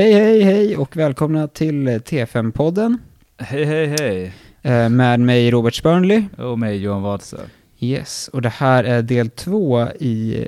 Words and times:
Hej, 0.00 0.12
hej, 0.12 0.42
hej 0.42 0.76
och 0.76 0.96
välkomna 0.96 1.48
till 1.48 1.88
T5-podden 1.88 2.98
Hej, 3.38 3.64
hej, 3.64 3.86
hej. 3.86 4.32
eh, 4.62 4.88
med 4.88 5.20
mig 5.20 5.50
Robert 5.50 5.74
Spörnly. 5.74 6.24
Och 6.38 6.58
mig 6.58 6.76
Johan 6.76 7.02
Wadsö. 7.02 7.38
Yes, 7.78 8.28
och 8.28 8.42
det 8.42 8.48
här 8.48 8.84
är 8.84 9.02
del 9.02 9.30
två 9.30 9.88
i 9.88 10.46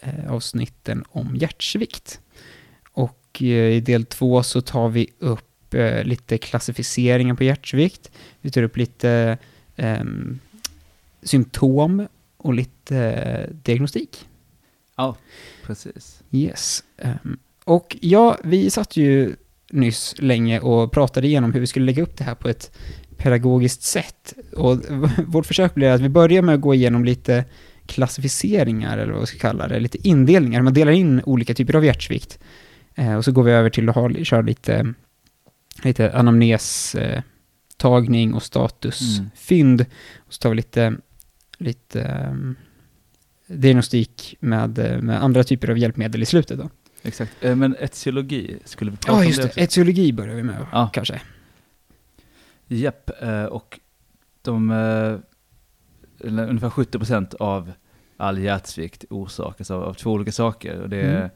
eh, 0.00 0.32
avsnitten 0.32 1.04
om 1.08 1.36
hjärtsvikt. 1.36 2.20
Och 2.92 3.38
eh, 3.40 3.46
i 3.46 3.80
del 3.80 4.04
två 4.04 4.42
så 4.42 4.60
tar 4.60 4.88
vi 4.88 5.10
upp 5.18 5.74
lite 6.02 6.38
klassificeringar 6.38 7.34
på 7.34 7.44
hjärtsvikt. 7.44 8.10
Vi 8.40 8.50
tar 8.50 8.62
upp 8.62 8.76
lite 8.76 9.38
ehm, 9.76 10.38
symptom 11.22 12.06
och 12.36 12.54
lite 12.54 13.50
diagnostik. 13.62 14.26
Ja, 14.96 15.16
precis. 15.62 16.22
Yes. 16.30 16.84
Och 17.64 17.96
ja, 18.00 18.38
vi 18.44 18.70
satt 18.70 18.96
ju 18.96 19.36
nyss 19.72 20.14
länge 20.18 20.60
och 20.60 20.92
pratade 20.92 21.26
igenom 21.26 21.52
hur 21.52 21.60
vi 21.60 21.66
skulle 21.66 21.86
lägga 21.86 22.02
upp 22.02 22.16
det 22.16 22.24
här 22.24 22.34
på 22.34 22.48
ett 22.48 22.76
pedagogiskt 23.16 23.82
sätt. 23.82 24.34
Och 24.56 24.78
vårt 25.26 25.46
försök 25.46 25.74
blir 25.74 25.88
att 25.88 26.00
vi 26.00 26.08
börjar 26.08 26.42
med 26.42 26.54
att 26.54 26.60
gå 26.60 26.74
igenom 26.74 27.04
lite 27.04 27.44
klassificeringar, 27.86 28.98
eller 28.98 29.12
vad 29.12 29.20
vi 29.20 29.26
ska 29.26 29.38
kalla 29.38 29.68
det, 29.68 29.80
lite 29.80 30.08
indelningar. 30.08 30.62
Man 30.62 30.74
delar 30.74 30.92
in 30.92 31.22
olika 31.24 31.54
typer 31.54 31.76
av 31.76 31.84
hjärtsvikt. 31.84 32.38
Eh, 32.94 33.14
och 33.14 33.24
så 33.24 33.32
går 33.32 33.42
vi 33.42 33.52
över 33.52 33.70
till 33.70 33.88
att 33.88 33.94
ha, 33.94 34.10
köra 34.14 34.42
lite, 34.42 34.94
lite 35.82 36.12
anamnes, 36.12 36.94
eh, 36.94 37.22
tagning 37.76 38.34
och 38.34 38.42
statusfynd. 38.42 39.80
Och 40.16 40.34
så 40.34 40.38
tar 40.38 40.50
vi 40.50 40.56
lite, 40.56 40.96
lite 41.58 42.02
ehm, 42.02 42.56
diagnostik 43.46 44.36
med, 44.40 44.78
eh, 44.78 44.98
med 44.98 45.22
andra 45.22 45.44
typer 45.44 45.70
av 45.70 45.78
hjälpmedel 45.78 46.22
i 46.22 46.26
slutet 46.26 46.58
då. 46.58 46.70
Exakt. 47.04 47.32
Eh, 47.44 47.56
Men 47.56 47.76
etiologi, 47.80 48.58
skulle 48.64 48.90
vi 48.90 48.96
prata 48.96 49.12
Ja, 49.12 49.18
om 49.18 49.26
just 49.26 49.42
det? 49.42 49.58
Etiologi 49.62 50.12
börjar 50.12 50.34
vi 50.34 50.42
med, 50.42 50.66
Ja. 50.72 50.90
kanske. 50.92 51.20
Japp, 52.68 53.10
eh, 53.22 53.44
och 53.44 53.80
de, 54.42 54.70
eh, 54.70 55.18
ungefär 56.28 56.70
70% 56.70 57.34
av 57.34 57.72
all 58.16 58.38
hjärtsvikt 58.38 59.04
orsakas 59.10 59.70
av, 59.70 59.82
av 59.84 59.94
två 59.94 60.12
olika 60.12 60.32
saker. 60.32 60.80
Och 60.80 60.88
det 60.88 60.96
är 61.00 61.16
Mm. 61.18 61.30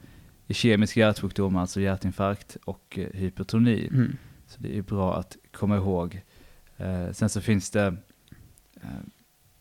kemisk 0.50 0.96
hjärtsjukdom, 0.96 1.56
alltså 1.56 1.80
hjärtinfarkt 1.80 2.56
och 2.64 2.98
hypertoni. 3.12 3.88
Mm. 3.92 4.16
Så 4.46 4.56
det 4.60 4.78
är 4.78 4.82
bra 4.82 5.16
att 5.18 5.36
komma 5.52 5.76
ihåg. 5.76 6.20
Sen 7.12 7.28
så 7.28 7.40
finns 7.40 7.70
det 7.70 7.96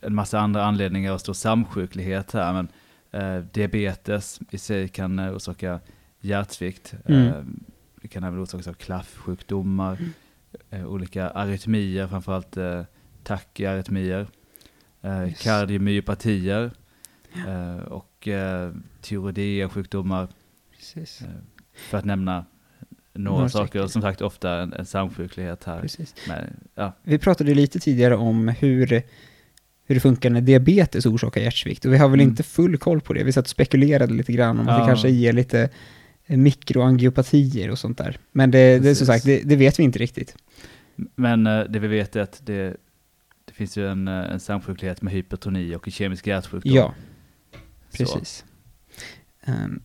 en 0.02 0.16
massa 0.16 0.40
andra 0.40 0.64
anledningar 0.66 1.14
och 1.14 1.22
stor 1.22 1.34
samsjuklighet 1.34 2.32
här, 2.32 2.54
men 2.54 2.68
diabetes 3.52 4.40
i 4.52 4.58
sig 4.58 4.88
kan 4.88 5.20
orsaka 5.20 5.80
hjärtsvikt. 6.22 6.94
Mm. 7.06 7.28
Eh, 7.28 7.34
det 8.02 8.08
kan 8.08 8.24
även 8.24 8.40
orsakas 8.44 8.68
av 8.68 8.74
klaffsjukdomar, 8.74 9.98
Mm. 10.00 10.12
eh, 10.70 10.88
olika 10.88 11.30
arytmier, 11.30 12.08
framförallt 12.08 12.58
eh, 12.58 12.84
tachyarrytmier, 13.24 14.28
eh, 15.02 15.24
Yes. 15.28 15.42
kardiomyopatier 15.44 16.72
och 17.88 18.28
eh, 18.28 18.72
tyroidea-sjukdomar, 19.02 20.28
Precis. 20.78 21.22
för 21.74 21.98
att 21.98 22.06
nämna 22.06 22.46
några, 23.14 23.38
Några 23.38 23.50
saker. 23.50 23.84
Och 23.84 23.92
som 23.92 24.02
sagt 24.02 24.22
ofta 24.22 24.52
en, 24.62 24.74
en 24.74 24.86
samsjuklighet 24.86 25.64
här. 25.64 25.86
Men, 26.28 26.54
ja, 26.76 26.92
Vi 27.04 27.18
pratade 27.18 27.54
lite 27.54 27.80
tidigare 27.80 28.16
om 28.16 28.48
hur, 28.48 28.88
hur 29.86 29.96
det 29.96 30.00
funkar 30.00 30.30
när 30.30 30.42
diabetes 30.42 31.06
orsakar 31.06 31.42
hjärtsvikt. 31.42 31.86
Och 31.86 31.94
vi 31.94 31.98
har 31.98 32.10
väl 32.10 32.20
Mm. 32.20 32.30
inte 32.30 32.44
full 32.44 32.78
koll 32.78 33.02
på 33.02 33.14
det. 33.14 33.24
Vi 33.24 33.32
satt 33.32 33.46
och 33.46 33.50
spekulerade 33.50 34.14
lite 34.14 34.32
grann 34.34 34.60
om 34.60 34.68
att 34.70 34.76
det 34.78 34.82
Ja. 34.82 34.88
kanske 34.88 35.10
ger 35.10 35.34
lite 35.34 35.70
mikroangiopatier 36.28 37.72
och 37.72 37.80
sånt 37.80 37.98
där. 37.98 38.20
Men 38.32 38.52
det, 38.52 38.80
det 38.80 38.90
är 38.90 38.96
som 38.96 39.08
sagt, 39.08 39.26
det, 39.26 39.42
det 39.44 39.56
vet 39.56 39.80
vi 39.80 39.84
inte 39.84 40.00
riktigt. 40.00 40.36
Men 41.16 41.48
eh, 41.48 41.64
det 41.64 41.80
vi 41.80 41.88
vet 41.88 42.16
är 42.16 42.22
att 42.22 42.42
det, 42.46 42.78
det 43.46 43.54
finns 43.54 43.78
ju 43.78 43.88
en, 43.88 44.08
eh, 44.08 44.32
en 44.32 44.40
samsjuklighet 44.40 45.02
med 45.02 45.14
hypertoni 45.14 45.76
och 45.76 45.88
kemisk 45.92 46.28
hjärtsjukdom. 46.28 46.76
Ja, 46.76 46.94
precis. 47.92 48.46
Ehm, 49.44 49.82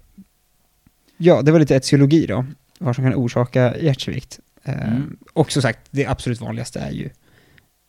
ja, 1.17 1.43
det 1.43 1.53
var 1.53 1.59
lite 1.59 1.75
etiologi 1.75 2.27
då. 2.27 2.47
Vad 2.79 2.97
som 2.97 3.05
kan 3.05 3.15
orsaka 3.15 3.79
hjärtsvikt. 3.79 4.41
Ehm, 4.65 4.81
Mm. 4.81 5.17
Och 5.33 5.53
som 5.53 5.63
sagt, 5.63 5.81
det 5.91 6.07
absolut 6.07 6.41
vanligaste 6.41 6.81
är 6.81 6.91
ju 6.91 7.11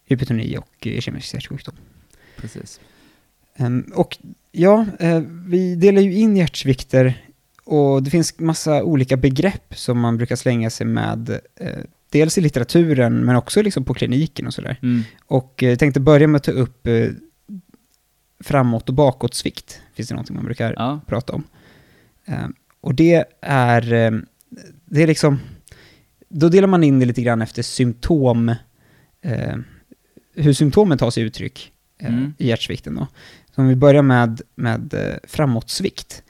hypertoni 0.06 0.57
och 0.57 0.88
eh, 0.88 1.00
kemisk 1.00 1.33
hjärtsjukdom. 1.33 1.75
precis. 2.38 2.79
Ehm, 3.56 3.91
och 3.95 4.17
ja, 4.51 4.85
eh, 5.00 5.19
vi 5.45 5.75
delar 5.75 6.01
ju 6.01 6.13
in 6.13 6.38
hjärtsvikter 6.38 7.25
och 7.63 8.03
det 8.03 8.09
finns 8.09 8.40
massa 8.40 8.84
olika 8.84 9.18
begrepp 9.18 9.78
som 9.78 10.00
man 10.00 10.18
brukar 10.18 10.35
slänga 10.35 10.69
sig 10.69 10.88
med. 10.88 11.29
Eh, 11.56 11.78
dels 12.09 12.38
i 12.38 12.41
litteraturen 12.41 13.25
men 13.25 13.35
också 13.35 13.62
liksom 13.62 13.84
på 13.85 13.94
kliniken 13.94 14.47
och 14.47 14.53
sådär. 14.53 14.79
Mm. 14.81 15.01
Och 15.25 15.63
eh, 15.63 15.75
tänkte 15.78 16.00
börja 16.00 16.28
med 16.28 16.38
att 16.38 16.44
ta 16.44 16.51
upp 16.51 16.88
eh, 16.88 17.07
framåt 18.40 18.90
och 18.90 18.96
bakåtsvikt. 18.96 19.81
Finns 19.94 20.07
det 20.09 20.16
någonting 20.16 20.35
man 20.35 20.46
brukar 20.46 20.74
Ja, 20.78 21.00
prata 21.07 21.34
om. 21.34 21.44
Ehm, 22.25 22.53
och 22.81 22.96
det 22.96 23.25
är, 23.41 23.94
eh, 23.94 24.12
det 24.85 25.03
är 25.03 25.07
liksom, 25.07 25.40
då 26.30 26.50
delar 26.50 26.68
man 26.68 26.84
in 26.84 27.00
det 27.00 27.06
lite 27.06 27.22
grann 27.22 27.41
efter 27.41 27.62
symptom, 27.63 28.50
eh, 29.22 29.56
hur 30.35 30.53
symptomen 30.53 30.97
tar 30.97 31.12
sig 31.12 31.24
uttryck 31.24 31.72
eh, 32.00 32.07
Mm. 32.13 32.34
i 32.38 32.47
hjärtsvikten 32.47 32.95
då. 32.95 33.07
Så 33.56 33.62
om 33.62 33.68
vi 33.68 33.75
börjar 33.75 34.01
med, 34.01 34.41
med 34.56 34.94
eh, 34.94 35.16
framåtsvikt. 35.28 36.24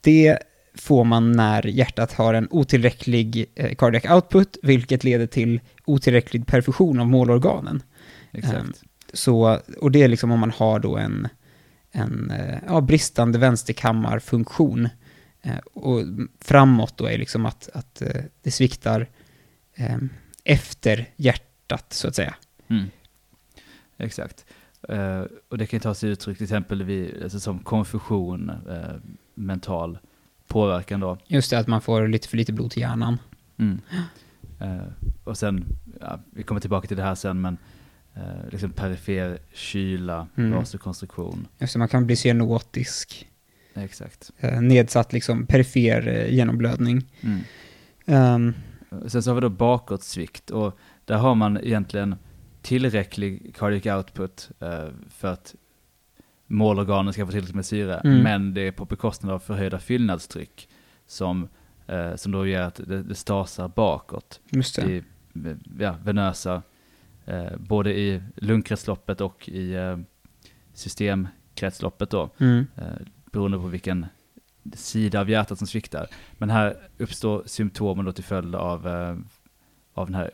Det 0.00 0.38
får 0.86 1.04
man 1.04 1.32
när 1.32 1.66
hjärtat 1.66 2.12
har 2.12 2.34
en 2.34 2.48
otillräcklig 2.50 3.46
eh, 3.54 3.74
cardiac 3.74 4.04
output, 4.04 4.58
vilket 4.62 5.04
leder 5.04 5.26
till 5.26 5.60
otillräcklig 5.84 6.46
perfusion 6.46 7.00
av 7.00 7.06
målorganen. 7.06 7.82
exakt. 8.32 8.56
Ehm, 8.56 8.72
Så, 9.12 9.60
och 9.80 9.90
det 9.90 10.02
är 10.02 10.08
liksom 10.08 10.30
om 10.30 10.40
man 10.40 10.50
har 10.50 10.78
då 10.78 10.96
en, 10.96 11.28
en 11.92 12.30
eh, 12.30 12.58
ja, 12.66 12.80
bristande 12.80 13.38
vänsterkammarfunktion. 13.38 14.88
Eh, 15.42 15.58
och 15.74 16.02
framåt 16.40 16.98
då 16.98 17.06
är 17.06 17.18
liksom 17.18 17.46
att, 17.46 17.68
att 17.74 18.02
det 18.42 18.50
sviktar 18.50 19.08
eh, 19.74 19.98
efter 20.44 21.08
hjärtat, 21.16 21.92
så 21.92 22.08
att 22.08 22.14
säga. 22.14 22.34
Mm. 22.68 22.84
Exakt. 23.98 24.44
Eh, 24.88 25.22
och 25.48 25.58
det 25.58 25.66
kan 25.66 25.80
ta 25.80 25.94
sig 25.94 26.10
uttryck 26.10 26.36
till 26.38 26.44
exempel 26.44 26.82
vid, 26.82 27.22
alltså 27.22 27.40
som 27.40 27.58
konfusion, 27.58 28.50
eh, 28.50 28.96
mental 29.34 29.98
påverkan 30.46 31.00
då. 31.00 31.18
Just 31.26 31.50
det, 31.50 31.58
att 31.58 31.66
man 31.66 31.80
får 31.80 32.08
lite 32.08 32.28
för 32.28 32.36
lite 32.36 32.52
blod 32.52 32.70
till 32.70 32.82
hjärnan. 32.82 33.18
Mm. 33.58 33.80
Eh, 34.60 34.86
och 35.24 35.38
sen, 35.38 35.64
ja, 36.00 36.20
vi 36.30 36.42
kommer 36.42 36.60
tillbaka 36.60 36.88
till 36.88 36.96
det 36.96 37.02
här 37.02 37.14
sen, 37.14 37.40
men 37.40 37.58
eh, 38.14 38.22
liksom 38.50 38.70
perifer 38.70 39.38
kyla, 39.52 40.26
Mm. 40.36 40.50
vasokonstruktion. 40.52 41.48
Just 41.58 41.72
det, 41.72 41.78
man 41.78 41.88
kan 41.88 42.06
bli 42.06 42.16
cyanotisk, 42.16 43.28
Exakt. 43.74 44.30
eh, 44.38 44.60
nedsatt 44.60 45.12
liksom 45.12 45.46
perifer 45.46 46.26
genomblödning. 46.30 47.04
Mm. 47.20 47.40
Ehm, 48.06 48.54
Sen 49.08 49.22
så 49.22 49.30
har 49.30 49.34
vi 49.34 49.40
då 49.40 49.48
bakåtsvikt 49.48 50.50
och 50.50 50.78
där 51.04 51.16
har 51.16 51.34
man 51.34 51.56
egentligen 51.58 52.14
tillräcklig 52.62 53.54
cardiac 53.58 53.96
output 53.96 54.50
för 55.10 55.28
att 55.32 55.54
målorganen 56.46 57.12
ska 57.12 57.26
få 57.26 57.32
tillräckligt 57.32 57.54
med 57.56 57.66
syre, 57.66 58.00
Mm. 58.04 58.22
men 58.22 58.54
det 58.54 58.60
är 58.60 58.72
på 58.72 58.84
bekostnad 58.84 59.32
av 59.34 59.38
förhöjda 59.38 59.78
fyllnadstryck 59.78 60.68
som, 61.06 61.48
eh, 61.86 62.14
som 62.16 62.32
då 62.32 62.46
gör 62.46 62.62
att 62.62 62.80
det, 62.86 63.02
det 63.02 63.14
stasar 63.14 63.68
bakåt 63.68 64.40
just 64.50 64.76
det. 64.76 64.82
i 64.90 65.02
ja, 65.78 65.96
venösa, 66.04 66.62
eh, 67.24 67.56
både 67.58 67.94
i 67.98 68.22
lungkretsloppet 68.36 69.20
och 69.20 69.48
i 69.48 69.72
eh, 69.74 69.96
systemkretsloppet 70.74 72.10
då, 72.10 72.30
Mm. 72.40 72.66
eh, 72.76 72.84
beroende 73.32 73.58
på 73.58 73.66
vilken 73.66 74.06
sida 74.74 75.20
av 75.20 75.30
hjärtat 75.30 75.58
som 75.58 75.66
sviktar. 75.66 76.06
Men 76.38 76.50
här 76.50 76.76
uppstår 76.98 77.42
symptomen 77.46 78.04
då 78.04 78.12
till 78.12 78.24
följd 78.24 78.54
av, 78.54 78.86
eh, 78.88 79.16
av 79.94 80.06
den 80.06 80.14
här 80.14 80.30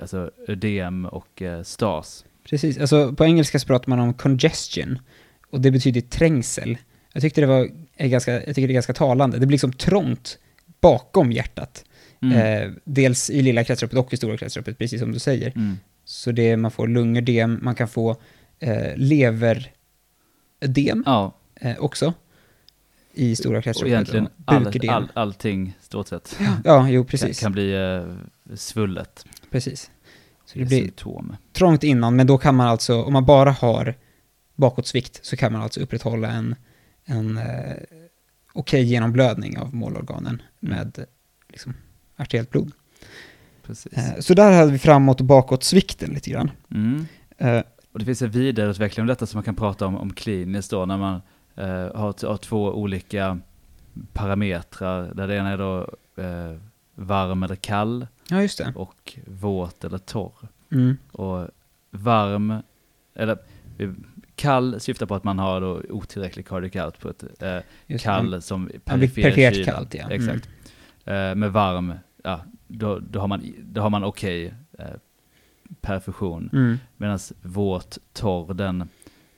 alltså 0.00 0.30
ödem 0.48 1.06
och 1.06 1.42
eh, 1.42 1.62
stas. 1.62 2.24
Precis, 2.50 2.78
alltså 2.78 3.12
på 3.12 3.24
engelska 3.24 3.58
så 3.58 3.66
pratar 3.66 3.88
man 3.88 3.98
om 4.00 4.14
congestion 4.14 4.98
och 5.54 5.60
det 5.60 5.70
betyder 5.70 6.00
trängsel. 6.00 6.78
Jag 7.12 7.22
tyckte 7.22 7.40
det 7.40 7.46
var 7.46 7.68
är 7.96 8.08
ganska, 8.08 8.32
jag 8.32 8.54
tycker 8.54 8.68
det 8.68 8.72
är 8.72 8.74
ganska 8.74 8.92
talande. 8.94 9.38
Det 9.38 9.46
blir 9.46 9.54
liksom 9.54 9.72
trångt 9.72 10.38
bakom 10.80 11.32
hjärtat. 11.32 11.84
Mm. 12.22 12.38
Eh, 12.38 12.70
dels 12.84 13.30
i 13.30 13.42
lilla 13.42 13.64
kretsloppet 13.64 13.98
och 13.98 14.12
i 14.12 14.16
stora 14.16 14.36
kretsloppet, 14.36 14.78
precis 14.78 15.00
som 15.00 15.12
du 15.12 15.18
säger. 15.18 15.52
Mm. 15.56 15.76
Så 16.04 16.32
det, 16.32 16.56
man 16.56 16.70
får 16.70 16.88
lungödem, 16.88 17.58
man 17.62 17.74
kan 17.74 17.88
få 17.88 18.16
eh, 18.60 18.92
leverödem 18.96 19.68
Ja, 21.06 21.34
eh, 21.60 21.78
också 21.78 22.12
i 23.14 23.36
stora 23.36 23.58
och 23.58 23.64
kretsloppet. 23.64 23.92
egentligen 23.92 24.26
och 24.26 24.32
all, 24.44 24.64
buködem. 24.64 24.90
all, 24.90 25.08
allting 25.14 25.74
stort 25.80 26.08
sett 26.08 26.38
Ja, 26.64 26.88
jo 26.88 27.02
kan, 27.02 27.08
precis. 27.08 27.40
kan 27.40 27.52
bli 27.52 27.72
eh, 27.74 28.14
svullet. 28.56 29.26
precis. 29.50 29.90
Så 30.46 30.58
det 30.58 30.64
Det 30.64 30.68
blir 30.68 30.80
symptom. 30.80 31.36
trångt 31.52 31.84
innan, 31.84 32.16
men 32.16 32.26
då 32.26 32.38
kan 32.38 32.54
man 32.54 32.66
alltså, 32.68 33.02
om 33.02 33.12
man 33.12 33.24
bara 33.24 33.50
har 33.50 33.94
bakåtsvikt, 34.54 35.20
så 35.22 35.36
kan 35.36 35.52
man 35.52 35.62
alltså 35.62 35.80
upprätthålla 35.80 36.28
en, 36.30 36.54
en 37.04 37.36
eh, 37.38 37.76
okej 38.52 38.84
genomblödning 38.84 39.58
av 39.58 39.74
målorganen 39.74 40.42
Mm. 40.62 40.76
med 40.76 41.06
liksom, 41.48 41.74
arteriellt 42.16 42.50
blod. 42.50 42.72
Precis. 43.62 43.92
Eh, 43.92 44.20
Så 44.20 44.34
där 44.34 44.52
hade 44.52 44.72
vi 44.72 44.78
framåt 44.78 45.20
och 45.20 45.26
bakåt 45.26 45.64
svikten 45.64 46.10
lite 46.10 46.30
grann. 46.30 46.50
Mm. 46.70 47.06
Eh, 47.38 47.62
Och 47.92 47.98
det 47.98 48.04
finns 48.04 48.22
en 48.22 48.30
vidareutveckling 48.30 49.02
av 49.02 49.06
detta 49.06 49.26
som 49.26 49.36
man 49.38 49.44
kan 49.44 49.54
prata 49.54 49.86
om, 49.86 49.96
om 49.96 50.12
kliniskt 50.12 50.70
då, 50.70 50.86
när 50.86 50.96
man 50.98 51.14
eh, 51.56 51.66
har, 51.96 52.26
har 52.26 52.36
två 52.36 52.72
olika 52.74 53.38
parametrar, 54.12 55.14
där 55.14 55.28
det 55.28 55.36
ena 55.36 55.50
är 55.50 55.58
då 55.58 55.80
eh, 56.22 56.56
varm 56.94 57.42
eller 57.42 57.56
kall 57.56 58.06
Ja, 58.28 58.48
och 58.74 59.18
våt 59.26 59.84
eller 59.84 59.98
torr. 59.98 60.48
Mm. 60.72 60.96
Och 61.12 61.48
varm, 61.90 62.54
eller 63.14 63.38
kall 64.36 64.80
syftar 64.80 65.06
på 65.06 65.14
att 65.14 65.24
man 65.24 65.38
har 65.38 65.60
då 65.60 65.82
otillräcklig 65.90 66.46
cardiac 66.48 66.86
output. 66.86 67.24
Eh, 67.42 67.98
kall 67.98 68.30
det. 68.30 68.40
som 68.40 68.70
perifer 68.84 69.30
kyla. 69.52 69.72
kallt, 69.72 69.94
ja. 69.94 70.10
Exakt. 70.10 70.48
Eh, 71.04 71.34
med 71.34 71.52
varm, 71.52 71.94
ja, 72.22 72.40
då, 72.66 72.98
då 72.98 73.20
har 73.20 73.28
man, 73.28 73.54
då 73.62 73.80
har 73.80 73.90
man 73.90 74.04
okej 74.04 74.54
eh, 74.78 74.86
perfusion. 75.80 76.50
Mm. 76.52 76.78
Medan 76.96 77.18
våt, 77.42 77.98
torr, 78.12 78.54
den 78.54 78.80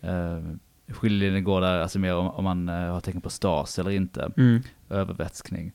eh, 0.01 0.43
skiljelinjen 0.89 1.45
går 1.45 1.61
där, 1.61 1.79
alltså 1.81 1.99
mer 1.99 2.15
om, 2.15 2.29
om 2.31 2.45
man 2.45 2.69
eh, 2.69 2.75
har 2.75 3.01
tecken 3.01 3.21
på 3.21 3.31
stas 3.31 3.79
eller 3.79 3.91
inte, 3.91 4.31
Mm. 4.37 4.63
övervätskning. 4.91 5.73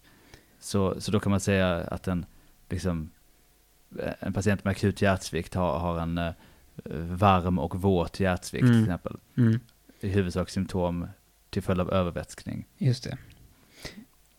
Så, 0.59 1.01
så 1.01 1.11
då 1.11 1.19
kan 1.19 1.29
man 1.29 1.39
säga 1.39 1.75
att 1.77 2.07
en, 2.07 2.25
liksom, 2.69 3.09
eh, 3.99 4.13
en 4.19 4.33
patient 4.33 4.63
med 4.63 4.71
akut 4.71 5.01
hjärtsvikt 5.01 5.53
har, 5.53 5.79
har 5.79 5.99
en 5.99 6.17
eh, 6.17 6.31
varm 7.09 7.59
och 7.59 7.81
våt 7.81 8.19
hjärtsvikt 8.19 8.63
Mm. 8.63 8.73
till 8.73 8.83
exempel. 8.83 9.17
Mm. 9.37 9.59
I 9.99 10.07
huvudsak 10.07 10.49
symptom 10.49 11.07
till 11.49 11.61
följd 11.61 11.81
av 11.81 11.93
övervätskning. 11.93 12.65
Just 12.77 13.03
det. 13.03 13.17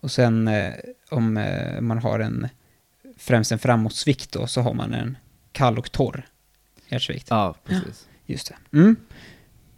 Och 0.00 0.11
sen 0.11 0.49
eh, 0.49 0.73
om 1.11 1.37
eh, 1.37 1.81
man 1.81 1.99
har 1.99 2.19
en 2.21 2.49
främst 3.17 3.53
en 3.53 3.59
framåtsvikt 3.59 4.33
då, 4.33 4.47
så 4.47 4.61
har 4.61 4.75
man 4.75 4.94
en 4.94 5.17
kall 5.53 5.79
och 5.79 5.93
torr 5.93 6.27
hjärtsvikt. 6.89 7.27
Ja, 7.31 7.55
precis. 7.65 8.09
Just 8.27 8.49
det. 8.71 8.79
Mm. 8.79 8.97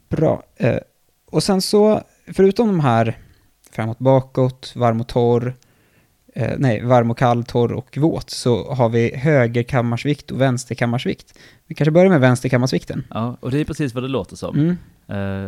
Bra. 0.09 0.43
Eh, 0.57 0.79
och 1.27 1.43
sen 1.43 1.63
så, 1.63 2.03
förutom 2.27 2.67
de 2.69 2.81
här 2.81 3.19
framåt, 3.71 3.99
bakåt, 3.99 4.73
varm 4.77 5.01
och 5.01 5.09
torr, 5.09 5.55
eh, 6.35 6.53
nej, 6.59 6.83
varm 6.85 7.11
och 7.11 7.19
kall, 7.19 7.45
torr 7.45 7.73
och 7.73 7.97
våt, 7.99 8.31
så 8.31 8.73
har 8.75 8.89
vi 8.89 9.17
högerkammarsvikt 9.17 10.31
och 10.31 10.41
vänsterkammarsvikt. 10.41 11.39
Vi 11.67 11.75
kanske 11.75 11.91
börjar 11.91 12.09
med 12.11 12.21
vänsterkammarsvikten. 12.21 13.05
Ja, 13.11 13.37
och 13.41 13.51
det 13.51 13.59
är 13.59 13.65
precis 13.65 13.95
vad 13.95 14.05
det 14.05 14.09
låter 14.09 14.37
som. 14.37 14.59
Mm. 14.59 14.77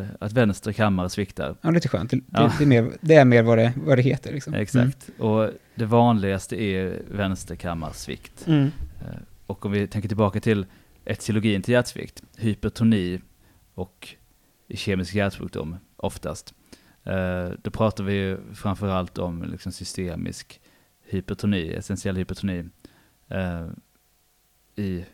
Eh, 0.00 0.06
att 0.20 0.32
vänster 0.32 0.72
kammare 0.72 1.08
sviktar. 1.10 1.56
Ja, 1.60 1.70
lite 1.70 1.88
skönt. 1.88 2.10
Det, 2.10 2.20
Ja. 2.32 2.52
det, 2.58 2.64
är, 2.64 2.68
mer, 2.68 2.90
det 3.00 3.14
är 3.14 3.24
mer 3.24 3.42
vad 3.42 3.58
det, 3.58 3.72
vad 3.84 3.98
det 3.98 4.02
heter. 4.02 4.32
Liksom. 4.32 4.54
Exakt. 4.64 5.10
Och 5.18 5.50
det 5.74 5.84
vanligaste 5.84 6.62
är 6.62 7.02
vänsterkammarsvikt. 7.10 8.46
Mm. 8.46 8.64
Eh, 9.00 9.18
Och 9.46 9.66
om 9.66 9.72
vi 9.72 9.86
tänker 9.86 10.08
tillbaka 10.08 10.40
till 10.40 10.66
etiologin 11.04 11.62
till 11.62 11.72
hjärtsvikt, 11.74 12.22
hypertoni 12.36 13.20
och 13.74 14.08
kemisk 14.74 15.14
hjärtsjukdom 15.14 15.76
oftast. 15.96 16.54
Eh, 17.04 17.48
Då 17.62 17.70
pratar 17.70 18.04
vi 18.04 18.12
ju 18.14 18.38
framförallt 18.54 19.18
om 19.18 19.44
liksom 19.50 19.72
systemisk 19.72 20.60
hypertoni, 21.08 21.72
essentiell 21.72 22.16
hypertoni 22.16 22.64
eh, 23.28 23.66
i 24.76 25.04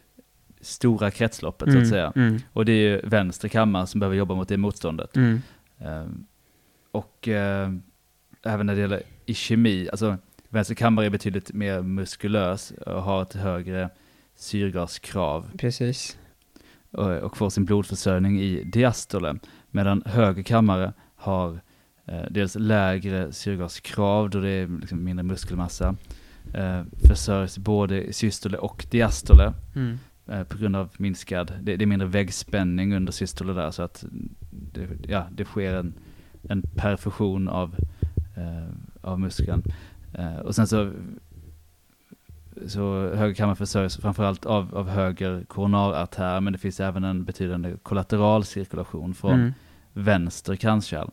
stora 0.61 1.11
kretsloppet 1.11 1.67
så 1.69 1.71
Mm. 1.73 1.83
att 1.83 1.89
säga. 1.89 2.13
Mm. 2.17 2.39
Och 2.53 2.65
det 2.65 2.73
är 2.73 2.91
ju 2.91 3.01
vänster 3.09 3.49
kammare 3.49 3.87
som 3.87 4.01
behöver 4.01 4.17
jobba 4.17 4.35
mot 4.35 4.49
det 4.49 4.57
motståndet. 4.57 5.17
Mm. 5.17 5.41
Eh, 5.79 6.07
Och 6.91 7.29
eh, 7.29 7.71
även 8.43 8.67
när 8.67 8.75
det 8.75 8.81
gäller 8.81 9.03
ischemi, 9.27 9.89
alltså 9.93 10.17
vänster 10.49 10.75
kammare 10.75 11.07
är 11.07 11.11
betydligt 11.11 11.53
mer 11.53 11.83
muskulös 11.83 12.71
och 12.71 13.03
har 13.03 13.23
ett 13.23 13.33
högre 13.35 13.91
syrgaskrav 14.37 15.51
Precis. 15.59 16.19
och, 16.91 17.11
och 17.11 17.37
får 17.37 17.51
sin 17.51 17.65
blodförsörjning 17.65 18.41
i 18.41 18.65
diastole. 18.65 19.39
Medan 19.71 20.03
höger 20.07 20.43
kammare 20.43 20.93
har 21.17 21.61
eh, 22.07 22.23
dels 22.31 22.55
lägre 22.55 23.33
syrgaskrav 23.33 24.31
då 24.31 24.41
det 24.41 24.51
är 24.51 24.69
liksom 24.81 25.05
mindre 25.05 25.23
muskelmassa. 25.23 25.95
Eh, 26.55 26.83
försörjs 27.09 27.59
både 27.59 28.13
systole 28.13 28.59
och 28.59 28.87
diastole 28.91 29.53
Mm. 29.75 29.99
eh, 30.27 30.43
på 30.45 30.59
grund 30.59 30.77
av 30.77 30.89
minskad, 30.99 31.53
det, 31.63 31.77
det 31.77 31.85
är 31.85 31.87
mindre 31.87 32.09
väggspänning 32.09 32.95
under 32.97 33.13
systole 33.13 33.53
där 33.53 33.71
så 33.71 33.83
att 33.83 34.05
det, 34.51 34.89
ja, 35.09 35.27
det 35.33 35.45
sker 35.45 35.75
en, 35.75 35.95
en 36.49 36.63
perfusion 36.63 37.49
av, 37.49 37.75
eh, 38.37 38.69
av 39.01 39.21
muskeln. 39.21 39.63
Eh, 40.15 40.37
och 40.37 40.55
sen 40.55 40.67
så, 40.67 40.93
så 42.67 43.15
höger 43.15 43.35
kammare 43.35 43.57
försörjs 43.57 43.97
framförallt 43.97 44.47
av, 44.47 44.75
av 44.75 44.89
höger 44.89 45.45
koronarartär 45.49 46.41
men 46.41 46.53
det 46.53 46.59
finns 46.59 46.81
även 46.81 47.05
en 47.05 47.25
betydande 47.25 47.77
kollateralcirkulation 47.83 49.15
från 49.15 49.33
Mm. 49.41 49.53
vänster 49.93 50.57
kranskärl. 50.57 51.09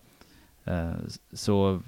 Eh, 0.69 0.91
så 1.33 1.81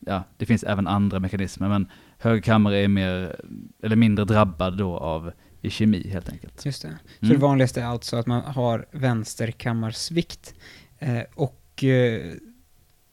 ja, 0.00 0.24
det 0.36 0.46
finns 0.46 0.62
även 0.64 0.86
andra 0.86 1.20
mekanismer 1.20 1.68
men 1.68 1.86
höger 2.18 2.42
kammare 2.42 2.78
är 2.78 2.88
mer, 2.88 3.36
eller 3.82 3.96
mindre 3.96 4.24
drabbad 4.24 4.76
då 4.78 4.96
av 4.98 5.32
ischemi 5.62 6.08
helt 6.08 6.28
enkelt. 6.28 6.64
Just 6.64 6.82
det. 6.82 6.88
Så 7.18 7.24
Mm. 7.26 7.34
det 7.34 7.40
vanligaste 7.42 7.80
är 7.82 7.86
alltså 7.86 8.16
att 8.16 8.26
man 8.26 8.42
har 8.42 8.86
vänsterkammarsvikt. 8.92 10.54
Eh, 10.98 11.22
och 11.34 11.84
eh, 11.84 12.32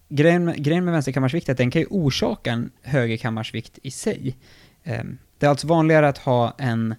grejen, 0.10 0.45
med, 0.45 0.63
grejen 0.63 0.86
med 0.86 0.92
vänsterkammarsvikt 0.94 1.50
är 1.50 1.54
att 1.54 1.57
den 1.57 1.71
kan 1.71 1.81
ju 1.81 1.88
orsaka 1.89 2.51
en 2.51 2.71
högerkammarsvikt 2.81 3.80
i 3.83 3.92
sig. 3.92 4.38
Eh, 4.83 5.04
det 5.38 5.45
är 5.45 5.50
alltså 5.50 5.68
vanligare 5.68 6.07
att 6.07 6.18
ha 6.18 6.56
en 6.57 6.95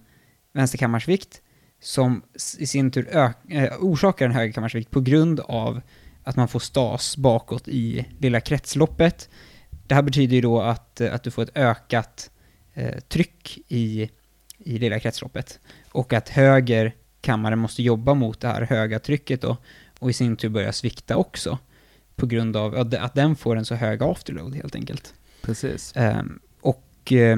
vänsterkammarsvikt 0.53 1.41
som 1.81 2.21
i 2.59 2.65
sin 2.67 2.91
tur 2.91 3.07
ök, 3.11 3.35
eh, 3.49 3.73
orsakar 3.79 4.25
en 4.25 4.31
högerkammarsvikt 4.31 4.91
på 4.91 4.99
grund 5.01 5.39
av 5.39 5.81
att 6.23 6.35
man 6.35 6.47
får 6.47 6.59
stas 6.59 7.17
bakåt 7.17 7.67
i 7.67 8.05
lilla 8.19 8.41
kretsloppet. 8.41 9.29
Det 9.87 9.95
här 9.95 10.01
betyder 10.01 10.35
ju 10.35 10.41
då 10.41 10.61
att, 10.61 11.01
eh, 11.01 11.13
att 11.13 11.23
du 11.23 11.31
får 11.31 11.41
ett 11.41 11.57
ökat 11.57 12.31
eh, 12.73 12.99
tryck 12.99 13.59
i, 13.67 14.09
i 14.57 14.79
lilla 14.79 14.99
kretsloppet 14.99 15.59
och 15.91 16.13
att 16.13 16.29
höger 16.29 16.95
kammare 17.21 17.55
måste 17.55 17.83
jobba 17.83 18.13
mot 18.13 18.39
det 18.39 18.47
här 18.47 18.61
höga 18.61 18.99
trycket 18.99 19.41
då, 19.41 19.57
och 19.99 20.09
i 20.09 20.13
sin 20.13 20.37
tur 20.37 20.49
börja 20.49 20.73
svikta 20.73 21.15
också, 21.15 21.57
på 22.15 22.25
grund 22.25 22.57
av 22.57 22.75
att 22.99 23.13
den 23.13 23.35
får 23.35 23.55
en 23.55 23.65
så 23.65 23.75
hög 23.75 24.03
afterload 24.03 24.55
helt 24.55 24.75
enkelt. 24.75 25.13
Precis. 25.41 25.93
Ehm, 25.95 26.39
och 26.61 27.11
eh, 27.11 27.37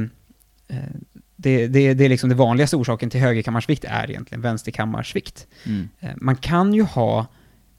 det, 1.36 1.68
det, 1.68 1.94
det 1.94 2.06
är 2.06 2.10
liksom 2.10 2.30
det 2.30 2.36
vanligaste 2.36 2.76
orsaken 2.76 3.10
till 3.10 3.20
högerkammarsvikt 3.20 3.84
är 3.84 4.10
egentligen 4.10 4.42
vänsterkammarsvikt. 4.42 5.48
Mm. 5.66 5.90
Eh, 6.00 6.10
man 6.16 6.36
kan 6.36 6.74
ju 6.74 6.84
ha 6.84 7.28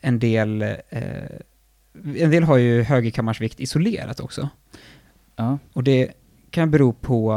en 0.04 0.18
del, 0.18 0.62
eh, 0.62 1.38
en 2.16 2.30
del 2.30 2.42
har 2.42 2.56
ju 2.56 2.82
högerkammarsvikt 2.82 3.60
isolerat 3.60 4.20
också. 4.20 4.48
Ja, 5.36 5.58
Och 5.72 5.84
det 5.84 6.12
kan 6.50 6.70
bero 6.70 6.92
på 6.92 7.32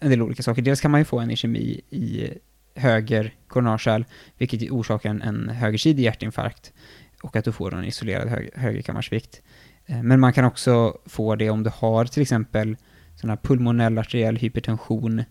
en 0.00 0.10
del 0.10 0.22
olika 0.22 0.42
saker. 0.42 0.62
Dels 0.62 0.80
kan 0.80 0.90
man 0.90 1.00
ju 1.00 1.04
få 1.04 1.18
en 1.18 1.30
ischemi 1.30 1.80
i 1.90 2.30
höger 2.74 3.34
koronarkärl, 3.48 4.04
vilket 4.38 4.70
orsakar 4.70 5.10
en, 5.10 5.22
en 5.22 5.48
högersidig 5.48 6.02
hjärtinfarkt 6.02 6.72
och 7.22 7.36
att 7.36 7.44
du 7.44 7.52
får 7.52 7.74
en 7.74 7.84
isolerad 7.84 8.28
hög, 8.28 8.50
högerkammarsvikt. 8.54 9.42
Eh, 9.86 10.02
Men 10.02 10.20
man 10.20 10.32
kan 10.32 10.44
också 10.44 10.98
få 11.06 11.36
det 11.36 11.50
om 11.50 11.62
du 11.62 11.70
har 11.74 12.04
till 12.04 12.22
exempel 12.22 12.76
sån 13.14 13.30
här 13.30 13.36
pulmonell 13.36 13.98
arteriell 13.98 14.36
hypertension 14.36 15.24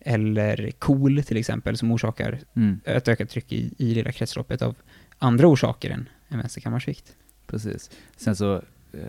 eller 0.00 0.70
KOL 0.78 1.22
till 1.22 1.36
exempel 1.36 1.76
som 1.76 1.92
orsakar 1.92 2.38
mm. 2.56 2.80
ett 2.84 3.08
ökat 3.08 3.30
tryck 3.30 3.52
i, 3.52 3.74
i 3.78 3.94
lilla 3.94 4.12
kretsloppet 4.12 4.62
av 4.62 4.74
andra 5.18 5.46
orsaker 5.46 5.90
än 5.90 6.08
en 6.28 6.38
vänsterkammarsvikt. 6.38 7.16
precis. 7.46 7.90
Sen 8.16 8.36
så 8.36 8.54
eh, 8.92 9.00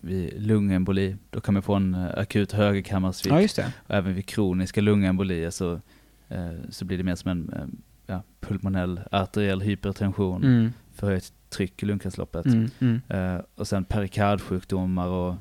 vid 0.00 0.42
lungemboli, 0.42 1.16
då 1.30 1.40
kan 1.40 1.54
man 1.54 1.62
få 1.62 1.74
en 1.74 1.94
eh, 1.94 2.10
akut 2.18 2.52
högerkammarsvikt. 2.52 3.34
Ja, 3.34 3.40
just 3.40 3.56
det. 3.56 3.72
Och 3.86 3.94
även 3.94 4.14
vid 4.14 4.26
kroniska 4.26 4.80
lungembolier 4.80 5.50
så, 5.50 5.80
eh, 6.28 6.52
så 6.70 6.84
blir 6.84 6.98
det 6.98 7.04
mer 7.04 7.14
som 7.14 7.30
en 7.30 7.52
eh, 7.52 7.64
ja, 8.06 8.22
pulmonell 8.40 9.00
arteriell 9.10 9.60
hypertension, 9.60 10.44
Mm, 10.44 10.72
förhöjt 10.94 11.32
tryck 11.48 11.82
i 11.82 11.86
lungkretsloppet. 11.86 12.46
mm, 12.46 12.70
mm. 12.78 13.00
Eh, 13.08 13.40
och 13.54 13.68
sen 13.68 13.84
perikardsjukdomar 13.84 15.06
och 15.08 15.34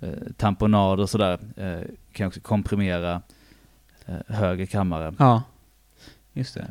eh, 0.00 0.12
tamponader 0.36 1.02
och 1.02 1.10
sådär 1.10 1.38
eh, 1.56 1.80
kan 2.12 2.26
också 2.26 2.40
komprimera 2.40 3.22
höger 4.26 4.66
kammare. 4.66 5.14
Ja, 5.18 5.42
just 6.32 6.54
det. 6.54 6.66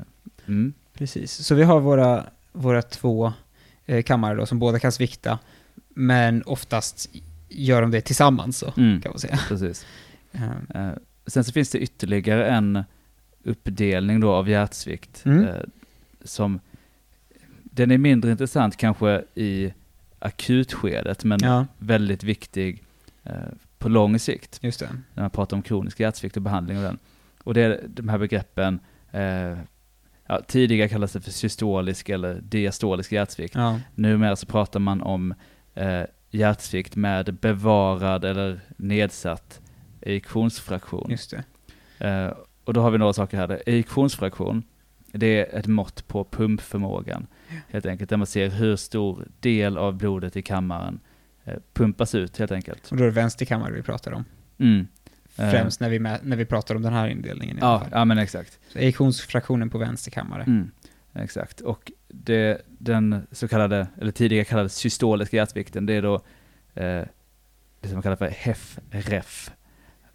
Mm. 0.46 0.74
Precis, 0.94 1.32
så 1.32 1.56
vi 1.56 1.64
har 1.64 1.80
våra, 1.80 2.24
våra 2.52 2.82
två 2.82 3.34
kammare 4.06 4.36
då 4.36 4.46
som 4.46 4.60
båda 4.60 4.80
kan 4.80 4.92
svikta, 4.92 5.40
men 5.90 6.44
oftast 6.44 7.10
gör 7.50 7.82
de 7.82 7.92
det 7.92 8.02
tillsammans 8.02 8.58
så, 8.58 8.74
Mm. 8.78 9.02
kan 9.02 9.10
man 9.12 9.20
säga. 9.20 9.40
Precis. 9.48 9.86
Eh, 10.74 10.90
sen 11.28 11.44
så 11.44 11.52
finns 11.52 11.70
det 11.70 11.80
ytterligare 11.80 12.48
en 12.50 12.84
uppdelning 13.44 14.20
då 14.20 14.32
av 14.34 14.50
hjärtsvikt 14.50 15.26
Mm. 15.26 15.44
eh, 15.48 15.56
som 16.24 16.60
den 17.64 17.92
är 17.92 17.98
mindre 17.98 18.32
intressant 18.32 18.78
kanske 18.78 19.24
i 19.36 19.74
akutskedet 20.20 21.24
men 21.24 21.40
ja, 21.42 21.66
väldigt 21.78 22.24
viktig 22.24 22.84
eh, 23.24 23.32
på 23.78 23.90
lång 23.90 24.20
sikt 24.20 24.60
just 24.62 24.80
det. 24.80 24.90
när 25.14 25.24
man 25.24 25.30
pratar 25.30 25.58
om 25.58 25.64
kronisk 25.64 26.00
hjärtsvikt 26.00 26.36
och 26.36 26.42
behandling 26.42 26.78
av 26.78 26.84
den. 26.84 26.98
och 27.44 27.54
det, 27.54 27.82
de 27.88 28.10
här 28.10 28.18
begreppen, 28.18 28.80
eh, 29.12 29.58
ja, 30.28 30.42
tidigare 30.48 30.90
kallades 30.90 31.14
det 31.14 31.22
för 31.22 31.32
systolisk 31.32 32.10
eller 32.10 32.42
diastolisk 32.42 33.12
hjärtsvikt. 33.12 33.56
Ja, 33.56 33.80
Numera 33.96 34.36
så 34.36 34.46
pratar 34.46 34.80
man 34.80 35.02
om 35.02 35.34
eh, 35.74 36.02
hjärtsvikt 36.32 36.96
med 36.96 37.34
bevarad 37.34 38.26
eller 38.26 38.60
nedsatt 38.78 39.62
ejektionsfraktion. 40.02 41.08
just 41.10 41.32
det. 41.32 41.44
Eh, 42.08 42.34
och 42.64 42.74
då 42.74 42.82
har 42.82 42.92
vi 42.92 42.98
några 42.98 43.14
saker 43.14 43.38
här. 43.38 43.62
Ejektionsfraktion, 43.66 44.64
det 45.12 45.28
är 45.28 45.60
ett 45.60 45.68
mått 45.68 46.08
på 46.08 46.24
pumpförmågan. 46.24 47.28
Helt 47.70 47.86
enkelt, 47.86 48.10
där 48.10 48.18
man 48.18 48.28
ser 48.28 48.50
hur 48.50 48.76
stor 48.76 49.28
del 49.40 49.78
av 49.78 49.98
blodet 49.98 50.36
i 50.38 50.42
kammaren 50.42 51.00
eh, 51.44 51.54
pumpas 51.74 52.16
ut 52.16 52.38
helt 52.38 52.52
enkelt. 52.52 52.92
Och 52.92 52.98
då 52.98 53.04
är 53.04 53.08
det 53.08 53.14
vänsterkammare 53.14 53.74
vi 53.74 53.82
pratar 53.82 54.12
om. 54.12 54.26
Mm. 54.58 54.88
Eh, 55.40 55.52
Främst 55.52 55.80
när 55.80 55.90
vi, 55.90 56.00
mä- 56.00 56.20
när 56.24 56.38
vi 56.38 56.46
pratar 56.46 56.76
om 56.76 56.82
den 56.82 56.94
här 56.94 57.08
indelningen 57.08 57.58
i 57.58 57.62
alla 57.62 57.72
Ja, 57.74 57.80
fall. 57.80 57.90
ja, 57.92 58.06
men 58.06 58.18
exakt. 58.18 58.60
Så 58.74 58.80
ejektionsfraktionen 58.80 59.70
på 59.70 59.78
vänsterkammare. 59.78 60.44
Mm. 60.44 60.72
Exakt. 61.14 61.62
Och 61.62 61.92
det, 62.08 62.62
den 62.68 63.28
så 63.32 63.48
kallade, 63.48 63.88
eller 64.02 64.12
tidigare 64.12 64.46
kallade 64.46 64.70
systoliska 64.70 65.38
hjärtvikten, 65.38 65.86
det 65.86 65.94
är 65.94 66.02
då 66.02 66.16
eh, 66.76 67.04
det 67.82 67.88
som 67.88 67.94
man 67.94 68.02
kallar 68.04 68.16
för 68.16 68.30
HEF-REF. 68.30 69.52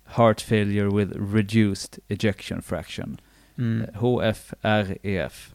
Heart 0.04 0.40
failure 0.40 0.96
with 1.04 1.18
reduced 1.34 1.98
ejection 2.08 2.62
fraction. 2.62 3.16
Mm. 3.58 3.86
HFREF. 3.94 5.52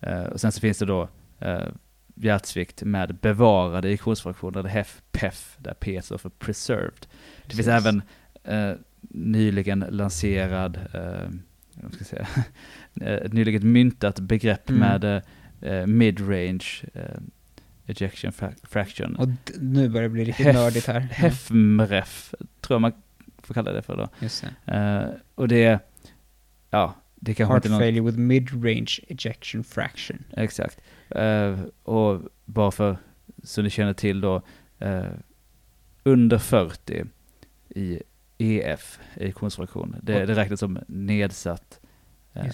Eh, 0.00 0.22
och 0.22 0.40
sen 0.40 0.52
så 0.52 0.60
finns 0.60 0.78
det 0.78 0.86
då 0.86 1.08
eh, 1.38 1.68
hjärtsvikt 2.14 2.82
med 2.82 3.14
bevarad 3.14 3.84
ejektionsfraktion, 3.84 4.54
eller 4.54 4.68
HEF-PEF, 4.68 5.56
där 5.58 5.74
P 5.74 6.02
står 6.02 6.18
för 6.18 6.28
preserved. 6.30 7.06
Det 7.46 7.56
finns 7.56 7.66
Precis. 7.68 7.86
även 7.86 8.02
eh, 8.44 8.76
nyligen 9.08 9.84
lanserad, 9.90 10.76
eh, 10.76 11.30
ska 11.92 11.98
jag 11.98 12.06
säga, 12.06 12.26
eh, 13.00 13.14
ett 13.26 13.32
nyligen 13.32 13.72
myntat 13.72 14.20
begrepp 14.20 14.70
Mm. 14.70 14.80
med 14.80 15.04
eh, 15.62 15.72
eh, 15.72 15.86
mid-range 15.86 16.64
eh, 16.94 17.20
ejection 17.86 18.32
fra- 18.32 18.54
fraction. 18.62 19.16
Och 19.16 19.28
nu 19.60 19.88
börjar 19.88 20.02
det 20.02 20.12
bli 20.12 20.24
riktigt 20.24 20.46
Hef- 20.46 20.52
nördigt 20.54 20.86
här. 20.86 21.00
HEFMREF, 21.00 22.34
tror 22.60 22.74
jag 22.74 22.80
man 22.80 22.92
får 23.42 23.54
kalla 23.54 23.72
det 23.72 23.82
för 23.82 23.96
då. 23.96 24.08
Just 24.20 24.44
det. 24.64 24.72
Eh, 24.74 25.20
och 25.34 25.48
det, 25.48 25.78
ja, 26.70 26.94
det 27.14 27.34
kanske 27.34 27.52
Heart 27.52 27.64
inte 27.64 27.68
någon... 27.68 27.80
failure 27.80 28.04
with 28.06 28.18
mid-range 28.18 29.00
ejection 29.08 29.64
fraction. 29.64 30.24
Exakt. 30.36 30.80
Eh, 31.10 31.60
och 31.82 32.20
bara 32.44 32.70
för 32.70 32.96
så 33.42 33.62
ni 33.62 33.70
känner 33.70 33.92
till 33.92 34.20
då, 34.20 34.42
under 36.02 36.38
40 36.38 37.04
i 37.68 38.02
EF, 38.40 38.98
ejektionsfraktion, 39.14 39.96
det, 40.02 40.26
det 40.26 40.34
räknas 40.34 40.60
som 40.60 40.78
nedsatt. 40.86 41.80
Eh, 42.32 42.44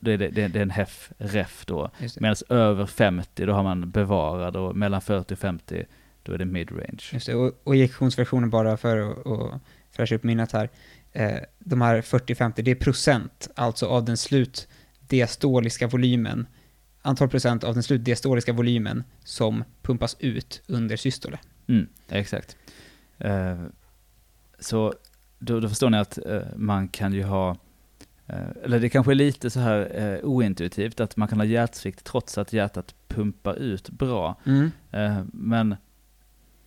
det. 0.00 0.16
det, 0.16 0.28
det, 0.28 0.56
är 0.56 0.62
en 0.62 0.70
HEF, 0.70 1.12
REF 1.18 1.64
då. 1.66 1.90
Medan 2.20 2.36
över 2.48 2.86
50 2.86 3.46
då 3.46 3.52
har 3.52 3.62
man 3.62 3.90
bevarad 3.90 4.56
och 4.56 4.76
mellan 4.76 5.00
40 5.00 5.34
och 5.34 5.38
50 5.38 5.84
då 6.22 6.32
är 6.32 6.38
det 6.38 6.44
mid-range. 6.44 7.02
Just 7.12 7.26
det. 7.26 7.34
Och, 7.34 7.60
och 7.64 7.74
ejektionsfraktionen 7.74 8.50
bara 8.50 8.76
för 8.76 9.10
att 9.10 9.26
att 9.26 9.60
fräscha 9.90 10.14
upp 10.14 10.22
minnet 10.22 10.52
här. 10.52 10.70
Eh, 11.12 11.38
de 11.58 11.80
här 11.80 12.00
40-50, 12.00 12.62
det 12.62 12.70
är 12.70 12.74
procent, 12.74 13.48
alltså 13.54 13.86
av 13.86 14.04
den 14.04 14.16
slutdiastoliska 14.16 15.86
volymen. 15.86 16.46
Antal 17.02 17.28
procent 17.28 17.64
av 17.64 17.74
den 17.74 17.82
slutdiastoliska 17.82 18.52
volymen 18.52 19.04
som 19.24 19.64
pumpas 19.82 20.16
ut 20.18 20.62
under 20.66 20.96
systole. 20.96 21.38
Mm, 21.66 21.88
exakt. 22.08 22.56
Eh, 23.18 23.62
så 24.58 24.94
då, 25.40 25.60
då 25.60 25.68
förstår 25.68 25.90
ni 25.90 25.98
att 25.98 26.18
eh, 26.26 26.40
man 26.56 26.88
kan 26.88 27.12
ju 27.12 27.22
ha, 27.22 27.56
eh, 28.26 28.36
eller 28.64 28.80
det 28.80 28.88
kanske 28.88 29.12
är 29.12 29.14
lite 29.14 29.50
så 29.50 29.60
här 29.60 29.90
eh, 29.94 30.28
ointuitivt, 30.28 31.00
att 31.00 31.16
man 31.16 31.28
kan 31.28 31.38
ha 31.38 31.44
hjärtsvikt 31.44 32.04
trots 32.04 32.38
att 32.38 32.52
hjärtat 32.52 32.94
pumpar 33.08 33.54
ut 33.54 33.90
bra. 33.90 34.36
Mm. 34.46 34.70
Eh, 34.90 35.22
men 35.32 35.76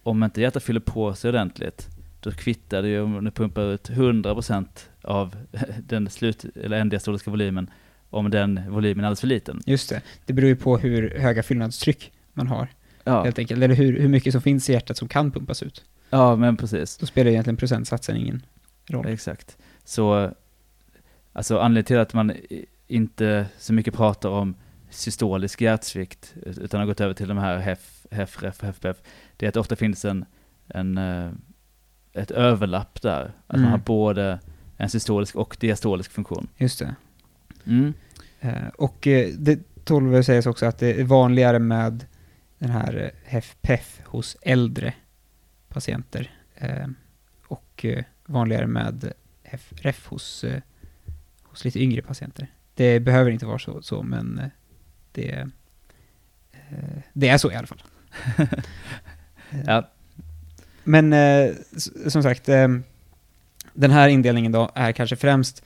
om 0.03 0.23
inte 0.23 0.41
hjärtat 0.41 0.63
fyller 0.63 0.79
på 0.79 1.13
sig 1.13 1.29
ordentligt, 1.29 1.87
då 2.19 2.31
kvittar 2.31 2.81
det 2.81 2.87
ju 2.87 3.01
om 3.01 3.23
det 3.23 3.31
pumpar 3.31 3.73
ut 3.73 3.89
100% 3.89 4.65
av 5.01 5.35
den 5.87 6.09
slut, 6.09 6.45
eller 6.55 6.77
enddiastoliska 6.79 7.31
volymen, 7.31 7.69
om 8.09 8.29
den 8.29 8.61
volymen 8.69 9.03
är 9.03 9.07
alldeles 9.07 9.19
för 9.19 9.27
liten. 9.27 9.61
Just 9.65 9.89
det. 9.89 10.01
Det 10.25 10.33
beror 10.33 10.47
ju 10.49 10.55
på 10.55 10.77
hur 10.77 11.19
höga 11.19 11.43
fyllnadstryck 11.43 12.11
man 12.33 12.47
har, 12.47 12.67
Ja, 13.03 13.23
helt 13.23 13.39
enkelt. 13.39 13.63
Eller 13.63 13.75
hur, 13.75 13.99
hur 13.99 14.09
mycket 14.09 14.33
som 14.33 14.41
finns 14.41 14.69
i 14.69 14.73
hjärtat 14.73 14.97
som 14.97 15.07
kan 15.07 15.31
pumpas 15.31 15.63
ut. 15.63 15.83
ja 16.09 16.35
men 16.35 16.57
precis. 16.57 16.97
Då 16.97 17.05
spelar 17.05 17.31
egentligen 17.31 17.57
procentsatsen 17.57 18.17
ingen 18.17 18.41
roll. 18.87 19.07
Exakt. 19.07 19.57
Så, 19.83 20.31
alltså 21.33 21.59
anledningen 21.59 21.85
till 21.85 21.97
att 21.97 22.13
man 22.13 22.31
inte 22.87 23.45
så 23.57 23.73
mycket 23.73 23.93
pratar 23.93 24.29
om 24.29 24.55
systolisk 24.89 25.61
hjärtsvikt, 25.61 26.33
utan 26.45 26.79
har 26.79 26.87
gått 26.87 27.01
över 27.01 27.13
till 27.13 27.27
de 27.27 27.37
här 27.37 27.57
HEF, 27.57 28.05
HEF, 28.11 28.43
REF, 28.43 28.61
HEFPF, 28.61 28.97
det 29.37 29.45
är 29.45 29.47
att 29.47 29.53
det 29.53 29.59
ofta 29.59 29.75
finns 29.75 30.05
en, 30.05 30.25
en, 30.67 30.97
eh, 30.97 31.31
ett 32.13 32.31
överlapp 32.31 33.01
där. 33.01 33.33
Att 33.47 33.55
Mm. 33.55 33.61
man 33.61 33.71
har 33.71 33.77
både 33.85 34.39
en 34.77 34.89
systolisk 34.89 35.35
och 35.35 35.57
diastolisk 35.59 36.11
funktion. 36.11 36.47
Just 36.57 36.79
det. 36.79 36.95
Mm. 37.65 37.93
Eh, 38.39 38.67
och 38.77 39.07
eh, 39.07 39.33
det 39.37 39.59
tål 39.85 40.07
väl 40.09 40.23
sägas 40.23 40.45
också 40.45 40.65
att 40.65 40.77
det 40.77 40.99
är 40.99 41.03
vanligare 41.03 41.59
med 41.59 42.05
den 42.57 42.69
här 42.69 43.11
HEF-PEF 43.25 44.01
hos 44.05 44.37
äldre 44.41 44.93
patienter. 45.69 46.31
Och 47.47 47.85
vanligare 48.25 48.67
med 48.67 49.13
HEF-REF 49.43 50.07
hos, 50.07 50.43
eh, 50.43 50.61
hos 51.43 51.65
lite 51.65 51.79
yngre 51.79 52.01
patienter. 52.01 52.47
Det 52.75 52.99
behöver 52.99 53.31
inte 53.31 53.45
vara 53.45 53.59
så, 53.59 53.81
så 53.81 54.03
men 54.03 54.39
eh, 54.39 54.47
det, 55.11 55.49
eh, 56.51 56.99
det 57.13 57.27
är 57.27 57.37
så 57.37 57.51
i 57.51 57.55
alla 57.55 57.67
fall. 57.67 57.83
Ja. 59.65 59.89
Men 60.83 61.13
som 62.07 62.23
sagt, 62.23 62.45
den 63.73 63.91
här 63.91 64.07
indelningen 64.07 64.51
då 64.51 64.71
är 64.75 64.91
kanske 64.91 65.15
främst 65.15 65.63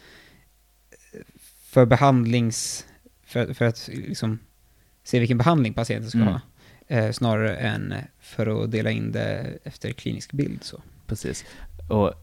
för 1.62 1.86
behandlings... 1.86 2.86
För, 3.24 3.54
för 3.54 3.66
att 3.66 3.90
liksom 3.94 4.40
se 5.04 5.20
vilken 5.20 5.38
behandling 5.38 5.74
patienten 5.74 6.10
ska 6.10 6.20
Mm. 6.20 6.34
ha. 6.34 7.14
Snarare 7.14 7.56
än 7.56 7.94
för 8.20 8.64
att 8.64 8.72
dela 8.72 8.92
in 8.92 9.12
det 9.12 9.58
efter 9.64 9.92
klinisk 9.92 10.32
bild 10.32 10.64
så. 10.64 10.82
Precis. 11.08 11.46
Och 11.90 12.14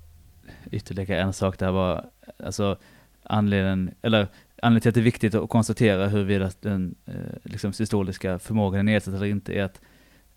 ytterligare 0.70 1.20
en 1.22 1.32
sak 1.32 1.58
där 1.58 1.70
var, 1.70 2.10
alltså 2.44 2.78
anledningen, 3.22 3.94
eller 4.02 4.28
anledningen 4.62 4.80
till 4.80 4.88
att 4.88 4.94
det 4.94 5.00
är 5.00 5.02
viktigt 5.02 5.34
att 5.34 5.50
konstatera 5.50 6.08
huruvida 6.08 6.50
den 6.60 6.94
eh, 7.06 7.14
liksom 7.42 7.72
systoliska 7.72 8.38
förmågan 8.38 8.78
är 8.88 8.92
nedsatt 8.92 9.14
eller 9.14 9.26
inte 9.26 9.52
är 9.52 9.62
att 9.62 9.80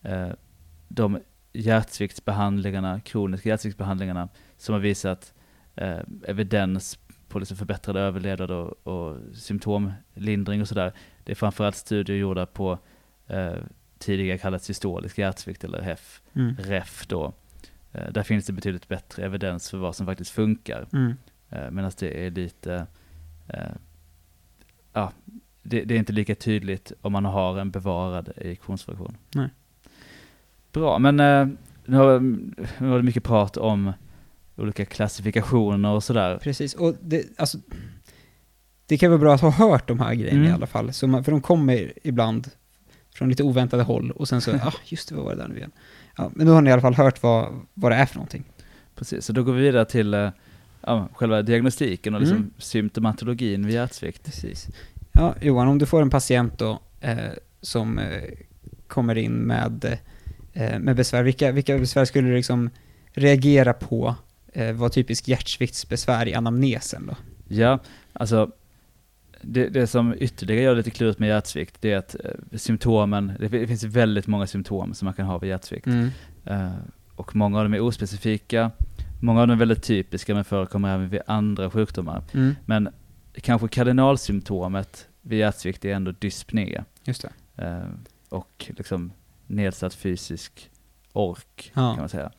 eh, 0.01 0.29
de 0.87 1.19
hjärtsviktsbehandlingarna, 1.53 2.99
kroniska 2.99 3.49
hjärtsviktsbehandlingarna 3.49 4.29
som 4.57 4.73
har 4.73 4.79
visat 4.79 5.33
eh, 5.75 5.99
evidens 6.27 6.99
på 7.27 7.39
liksom 7.39 7.57
förbättrad 7.57 7.97
överlevnad 7.97 8.51
och, 8.51 8.87
och 8.87 9.17
symptomlindring 9.33 10.61
och 10.61 10.67
sådär. 10.67 10.93
Det 11.23 11.31
är 11.31 11.35
framförallt 11.35 11.75
studier 11.75 12.17
gjorda 12.17 12.45
på 12.45 12.79
eh, 13.27 13.53
tidigare 13.99 14.37
kallat 14.37 14.63
systolisk 14.63 15.17
hjärtsvikt 15.17 15.63
eller 15.63 15.81
HEF, 15.81 16.21
Mm. 16.33 16.55
REF 16.59 17.07
då. 17.07 17.33
Eh, 17.97 18.11
Där 18.11 18.23
finns 18.23 18.45
det 18.45 18.53
betydligt 18.53 18.87
bättre 18.87 19.25
evidens 19.25 19.69
för 19.69 19.77
vad 19.77 19.95
som 19.95 20.05
faktiskt 20.05 20.31
funkar. 20.31 20.87
Mm. 20.93 21.13
Eh, 21.49 21.71
Medan 21.71 21.91
det 21.99 22.25
är 22.25 22.31
lite, 22.31 22.87
eh, 23.47 23.59
ja, 24.93 25.11
det, 25.63 25.81
det 25.83 25.93
är 25.95 25.99
inte 25.99 26.13
lika 26.13 26.35
tydligt 26.35 26.91
om 27.01 27.11
man 27.11 27.25
har 27.25 27.57
en 27.57 27.71
bevarad 27.71 28.29
ejektionsfraktion. 28.37 29.17
Nej. 29.35 29.49
Bra, 30.71 30.99
men 30.99 31.15
nu 31.85 31.97
har, 31.97 32.19
nu 32.81 32.87
har 32.89 32.97
det 32.97 33.03
mycket 33.03 33.23
prat 33.23 33.57
om 33.57 33.93
olika 34.55 34.85
klassifikationer 34.85 35.89
och 35.91 36.03
sådär. 36.03 36.37
Precis, 36.37 36.73
och 36.73 36.95
det, 37.01 37.23
alltså, 37.37 37.57
det 38.85 38.97
kan 38.97 39.09
vara 39.11 39.19
bra 39.19 39.33
att 39.33 39.41
ha 39.41 39.49
hört 39.51 39.87
de 39.87 39.99
här 39.99 40.13
grejerna 40.13 40.39
Mm. 40.39 40.51
i 40.51 40.53
alla 40.53 40.67
fall. 40.67 40.91
Man, 41.03 41.23
för 41.23 41.31
de 41.31 41.41
kommer 41.41 41.93
ibland 42.03 42.47
från 43.13 43.29
lite 43.29 43.43
oväntade 43.43 43.83
håll 43.83 44.11
och 44.11 44.27
sen 44.27 44.41
så, 44.41 44.51
ja 44.51 44.57
ah, 44.63 44.73
just 44.85 45.09
det, 45.09 45.15
vad 45.15 45.25
var 45.25 45.35
det 45.35 45.41
där 45.41 45.47
nu 45.47 45.57
igen? 45.57 45.71
Ja, 46.17 46.31
men 46.35 46.47
då 46.47 46.53
har 46.53 46.61
ni 46.61 46.69
i 46.69 46.73
alla 46.73 46.81
fall 46.81 46.95
hört 46.95 47.23
vad, 47.23 47.53
vad 47.73 47.91
det 47.91 47.95
är 47.95 48.05
för 48.05 48.15
någonting. 48.15 48.43
Precis, 48.95 49.25
så 49.25 49.33
då 49.33 49.43
går 49.43 49.53
vi 49.53 49.61
vidare 49.61 49.85
till 49.85 50.13
eh, 50.13 50.29
ja, 50.81 51.09
själva 51.13 51.41
diagnostiken 51.41 52.13
och 52.15 52.21
liksom 52.21 52.37
Mm. 52.37 52.51
symptomatologin 52.57 53.65
vid 53.65 53.75
hjärtsvikt. 53.75 54.23
Precis. 54.25 54.67
Ja, 55.11 55.35
Johan, 55.41 55.67
om 55.67 55.77
du 55.77 55.85
får 55.85 56.01
en 56.01 56.09
patient 56.09 56.59
då 56.59 56.79
eh, 57.01 57.17
som 57.61 57.99
eh, 57.99 58.21
kommer 58.87 59.17
in 59.17 59.31
med, 59.33 59.97
eh, 60.53 60.79
med 60.79 60.95
besvär, 60.95 61.23
vilka, 61.23 61.51
vilka 61.51 61.77
besvär 61.77 62.05
skulle 62.05 62.27
du 62.29 62.35
liksom 62.35 62.69
reagera 63.13 63.73
på 63.73 64.15
eh, 64.53 64.71
var 64.73 64.89
typisk 64.89 65.27
hjärtsviktsbesvär 65.27 66.27
i 66.27 66.33
anamnesen 66.33 67.07
då? 67.07 67.15
Ja, 67.55 67.79
alltså 68.13 68.51
det, 69.41 69.69
det 69.69 69.87
som 69.87 70.13
ytterligare 70.19 70.61
gör 70.63 70.71
det 70.71 70.77
lite 70.77 70.89
klurigt 70.91 71.19
med 71.19 71.29
hjärtsvikt, 71.29 71.77
det 71.81 71.91
är 71.91 71.97
att 71.97 72.15
eh, 72.23 72.57
symptomen, 72.57 73.33
det, 73.39 73.49
fi- 73.49 73.59
det 73.59 73.67
finns 73.67 73.83
väldigt 73.83 74.27
många 74.27 74.47
symptom 74.47 74.93
som 74.93 75.05
man 75.05 75.13
kan 75.13 75.25
ha 75.25 75.37
vid 75.37 75.49
hjärtsvikt. 75.49 75.87
Mm. 75.87 76.09
Eh, 76.45 76.71
och 77.15 77.35
många 77.35 77.57
av 77.57 77.63
dem 77.65 77.73
är 77.73 77.79
ospecifika, 77.79 78.71
många 79.19 79.41
av 79.41 79.47
dem 79.47 79.53
är 79.55 79.59
väldigt 79.59 79.83
typiska 79.83 80.35
men 80.35 80.45
förekommer 80.45 80.93
även 80.95 81.09
vid 81.09 81.21
andra 81.27 81.69
sjukdomar. 81.69 82.23
Mm. 82.33 82.55
Men 82.65 82.89
kanske 83.41 83.67
kardinalsymptomet 83.67 85.07
vid 85.21 85.39
hjärtsvikt 85.39 85.85
är 85.85 85.93
ändå 85.93 86.11
dyspné. 86.11 86.83
Just 87.03 87.25
det. 87.55 87.63
Eh, 87.65 87.87
och 88.29 88.71
liksom 88.77 89.11
nedsatt 89.47 89.93
fysisk 89.93 90.69
ork 91.13 91.71
Ja. 91.75 91.89
kan 91.91 91.99
man 91.99 92.09
säga. 92.09 92.31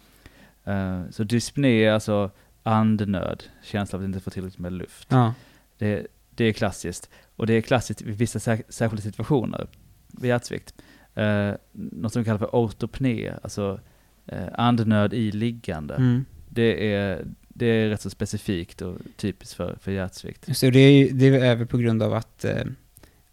Eh, 0.65 1.03
så 1.11 1.23
dyspné 1.25 1.85
är 1.85 1.93
alltså 1.93 2.31
andnöd, 2.63 3.43
känsla 3.63 3.97
av 3.97 4.03
att 4.03 4.07
inte 4.09 4.21
få 4.21 4.31
tillräckligt 4.31 4.59
med 4.59 4.73
luft. 4.73 5.09
Ja. 5.11 5.35
Det, 5.79 6.07
det 6.39 6.45
är 6.45 6.53
klassiskt. 6.53 7.11
Och 7.37 7.47
det 7.47 7.55
är 7.55 7.61
klassiskt 7.61 8.03
vid 8.03 8.15
vissa 8.19 8.39
sär, 8.39 8.63
särskilda 8.69 9.03
situationer 9.03 9.67
vid 10.07 10.29
hjärtsvikt. 10.29 10.75
Eh, 11.15 11.51
något 11.73 12.13
som 12.13 12.23
vi 12.23 12.25
kallar 12.25 12.39
för 12.39 12.51
ortopné, 12.53 13.33
alltså 13.43 13.81
eh, 14.27 14.49
andnöd 14.53 15.15
i 15.15 15.33
liggande. 15.33 15.95
Mm. 15.95 16.25
Det, 16.49 16.95
är, 16.95 17.25
det 17.49 17.67
är 17.67 17.89
rätt 17.89 18.01
så 18.01 18.11
specifikt 18.11 18.83
och 18.83 18.97
typiskt 19.17 19.55
för, 19.55 19.79
för 19.81 19.93
hjärtsvikt. 19.93 20.49
Just 20.49 20.61
det, 20.61 20.79
är, 20.79 21.13
det 21.13 21.27
är 21.27 21.57
väl 21.57 21.67
på 21.67 21.79
grund 21.79 22.03
av 22.03 22.15
att, 22.15 22.45
eh, 22.45 22.65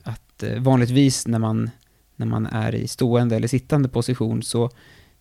att 0.03 0.43
eh, 0.43 0.59
vanligtvis 0.59 1.27
när 1.27 1.39
man, 1.39 1.69
när 2.15 2.25
man 2.25 2.45
är 2.45 2.75
i 2.75 2.87
stående 2.87 3.35
eller 3.35 3.47
sittande 3.47 3.89
position 3.89 4.43
så, 4.43 4.69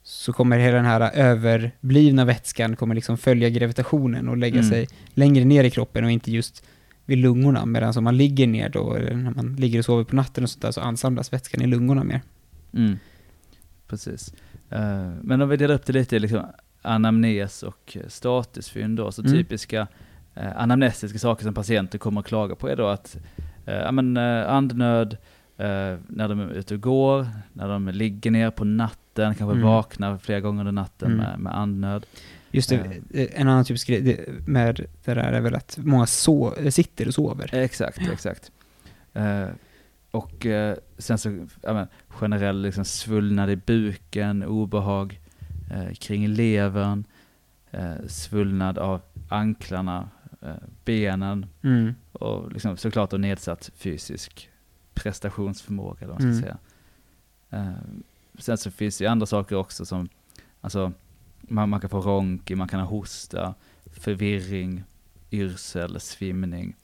så 0.03 0.33
kommer 0.33 0.59
hela 0.59 0.77
den 0.77 0.87
här 0.87 1.11
överblivna 1.15 2.25
vätskan 2.25 2.77
kommer 2.77 2.95
liksom 2.95 3.19
följa 3.19 3.49
gravitationen 3.49 4.29
och 4.29 4.37
lägga 4.37 4.59
Mm. 4.59 4.71
sig 4.71 4.89
längre 5.15 5.45
ner 5.45 5.65
i 5.65 5.71
kroppen 5.71 6.05
och 6.05 6.11
inte 6.11 6.33
just 6.33 6.65
vid 7.07 7.19
lungorna. 7.19 7.67
Medan 7.67 7.93
om 7.97 8.05
man 8.05 8.17
ligger 8.17 8.47
ner 8.47 8.69
då, 8.69 8.95
eller 8.95 9.15
när 9.15 9.31
man 9.31 9.57
ligger 9.57 9.79
och 9.79 9.85
sover 9.85 10.05
på 10.05 10.17
natten 10.17 10.45
och 10.45 10.51
sånt 10.51 10.63
där, 10.63 10.71
så 10.71 10.81
ansamlas 10.81 11.33
vätskan 11.33 11.63
i 11.63 11.67
lungorna 11.67 12.05
mer. 12.05 12.21
Mm. 12.73 12.99
Precis. 13.89 14.35
Eh, 14.71 15.11
men 15.23 15.43
om 15.43 15.49
vi 15.49 15.57
delar 15.57 15.75
upp 15.75 15.87
det 15.87 15.93
lite 15.93 16.19
liksom 16.19 16.47
anamnes 16.83 17.63
och 17.63 17.97
statusfynd 18.09 18.97
då, 18.97 19.13
så 19.13 19.23
Mm. 19.23 19.33
typiska 19.33 19.87
eh, 20.35 20.57
anamnestiska 20.57 21.19
saker 21.19 21.45
som 21.45 21.55
patienter 21.55 21.99
kommer 21.99 22.21
att 22.21 22.27
klaga 22.27 22.55
på 22.55 22.69
är 22.69 22.77
då 22.77 22.87
att 22.87 23.17
eh, 23.67 23.75
ja, 23.75 23.93
men, 23.93 24.17
eh, 24.17 24.51
andnöd, 24.53 25.17
när 25.57 26.29
de 26.29 26.41
är 26.41 26.51
ute 26.51 26.75
och 26.75 26.81
går, 26.81 27.27
när 27.53 27.69
de 27.69 27.89
ligger 27.89 28.31
ner 28.31 28.51
på 28.51 28.65
natten, 28.65 29.35
kanske 29.35 29.55
Mm. 29.57 29.63
vaknar 29.69 30.19
flera 30.19 30.41
gånger 30.41 30.61
under 30.61 30.73
natten 30.73 31.13
Mm. 31.13 31.19
med, 31.25 31.39
med 31.39 31.57
andnöd. 31.59 32.07
Just 32.55 32.69
det, 32.69 32.77
eh, 33.11 33.41
en 33.41 33.49
annan 33.49 33.65
typisk 33.65 33.89
grej 33.89 34.25
med 34.47 34.87
det 35.05 35.15
där 35.15 35.33
är 35.33 35.41
väl 35.41 35.55
att 35.55 35.79
många 35.83 36.05
so- 36.05 36.71
sitter 36.71 37.09
och 37.09 37.15
sover. 37.15 37.55
Exakt, 37.55 37.99
exakt. 38.13 38.53
Eh, 39.15 39.47
och 40.11 40.47
eh, 40.47 40.77
sen 40.99 41.19
så, 41.19 41.47
men, 41.63 41.87
generell 42.09 42.63
liksom 42.63 42.85
svullnad 42.85 43.51
i 43.51 43.57
buken, 43.57 44.43
obehag 44.45 45.21
eh, 45.71 45.93
kring 45.95 46.29
levern, 46.29 47.05
svullnad 48.07 48.79
av 48.79 49.01
anklarna, 49.29 50.09
benen 50.85 51.47
Mm. 51.63 51.95
och 52.13 52.53
liksom, 52.53 52.77
såklart 52.77 53.11
då 53.11 53.17
nedsatt 53.17 53.71
fysisk 53.77 54.51
prestationsförmåga. 54.95 55.97
Eller 56.01 56.13
vad 56.13 56.23
man 56.23 56.35
ska 56.37 56.47
Mm. 56.47 56.59
säga. 57.51 57.75
Sen 58.39 58.59
så 58.59 58.71
finns 58.71 58.99
det 58.99 59.05
ju 59.05 59.11
andra 59.11 59.27
saker 59.27 59.57
också 59.57 59.87
som, 59.87 60.09
alltså, 60.61 60.93
man, 61.49 61.69
man 61.69 61.81
kan 61.81 61.91
få 61.91 62.01
ronk, 62.01 62.51
man 62.51 62.69
kan 62.69 62.81
ha 62.81 62.87
hosta, 62.87 63.55
förvirring, 63.93 64.85
yrsel, 65.31 66.01
svimning. 66.01 66.77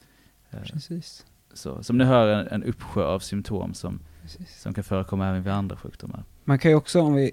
Eh, 0.51 0.61
Precis. 0.61 1.25
så, 1.53 1.83
som 1.83 1.97
ni 1.97 2.03
hör 2.03 2.27
en, 2.27 2.47
en 2.47 2.63
uppsjö 2.63 3.03
av 3.03 3.19
symptom 3.19 3.73
som, 3.73 3.99
Precis. 4.21 4.61
som 4.61 4.73
kan 4.73 4.83
förekomma 4.83 5.27
även 5.27 5.43
vid 5.43 5.53
andra 5.53 5.77
sjukdomar. 5.77 6.23
Man 6.43 6.59
kan 6.59 6.71
ju 6.71 6.77
också, 6.77 7.01
om 7.01 7.13
vi, 7.13 7.31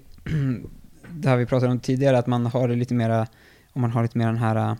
det 1.09 1.29
här 1.29 1.37
vi 1.37 1.45
pratade 1.45 1.71
om 1.71 1.79
tidigare, 1.79 2.17
att 2.17 2.27
man 2.27 2.45
har 2.45 2.67
det 2.67 2.75
lite 2.75 2.93
mera, 2.93 3.27
om 3.73 3.81
man 3.81 3.91
har 3.91 4.03
lite 4.03 4.17
mer 4.17 4.25
den 4.25 4.37
här 4.37 4.77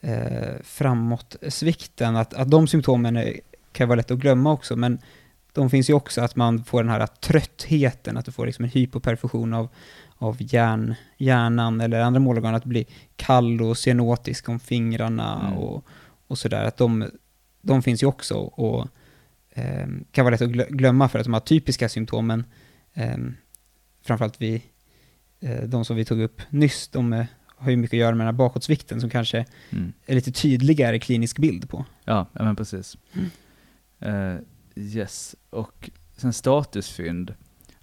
eh, 0.00 0.62
framåtsvikten, 0.62 2.16
att, 2.16 2.34
att 2.34 2.50
de 2.50 2.66
symptomen 2.66 3.16
är, 3.16 3.40
kan 3.72 3.88
vara 3.88 3.96
lätt 3.96 4.10
att 4.10 4.18
glömma 4.18 4.52
också, 4.52 4.76
men 4.76 4.98
de 5.52 5.70
finns 5.70 5.90
ju 5.90 5.94
också 5.94 6.20
att 6.20 6.36
man 6.36 6.64
får 6.64 6.82
den 6.82 6.92
här 6.92 7.06
tröttheten, 7.06 8.16
att 8.16 8.24
du 8.24 8.32
får 8.32 8.46
liksom 8.46 8.64
en 8.64 8.70
hypoperfusion 8.70 9.54
av, 9.54 9.68
av 10.22 10.36
hjärn, 10.38 10.94
hjärnan 11.16 11.80
eller 11.80 12.00
andra 12.00 12.20
målorgan, 12.20 12.54
att 12.54 12.64
bli 12.64 12.86
kall 13.16 13.62
och 13.62 13.78
cyanotisk 13.78 14.48
om 14.48 14.60
fingrarna 14.60 15.40
Mm. 15.46 15.58
och, 15.58 15.84
och 16.26 16.38
sådär, 16.38 16.64
att 16.64 16.76
de, 16.76 17.10
de 17.62 17.82
finns 17.82 18.02
ju 18.02 18.06
också 18.06 18.34
och 18.38 18.88
eh, 19.50 19.86
kan 20.12 20.24
vara 20.24 20.30
lätt 20.32 20.42
att 20.42 20.50
glö- 20.50 20.70
glömma 20.70 21.08
för 21.08 21.18
att 21.18 21.24
de 21.24 21.32
här 21.34 21.40
typiska 21.40 21.88
symptomen, 21.88 22.44
eh, 22.94 23.16
framförallt 24.02 24.40
vi, 24.42 24.62
eh, 25.40 25.62
de 25.64 25.84
som 25.84 25.96
vi 25.96 26.04
tog 26.04 26.20
upp 26.20 26.42
nyss, 26.50 26.88
de 26.88 27.12
eh, 27.12 27.26
har 27.56 27.70
ju 27.70 27.76
mycket 27.76 27.94
att 27.96 28.00
göra 28.00 28.14
med 28.14 28.26
den 28.26 28.34
här 28.34 28.38
bakåtsvikten 28.38 29.00
som 29.00 29.10
kanske 29.10 29.44
Mm. 29.70 29.92
är 30.06 30.14
lite 30.14 30.32
tydligare 30.32 30.98
klinisk 30.98 31.38
bild 31.38 31.68
på. 31.68 31.84
Ja, 32.04 32.26
men 32.32 32.56
precis. 32.56 32.96
Eh, 34.00 34.36
yes, 34.76 35.36
och 35.50 35.90
sen 36.16 36.32
statusfynd. 36.32 37.34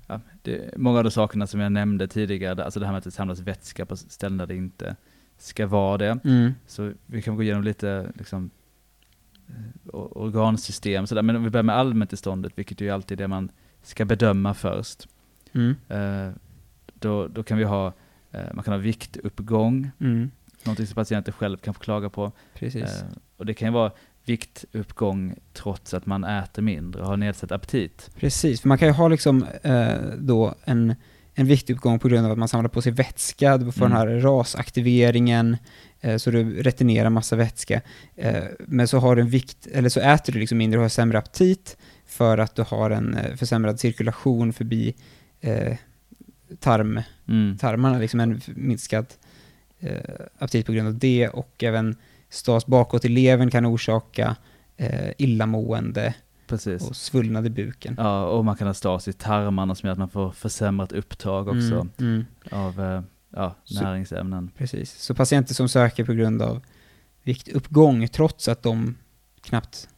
Ja, 0.07 0.21
det, 0.41 0.77
många 0.77 0.97
av 0.97 1.03
de 1.03 1.11
sakerna 1.11 1.47
som 1.47 1.59
jag 1.59 1.71
nämnde 1.71 2.07
tidigare, 2.07 2.63
alltså 2.65 2.79
det 2.79 2.85
här 2.85 2.93
med 2.93 2.97
att 2.97 3.03
det 3.03 3.11
samlas 3.11 3.39
vätska 3.39 3.85
på 3.85 3.95
ställen 3.97 4.37
där 4.37 4.45
det 4.47 4.55
inte 4.55 4.95
ska 5.37 5.67
vara 5.67 5.97
det. 5.97 6.19
Mm. 6.23 6.51
Så 6.67 6.93
vi 7.05 7.21
kan 7.21 7.35
gå 7.35 7.43
igenom 7.43 7.63
lite 7.63 8.11
liksom, 8.15 8.49
eh, 9.47 9.53
organsystem 9.93 11.07
sådär. 11.07 11.21
Men 11.21 11.35
om 11.35 11.43
vi 11.43 11.49
börjar 11.49 11.63
med 11.63 11.75
allmäntillståndet, 11.75 12.51
vilket 12.55 12.81
ju 12.81 12.89
alltid 12.89 13.19
är 13.19 13.23
det 13.23 13.27
man 13.27 13.51
ska 13.83 14.05
bedöma 14.05 14.53
först. 14.53 15.07
Mm. 15.53 15.75
Eh, 15.87 16.33
då, 16.93 17.27
då 17.27 17.43
kan 17.43 17.57
vi 17.57 17.63
ha, 17.63 17.93
eh, 18.31 18.53
man 18.53 18.63
kan 18.63 18.73
ha 18.73 18.79
viktuppgång, 18.79 19.91
Mm. 19.99 20.31
någonting 20.63 20.87
som 20.87 20.95
patienten 20.95 21.33
själv 21.33 21.57
kan 21.57 21.73
få 21.73 21.79
klaga 21.79 22.09
på. 22.09 22.31
Precis. 22.53 23.01
Eh, 23.01 23.07
och 23.37 23.45
det 23.45 23.53
kan 23.53 23.67
ju 23.67 23.73
vara 23.73 23.91
viktuppgång 24.29 25.35
trots 25.53 25.93
att 25.93 26.05
man 26.05 26.23
äter 26.23 26.61
mindre 26.61 27.01
och 27.01 27.07
har 27.07 27.17
nedsatt 27.17 27.51
aptit. 27.51 28.09
Precis, 28.19 28.61
för 28.61 28.67
man 28.67 28.77
kan 28.77 28.87
ju 28.87 28.93
ha 28.93 29.07
liksom 29.07 29.45
eh, 29.63 29.93
då 30.17 30.55
en, 30.65 30.95
en 31.33 31.45
viktuppgång 31.45 31.99
på 31.99 32.07
grund 32.07 32.25
av 32.25 32.31
att 32.31 32.37
man 32.37 32.47
samlar 32.47 32.69
på 32.69 32.81
sig 32.81 32.91
vätska, 32.91 33.57
du 33.57 33.71
får 33.71 33.85
Mm. 33.85 33.97
den 33.97 34.09
här 34.09 34.19
rasaktiveringen, 34.19 35.57
eh, 36.01 36.17
så 36.17 36.31
du 36.31 36.61
retinerar 36.63 37.09
massa 37.09 37.35
vätska. 37.35 37.81
Eh, 38.15 38.43
men 38.59 38.87
så 38.87 38.97
har 38.99 39.15
du 39.15 39.21
en 39.21 39.29
vikt, 39.29 39.67
eller 39.73 39.89
så 39.89 39.99
äter 39.99 40.33
du 40.33 40.39
liksom 40.39 40.57
mindre 40.57 40.77
och 40.79 40.83
har 40.83 40.89
sämre 40.89 41.17
aptit 41.17 41.77
för 42.05 42.37
att 42.37 42.55
du 42.55 42.61
har 42.61 42.89
en 42.89 43.13
eh, 43.13 43.35
försämrad 43.35 43.79
cirkulation 43.79 44.53
förbi 44.53 44.95
eh, 45.41 45.77
tarm, 46.59 47.01
Mm. 47.29 47.57
tarmarna, 47.57 47.99
liksom 47.99 48.19
en 48.19 48.41
minskad 48.55 49.05
eh, 49.79 49.91
aptit 50.39 50.65
på 50.65 50.71
grund 50.71 50.87
av 50.87 50.97
det 50.97 51.29
och 51.29 51.63
även 51.63 51.95
stas 52.29 52.65
bakåt 52.65 53.05
i 53.05 53.09
levern 53.09 53.51
kan 53.51 53.65
orsaka 53.65 54.35
eh, 54.77 55.11
illamående 55.17 56.13
Precis. 56.47 56.89
och 56.89 56.95
svullnad 56.95 57.45
i 57.45 57.49
buken. 57.49 57.95
Ja, 57.97 58.25
och 58.25 58.45
man 58.45 58.55
kan 58.55 58.67
ha 58.67 58.73
stas 58.73 59.07
i 59.07 59.13
tarmarna 59.13 59.75
som 59.75 59.87
gör 59.87 59.91
att 59.91 59.99
man 59.99 60.09
får 60.09 60.31
försämrat 60.31 60.91
upptag 60.91 61.47
också 61.47 61.57
Mm, 61.73 61.89
mm, 61.99 62.25
av 62.51 62.81
eh, 62.81 63.01
ja, 63.29 63.55
Så- 63.63 63.83
näringsämnen. 63.83 64.51
precis. 64.57 64.91
Så 64.99 65.13
patienter 65.15 65.53
som 65.53 65.69
söker 65.69 66.03
på 66.05 66.13
grund 66.13 66.41
av 66.41 66.61
viktuppgång, 67.23 68.07
trots 68.07 68.47
att 68.47 68.63
de 68.63 68.95
knappt, 69.41 69.89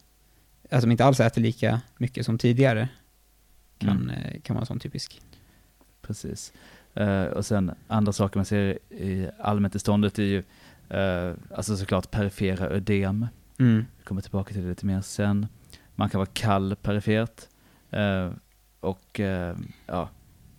alltså 0.70 0.86
de 0.86 0.90
inte 0.92 1.04
alls 1.04 1.20
äter 1.20 1.42
lika 1.42 1.80
mycket 1.96 2.26
som 2.26 2.38
tidigare, 2.38 2.88
kan, 3.78 3.88
Mm. 3.90 4.10
eh, 4.10 4.40
kan 4.40 4.54
vara 4.56 4.62
en 4.62 4.66
sån 4.66 4.80
typisk. 4.80 5.20
Precis. 6.02 6.52
Eh, 6.94 7.22
och 7.22 7.46
sen 7.46 7.70
andra 7.88 8.12
saker 8.12 8.38
man 8.38 8.44
ser 8.44 8.78
i 8.90 9.28
allmäntillståndet 9.40 10.18
är 10.18 10.22
ju 10.22 10.42
eh, 10.90 11.32
alltså 11.54 11.76
såklart 11.76 12.10
perifera 12.10 12.68
ödem. 12.68 13.26
Mm. 13.58 13.84
Kommer 14.04 14.20
tillbaka 14.22 14.54
till 14.54 14.62
det 14.62 14.68
lite 14.68 14.86
mer 14.86 15.00
sen. 15.00 15.46
Man 15.94 16.08
kan 16.10 16.18
vara 16.18 16.28
kall 16.32 16.76
perifert 16.76 17.42
eh, 17.90 18.30
och 18.80 19.20
eh, 19.20 19.56
ja, 19.86 20.08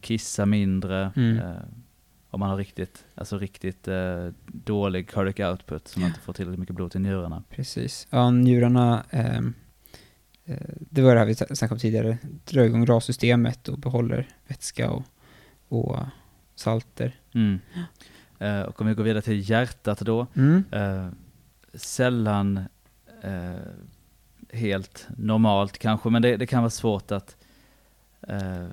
kissa 0.02 0.46
mindre. 0.46 1.12
Mm. 1.16 1.40
Om 2.30 2.40
man 2.40 2.50
har 2.50 2.58
riktigt, 2.58 3.06
alltså 3.16 3.38
riktigt 3.38 3.88
dålig 4.46 5.10
cardiac 5.10 5.52
output, 5.52 5.88
så 5.88 6.00
man 6.00 6.08
inte 6.08 6.20
får 6.20 6.34
tillräckligt 6.34 6.60
mycket 6.60 6.76
blod 6.76 6.92
till 6.92 7.02
njurarna. 7.02 7.44
Precis. 7.50 8.08
Ja, 8.10 8.32
njurarna, 8.32 9.04
eh, 9.10 9.42
det 10.80 11.02
var 11.02 11.14
det 11.14 11.20
här 11.20 11.26
vi 11.26 11.36
snackade 11.36 11.74
om 11.74 11.80
tidigare, 11.80 12.18
drar 12.46 12.64
igång 12.64 12.86
rassystemet 12.86 13.68
och 13.68 13.78
behåller 13.78 14.28
vätska 14.48 14.90
och, 14.90 15.04
och 15.68 16.00
salter. 16.56 17.16
Mm. 17.34 17.60
Eh, 18.42 18.62
och 18.62 18.82
om 18.82 18.88
vi 18.88 18.94
går 18.94 19.04
vidare 19.04 19.22
till 19.22 19.50
hjärtat 19.50 20.00
då, 20.00 20.28
Mm. 20.36 20.64
eh, 20.72 21.08
sällan 21.74 22.60
eh, 23.24 23.52
helt 24.54 25.08
normalt 25.18 25.78
kanske, 25.78 26.10
men 26.10 26.22
det, 26.22 26.38
det 26.38 26.46
kan 26.46 26.62
vara 26.64 26.70
svårt 26.70 27.12
att 27.12 27.36
eh, 28.28 28.66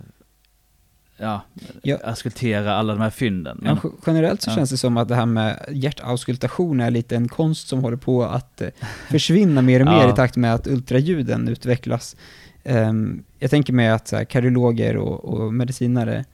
ja, 1.17 1.41
Ja. 1.83 1.97
auskultera 2.05 2.75
alla 2.75 2.93
de 2.93 3.01
här 3.03 3.11
fynden. 3.11 3.63
Ja, 3.65 3.75
Men, 3.83 3.91
g- 3.93 3.97
generellt 4.07 4.43
så 4.43 4.51
ja. 4.51 4.55
känns 4.55 4.71
det 4.71 4.77
som 4.77 4.97
att 4.97 5.09
det 5.09 5.15
här 5.15 5.27
med 5.27 5.65
hjärtauskultation 5.71 6.81
är 6.81 6.91
lite 6.91 7.17
en 7.17 7.29
konst 7.29 7.69
som 7.69 7.81
håller 7.83 7.97
på 7.97 8.25
att 8.25 8.61
eh, 8.61 8.69
försvinna 9.09 9.63
mer 9.63 9.81
och 9.81 9.87
mer 9.93 10.03
Ja. 10.03 10.13
i 10.13 10.17
takt 10.17 10.37
med 10.37 10.55
att 10.55 10.67
ultraljuden 10.67 11.49
utvecklas. 11.49 12.17
Ehm, 12.65 13.25
jag 13.39 13.51
tänker 13.51 13.73
mig 13.73 13.89
att 13.89 14.09
så 14.09 14.17
här, 14.17 14.25
kardiologer 14.25 14.97
och, 14.97 15.25
och 15.25 15.55
medicinare 15.55 16.25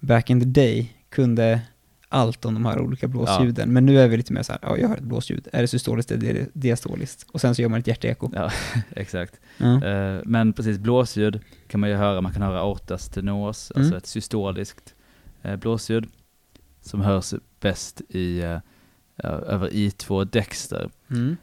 back 0.00 0.30
in 0.30 0.40
the 0.40 0.46
day 0.46 0.92
kunde 1.08 1.60
allt 2.14 2.44
om 2.44 2.54
de 2.54 2.64
här 2.66 2.80
olika 2.80 3.08
blåsljuden. 3.08 3.72
Men 3.72 3.86
nu 3.86 4.00
är 4.00 4.08
vi 4.08 4.16
lite 4.16 4.32
mer 4.32 4.42
så 4.42 4.52
här, 4.52 4.58
ja 4.62 4.76
jag 4.78 4.88
hör 4.88 4.96
ett 4.96 5.02
blåsljud. 5.02 5.48
Är 5.52 5.60
det 5.62 5.68
systoliskt 5.68 6.10
eller 6.10 6.28
är 6.30 6.34
det 6.34 6.46
diastoliskt? 6.52 7.26
Och 7.32 7.40
sen 7.40 7.54
så 7.54 7.62
gör 7.62 7.68
man 7.68 7.80
ett 7.80 7.86
hjärteeko. 7.86 8.30
Ja, 8.34 8.50
exakt. 8.96 9.40
Ja. 9.58 9.84
Eh, 9.84 10.20
men 10.24 10.52
precis, 10.52 10.78
blåsljud 10.78 11.40
kan 11.68 11.80
man 11.80 11.90
ju 11.90 11.96
höra, 11.96 12.20
man 12.20 12.32
kan 12.32 12.42
höra 12.42 12.60
aortas 12.60 13.08
tenos, 13.08 13.72
Mm. 13.74 13.82
alltså 13.84 13.96
ett 13.98 14.06
systoliskt 14.06 14.94
eh, 15.42 15.56
blåsljud 15.56 16.06
som 16.80 17.00
hörs 17.00 17.34
bäst 17.60 18.00
i, 18.08 18.40
ja, 19.16 19.28
över 19.28 19.68
I2 19.68 20.24
dexter. 20.24 20.90
Mm. 21.10 21.36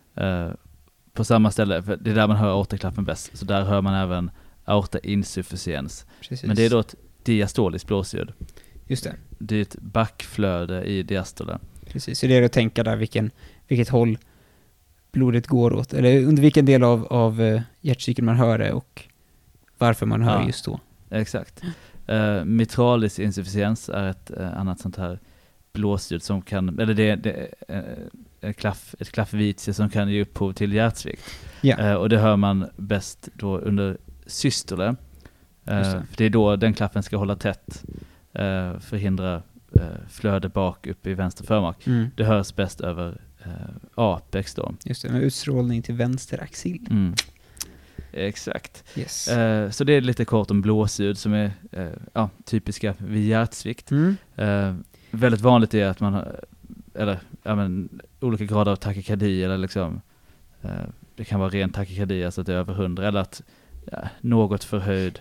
På 1.14 1.24
samma 1.24 1.52
ställe, 1.52 1.84
för 1.84 1.98
det 1.98 2.12
är 2.12 2.16
där 2.16 2.28
man 2.28 2.38
hör 2.38 2.50
aortaklaffen 2.50 3.06
bäst, 3.06 3.38
så 3.38 3.46
där 3.46 3.64
hör 3.64 3.82
man 3.82 3.94
även 3.94 4.32
aorta 4.66 5.00
insufficiens. 5.00 6.06
Men 6.44 6.56
det 6.56 6.66
är 6.66 6.70
då 6.70 6.80
ett 6.80 6.96
diastoliskt 7.24 7.88
blåsljud. 7.88 8.34
Just 8.88 9.04
det. 9.04 9.16
Det 9.38 9.56
är 9.56 9.62
ett 9.62 9.76
backflöde 9.80 10.84
i 10.84 11.04
diastole. 11.04 11.60
Precis, 11.88 12.20
så 12.20 12.28
det 12.28 12.38
är 12.38 12.44
att 12.44 12.52
tänka 12.52 12.84
där 12.84 12.96
vilken, 12.96 13.32
vilket 13.68 13.90
håll 13.90 14.18
blodet 15.12 15.48
går 15.48 15.74
åt, 15.74 15.94
eller 15.94 16.24
under 16.26 16.42
vilken 16.42 16.66
del 16.66 16.84
av, 16.84 17.06
av 17.06 17.42
eh, 17.42 17.62
hjärtcykeln 17.82 18.26
man 18.26 18.36
hör 18.36 18.58
det 18.58 18.72
och 18.72 19.04
varför 19.78 20.06
man 20.06 20.22
hör 20.22 20.40
Ja. 20.42 20.48
just 20.48 20.66
då. 20.66 20.80
Exakt. 21.10 21.64
Uh, 22.10 22.44
mitralis 22.46 23.20
insufficiens 23.20 23.90
är 23.90 24.08
ett 24.08 24.32
eh, 24.38 24.58
annat 24.60 24.80
sånt 24.80 24.98
här 24.98 25.20
blåsljud 25.74 26.24
som 26.24 26.42
kan, 26.42 26.80
eller 26.80 26.94
det, 26.94 27.16
det 27.16 27.50
är 27.68 27.98
ett 28.42 28.58
klaff, 28.58 28.96
ett 29.00 29.12
klaffvitie 29.12 29.74
som 29.74 29.90
kan 29.90 30.10
ge 30.10 30.22
upphov 30.22 30.54
till 30.54 30.74
hjärtsvikt. 30.74 31.24
Ja. 31.62 31.78
Eh, 31.78 31.94
och 31.94 32.10
det 32.10 32.18
hör 32.18 32.36
man 32.36 32.70
bäst 32.78 33.30
då 33.34 33.58
under 33.58 33.98
systole. 34.26 34.96
Det. 35.64 35.84
för 35.84 36.18
det 36.18 36.26
är 36.26 36.30
då 36.30 36.56
den 36.56 36.74
klaffen 36.74 37.04
ska 37.04 37.18
hålla 37.18 37.36
tätt, 37.36 37.84
uh, 38.40 38.80
förhindra 38.80 39.36
uh, 39.76 39.84
flöde 40.10 40.50
bak 40.50 40.88
upp 40.88 41.08
i 41.08 41.14
vänster 41.14 41.44
förmak. 41.44 41.88
Mm. 41.88 42.08
Det 42.16 42.24
hörs 42.24 42.56
bäst 42.56 42.82
över 42.82 43.22
uh, 43.46 43.54
apex 43.96 44.56
då. 44.56 44.74
Just 44.84 45.02
det, 45.02 45.10
med 45.10 45.24
utstrålning 45.24 45.82
till 45.82 45.96
vänster 45.96 46.44
axil. 46.44 46.88
Mm. 46.90 47.14
Exakt. 48.14 48.84
Yes. 48.96 49.28
Eh, 49.28 49.70
så 49.70 49.84
det 49.84 49.94
är 49.94 50.02
lite 50.02 50.26
kort 50.26 50.52
om 50.52 50.62
blåsljud 50.62 51.18
som 51.18 51.34
är 51.34 51.52
eh, 51.72 51.90
ja, 52.14 52.30
typiska 52.46 52.96
vid 52.98 53.28
hjärtsvikt. 53.28 53.92
Mm. 53.92 54.18
Eh, 54.36 54.76
väldigt 55.12 55.42
vanligt 55.42 55.74
är 55.74 55.86
att 55.86 56.00
man 56.00 56.14
har, 56.14 56.40
eller 56.94 57.20
ja, 57.44 57.56
men, 57.56 58.02
olika 58.20 58.46
grader 58.46 58.72
av 58.72 58.76
takykardi 58.76 59.44
eller 59.44 59.58
liksom, 59.58 60.02
eh, 60.62 60.70
det 61.16 61.26
kan 61.26 61.40
vara 61.40 61.50
ren 61.50 61.70
takykardi, 61.70 62.26
alltså 62.26 62.42
att 62.42 62.48
det 62.48 62.54
är 62.54 62.58
över 62.58 62.74
100, 62.74 63.08
eller 63.08 63.20
att 63.20 63.42
ja, 63.92 64.00
något 64.22 64.64
förhöjd 64.64 65.20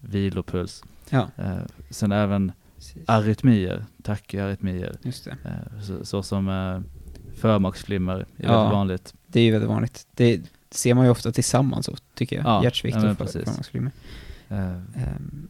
vilopuls. 0.00 0.84
Ja, 1.10 1.28
Eh, 1.36 1.56
sen 1.90 2.12
även 2.12 2.52
precis. 2.76 3.02
arytmier, 3.06 3.84
tachyarrytmier, 4.02 4.96
Just 5.02 5.24
det. 5.24 5.30
eh, 5.44 5.80
så, 5.82 6.04
så 6.04 6.22
som 6.22 6.48
eh, 6.48 6.80
förmaksflimmer 7.40 8.14
är 8.14 8.26
Ja. 8.36 8.52
väldigt 8.52 8.72
vanligt. 8.72 9.14
Det 9.26 9.40
är 9.40 9.44
ju 9.44 9.50
väldigt 9.50 9.70
vanligt. 9.70 10.06
Det 10.14 10.40
ser 10.70 10.94
man 10.94 11.04
ju 11.04 11.10
ofta 11.10 11.32
tillsammans, 11.32 11.88
tycker 12.14 12.36
jag. 12.36 12.44
Ja, 12.46 12.62
Hjärtsvikt 12.64 12.96
ja, 13.02 13.10
och 13.10 13.16
förmaksflimmer. 13.30 13.90
Ehm, 14.48 15.48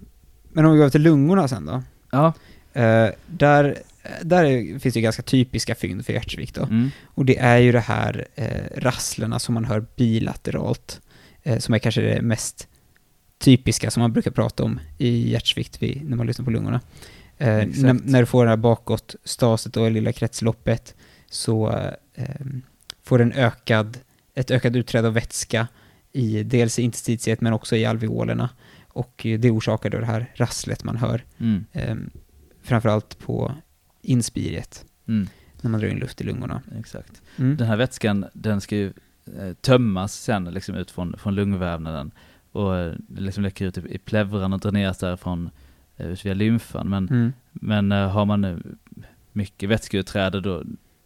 Men 0.53 0.65
om 0.65 0.73
vi 0.73 0.77
går 0.79 0.85
över 0.85 0.91
till 0.91 1.03
lungorna 1.03 1.49
sen 1.49 1.67
då. 1.67 1.83
ja, 2.11 2.33
Eh, 2.73 3.09
där 3.27 3.77
där 4.23 4.45
är, 4.45 4.79
finns 4.79 4.95
det 4.95 5.01
ju 5.01 5.03
ganska 5.05 5.23
typiska 5.23 5.75
fynd 5.75 6.07
för 6.07 6.13
hjärtsvikt 6.13 6.55
då. 6.55 6.63
mm, 6.63 6.91
Och 7.05 7.25
det 7.25 7.39
är 7.39 7.59
ju 7.59 7.73
det 7.73 7.81
här 7.81 8.27
eh, 8.35 8.47
rasslerna 8.81 9.39
som 9.39 9.55
man 9.55 9.65
hör 9.65 9.85
bilateralt, 9.97 11.01
eh, 11.43 11.59
som 11.59 11.75
är 11.75 11.79
kanske 11.79 12.01
det 12.01 12.23
mest 12.23 12.69
typiska 13.39 13.91
som 13.91 14.01
man 14.01 14.13
brukar 14.13 14.31
prata 14.31 14.65
om 14.65 14.81
i 14.99 15.31
hjärtsvikt 15.31 15.83
vid, 15.83 16.11
när 16.11 16.17
man 16.17 16.27
lyssnar 16.27 16.45
på 16.45 16.51
lungorna. 16.51 16.81
Eh, 17.39 17.67
när, 17.67 18.11
när 18.11 18.21
du 18.21 18.27
får 18.27 18.45
det 18.45 18.51
här 18.51 18.57
bakåt 18.57 19.15
staset 19.25 19.77
och 19.77 19.91
lilla 19.91 20.13
kretsloppet 20.13 20.95
så 21.31 21.71
eh, 22.15 22.47
får 23.03 23.21
en 23.21 23.33
ökad, 23.33 23.99
ett 24.35 24.51
ökad 24.51 24.77
utträde 24.77 25.09
av 25.09 25.15
vätska 25.15 25.69
i 26.13 26.43
dels 26.43 26.79
i 26.79 26.83
interstitiet 26.83 27.41
men 27.41 27.53
också 27.53 27.77
i 27.77 27.85
alveolerna. 27.85 28.51
Och 28.89 29.27
det 29.39 29.51
orsakar 29.51 29.91
då 29.91 29.99
det 29.99 30.07
här 30.07 30.33
rasslet 30.35 30.85
man 30.85 30.97
hör, 30.97 31.25
mm, 31.39 31.65
eh, 31.73 31.97
framförallt 32.63 33.19
på 33.19 33.55
inspiriet, 34.03 34.85
mm, 35.09 35.29
när 35.61 35.71
man 35.71 35.81
drar 35.81 35.89
in 35.89 35.99
luft 35.99 36.21
i 36.21 36.25
lungorna. 36.25 36.63
exakt. 36.79 37.23
Mm. 37.37 37.57
Den 37.57 37.67
här 37.67 37.77
vätskan, 37.77 38.25
den 38.33 38.61
ska 38.61 38.77
ju 38.77 38.93
eh, 39.39 39.53
tömmas 39.61 40.15
sen 40.15 40.45
liksom 40.45 40.75
ut 40.75 40.91
från, 40.91 41.19
från 41.19 41.35
lungvävnaden 41.35 42.11
och 42.57 42.77
eh, 42.77 42.95
det 43.09 43.21
liksom 43.21 43.43
läcker 43.43 43.67
ut 43.67 43.79
i, 43.79 43.95
i 43.95 43.99
plevran 43.99 44.53
och 44.53 44.61
dräneras 44.61 44.99
därifrån 44.99 45.51
eh, 45.97 46.07
via 46.25 46.35
lymfan. 46.35 46.89
Men, 46.89 47.09
Mm. 47.09 47.33
men 47.53 47.93
eh, 47.93 48.09
har 48.09 48.25
man 48.25 48.63
mycket 49.33 49.69
vätskeutträde 49.69 50.41
då, 50.41 50.63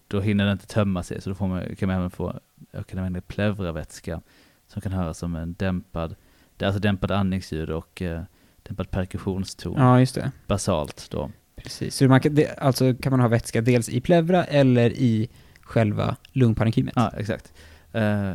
då 0.08 0.20
hinner 0.20 0.44
den 0.44 0.52
inte 0.52 0.66
tömma 0.66 1.02
sig 1.02 1.20
så 1.20 1.30
då 1.30 1.34
får 1.34 1.48
man, 1.48 1.76
kan 1.76 1.86
man 1.88 1.96
även 1.96 2.10
få 2.10 2.40
ökade 2.72 3.02
mängder 3.02 3.20
plevravätska 3.20 4.20
som 4.68 4.82
kan 4.82 4.92
höras 4.92 5.18
som 5.18 5.36
en 5.36 5.54
dämpad, 5.58 6.14
det 6.56 6.64
är 6.64 6.66
alltså 6.66 6.80
dämpad 6.80 7.10
andningsljud 7.10 7.70
och 7.70 8.02
eh, 8.02 8.22
dämpad 8.62 8.90
perkussionston 8.90 9.74
Ja, 9.78 10.00
just 10.00 10.14
det. 10.14 10.30
basalt 10.46 11.08
då. 11.10 11.30
Precis. 11.56 11.94
Så 11.96 12.08
man 12.08 12.20
kan, 12.20 12.34
det, 12.34 12.58
alltså 12.58 12.94
kan 12.94 13.10
man 13.10 13.20
ha 13.20 13.28
vätska 13.28 13.60
dels 13.60 13.88
i 13.88 14.00
plevra 14.00 14.44
eller 14.44 14.90
i 14.90 15.28
själva 15.60 16.16
lungparenkymet. 16.32 16.92
Ja, 16.96 17.12
exakt. 17.16 17.52
Eh, 17.92 18.30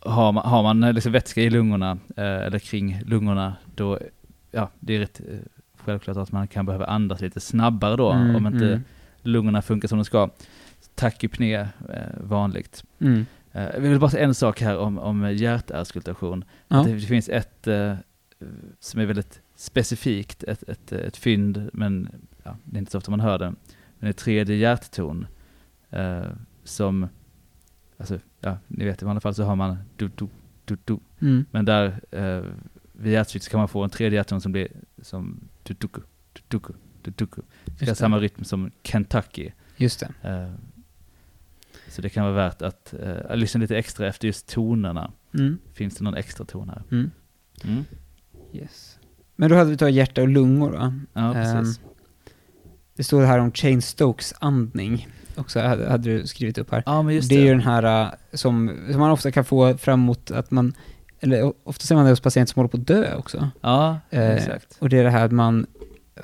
har 0.00 0.32
man, 0.32 0.46
har 0.46 0.62
man 0.62 0.84
eh, 0.84 0.92
liksom 0.92 1.12
vätska 1.12 1.42
i 1.42 1.50
lungorna, 1.50 1.98
eh, 2.16 2.24
eller 2.24 2.58
kring 2.58 3.00
lungorna, 3.06 3.56
då, 3.74 3.98
ja, 4.50 4.70
det 4.80 4.94
är 4.94 4.98
rätt 4.98 5.20
eh, 5.20 5.38
självklart 5.78 6.16
att 6.16 6.32
man 6.32 6.48
kan 6.48 6.66
behöva 6.66 6.86
andas 6.86 7.20
lite 7.20 7.40
snabbare 7.40 7.96
då, 7.96 8.10
Mm, 8.12 8.36
om 8.36 8.46
inte 8.46 8.66
mm, 8.66 8.82
lungorna 9.22 9.62
funkar 9.62 9.88
som 9.88 9.98
de 9.98 10.04
ska. 10.04 10.30
Tachypné, 10.94 11.54
eh, 11.54 11.66
vanligt. 12.20 12.84
mm. 12.98 13.26
Jag 13.52 13.80
vill 13.80 13.98
bara 13.98 14.10
säga 14.10 14.24
en 14.24 14.34
sak 14.34 14.60
här 14.60 14.78
om, 14.78 14.98
om 14.98 15.32
hjärtarskultation. 15.36 16.44
Ja. 16.68 16.82
Det, 16.82 16.92
det 16.92 17.00
finns 17.00 17.28
ett 17.28 17.68
som 18.80 19.00
är 19.00 19.06
väldigt 19.06 19.40
specifikt, 19.54 20.42
ett, 20.42 20.62
ett, 20.62 20.92
ett 20.92 21.16
fynd, 21.16 21.70
men 21.72 22.08
ja, 22.42 22.56
det 22.64 22.76
är 22.76 22.78
inte 22.78 22.92
så 22.92 22.98
ofta 22.98 23.10
man 23.10 23.20
hör 23.20 23.38
det. 23.38 23.44
Men 23.44 23.56
det 23.98 24.08
är 24.08 24.12
tredje 24.12 24.56
hjärtton 24.56 25.26
som, 26.64 27.08
alltså, 27.98 28.18
ja, 28.46 28.58
ni 28.68 28.84
vet 28.84 29.02
i 29.02 29.04
vanliga 29.04 29.20
fall 29.20 29.34
så 29.34 29.44
har 29.44 29.56
man 29.56 29.76
du, 29.96 30.08
du, 30.08 30.28
du, 30.64 30.76
du. 30.84 30.98
Mm. 31.20 31.44
Men 31.50 31.64
där 31.64 32.00
eh, 32.10 32.44
vid 32.92 33.12
hjärtsvikt 33.12 33.44
så 33.44 33.50
kan 33.50 33.58
man 33.58 33.68
få 33.68 33.84
en 33.84 33.90
tredje 33.90 34.18
hjärtton 34.18 34.40
som 34.40 34.52
blir 34.52 34.68
som 35.02 35.40
du, 35.62 35.74
du, 35.74 35.88
du, 36.48 36.58
du, 36.58 36.58
du, 37.02 37.10
du. 37.10 37.26
Det 37.64 37.86
det. 37.86 37.94
samma 37.94 38.18
rytm 38.18 38.44
som 38.44 38.70
Kentucky. 38.82 39.50
Just 39.76 40.00
det. 40.00 40.28
Eh, 40.28 40.52
så 41.88 42.02
det 42.02 42.08
kan 42.08 42.24
vara 42.24 42.34
värt 42.34 42.62
att 42.62 42.94
eh, 42.94 43.36
lyssna 43.36 43.60
lite 43.60 43.76
extra 43.76 44.08
efter 44.08 44.26
just 44.26 44.48
tonerna. 44.48 45.12
Mm. 45.34 45.58
Finns 45.72 45.96
det 45.96 46.04
någon 46.04 46.14
extra 46.14 46.46
ton 46.46 46.68
här? 46.68 46.82
Mm. 46.90 47.10
Mm. 47.64 47.84
Yes. 48.52 48.98
Men 49.36 49.50
då 49.50 49.56
hade 49.56 49.70
vi 49.70 49.76
tagit 49.76 49.94
hjärta 49.94 50.22
och 50.22 50.28
lungor 50.28 50.70
va? 50.70 51.00
Ja, 51.12 51.32
precis. 51.32 51.78
Ehm, 51.78 51.88
det 52.96 53.04
står 53.04 53.24
här 53.24 53.38
om 53.38 53.52
Chain 53.52 53.82
Stokes 53.82 54.34
andning. 54.38 55.08
Också 55.36 55.60
hade, 55.60 55.88
hade 55.90 56.10
du 56.18 56.26
skrivit 56.26 56.58
upp 56.58 56.70
här. 56.72 56.82
ja, 56.86 57.02
men 57.02 57.14
just 57.14 57.28
det 57.28 57.34
det. 57.36 57.40
är 57.40 57.44
ju 57.44 57.50
den 57.50 57.60
här 57.60 58.04
uh, 58.06 58.12
som, 58.32 58.78
som 58.90 59.00
man 59.00 59.10
ofta 59.10 59.30
kan 59.30 59.44
få 59.44 59.76
fram 59.78 60.00
emot 60.02 60.30
att 60.30 60.50
man, 60.50 60.74
eller 61.20 61.52
ofta 61.64 61.84
ser 61.86 61.94
man 61.94 62.04
det 62.04 62.10
hos 62.10 62.20
patienter 62.20 62.52
som 62.52 62.60
håller 62.60 62.68
på 62.68 62.76
att 62.76 62.86
dö 62.86 63.14
också. 63.14 63.50
Ja, 63.60 63.98
Eh, 64.10 64.30
exakt. 64.30 64.76
Och 64.78 64.88
det 64.88 64.98
är 64.98 65.04
det 65.04 65.10
här 65.10 65.24
att 65.24 65.32
man 65.32 65.66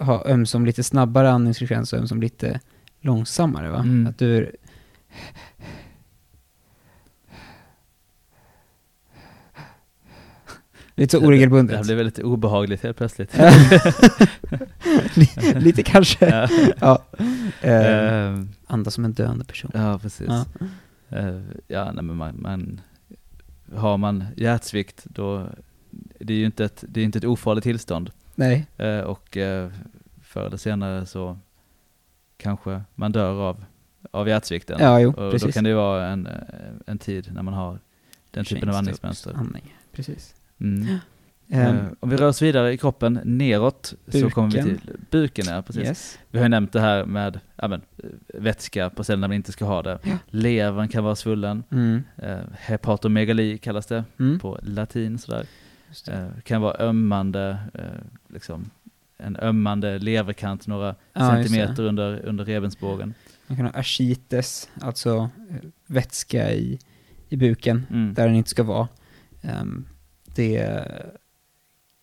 har 0.01 0.29
ömsom 0.31 0.66
lite 0.66 0.83
snabbare 0.83 1.31
andningsfrekvens 1.31 1.92
och 1.92 1.98
ömsom 1.98 2.20
lite 2.20 2.61
långsammare 3.01 3.70
va? 3.70 3.79
Mm. 3.79 4.07
Att 4.07 4.18
du... 4.18 4.53
Lite 10.94 11.11
så 11.12 11.18
Det 11.18 11.25
här 11.25 11.29
oregelbundet. 11.29 11.83
blev 11.87 11.96
väldigt 11.96 12.18
obehagligt 12.18 12.83
helt 12.83 12.96
plötsligt. 12.96 13.35
Li- 15.14 15.55
lite 15.61 15.83
kanske. 15.83 16.27
ja. 16.81 16.98
ja. 17.61 17.68
Ehm, 17.68 18.48
andas 18.73 18.95
som 18.95 19.05
en 19.05 19.13
döende 19.13 19.45
person. 19.45 19.71
ja, 19.75 19.99
precis. 19.99 20.29
Ja. 20.29 20.45
Eh, 21.09 21.41
ja, 21.69 21.93
nej, 21.93 22.05
men 22.05 22.17
man, 22.17 22.43
man, 22.43 22.81
har 23.75 23.97
man 23.97 24.25
hjärtsvikt 24.37 25.05
då, 25.05 25.47
det 26.19 26.33
är 26.33 26.39
ju 26.39 26.47
inte 26.47 26.65
ett, 26.65 26.85
det 26.89 27.01
är 27.01 27.05
inte 27.05 27.19
ett 27.19 27.25
ofarligt 27.25 27.65
tillstånd. 27.65 28.11
Nej. 28.35 28.67
Eh, 28.77 29.01
och 29.01 29.37
eh, 29.37 29.71
förr 30.23 30.47
eller 30.47 30.57
senare 30.57 31.07
så 31.07 31.39
kanske 32.37 32.83
man 32.95 33.13
dör 33.13 33.49
av, 33.49 33.65
av 34.11 34.29
hjärtsvikten. 34.29 34.77
Ja, 34.81 35.01
jo, 35.01 35.09
och 35.09 35.23
då 35.23 35.31
precis. 35.31 35.55
kan 35.55 35.65
det 35.65 35.71
ju 35.71 35.77
vara 35.77 36.07
en, 36.07 36.29
en 36.87 36.99
tid 36.99 37.31
när 37.35 37.43
man 37.43 37.55
har 37.55 37.79
den 38.31 38.45
typen 38.45 38.69
av 38.69 38.75
andningsmönster. 38.75 39.35
Andning. 39.35 39.77
Precis. 39.93 40.35
Mm. 40.61 40.99
Eh, 41.55 41.77
om 42.01 42.11
vi 42.11 42.17
rör 42.17 42.29
oss 42.29 42.43
vidare 42.43 42.73
i 42.73 42.77
kroppen 42.79 43.21
neråt 43.25 43.95
så 44.09 44.31
kommer 44.31 44.51
vi 44.51 44.62
Buken. 44.62 44.79
till 44.79 44.97
buken. 45.11 45.45
Ja, 45.49 45.62
precis. 45.62 45.83
yes. 45.83 46.19
Vi 46.31 46.38
har 46.38 46.45
ju 46.45 46.49
nämnt 46.49 46.73
det 46.73 46.81
här 46.81 47.05
med 47.05 47.41
ja, 47.57 47.69
men, 47.69 47.81
vätska 48.35 48.91
på 48.91 49.05
ställen 49.05 49.21
där 49.21 49.29
man 49.29 49.35
inte 49.35 49.53
ska 49.53 49.65
ha 49.65 49.83
det. 49.83 49.99
Ja. 50.03 50.19
Levern 50.27 50.88
kan 50.88 51.05
vara 51.05 51.17
svullen. 51.17 51.65
Mm. 51.71 52.03
Eh, 52.17 52.38
hepatomegali 52.59 53.59
kallas 53.59 53.87
det 53.87 54.05
Mm. 54.19 54.38
på 54.38 54.59
latin. 54.62 55.19
Sådär. 55.19 55.47
Det. 56.07 56.12
Eh, 56.12 56.29
kan 56.43 56.61
vara 56.62 56.77
ömmande, 56.79 57.59
liksom, 58.29 58.71
en 59.19 59.37
ömmande 59.37 59.99
leverkant 59.99 60.67
några 60.67 60.95
Ja, 61.12 61.31
centimeter 61.31 61.83
under, 61.83 62.21
under 62.27 62.45
revbensbågen. 62.45 63.15
Man 63.47 63.57
kan 63.57 63.67
ha 63.67 63.73
ascites, 63.73 64.69
alltså 64.81 65.31
vätska 65.87 66.53
i, 66.53 66.79
i 67.29 67.37
buken, 67.37 67.87
Mm. 67.91 68.15
där 68.15 68.27
den 68.27 68.37
inte 68.37 68.51
ska 68.51 68.62
vara. 68.62 68.88
Ehm, 69.43 69.87
det 70.35 70.88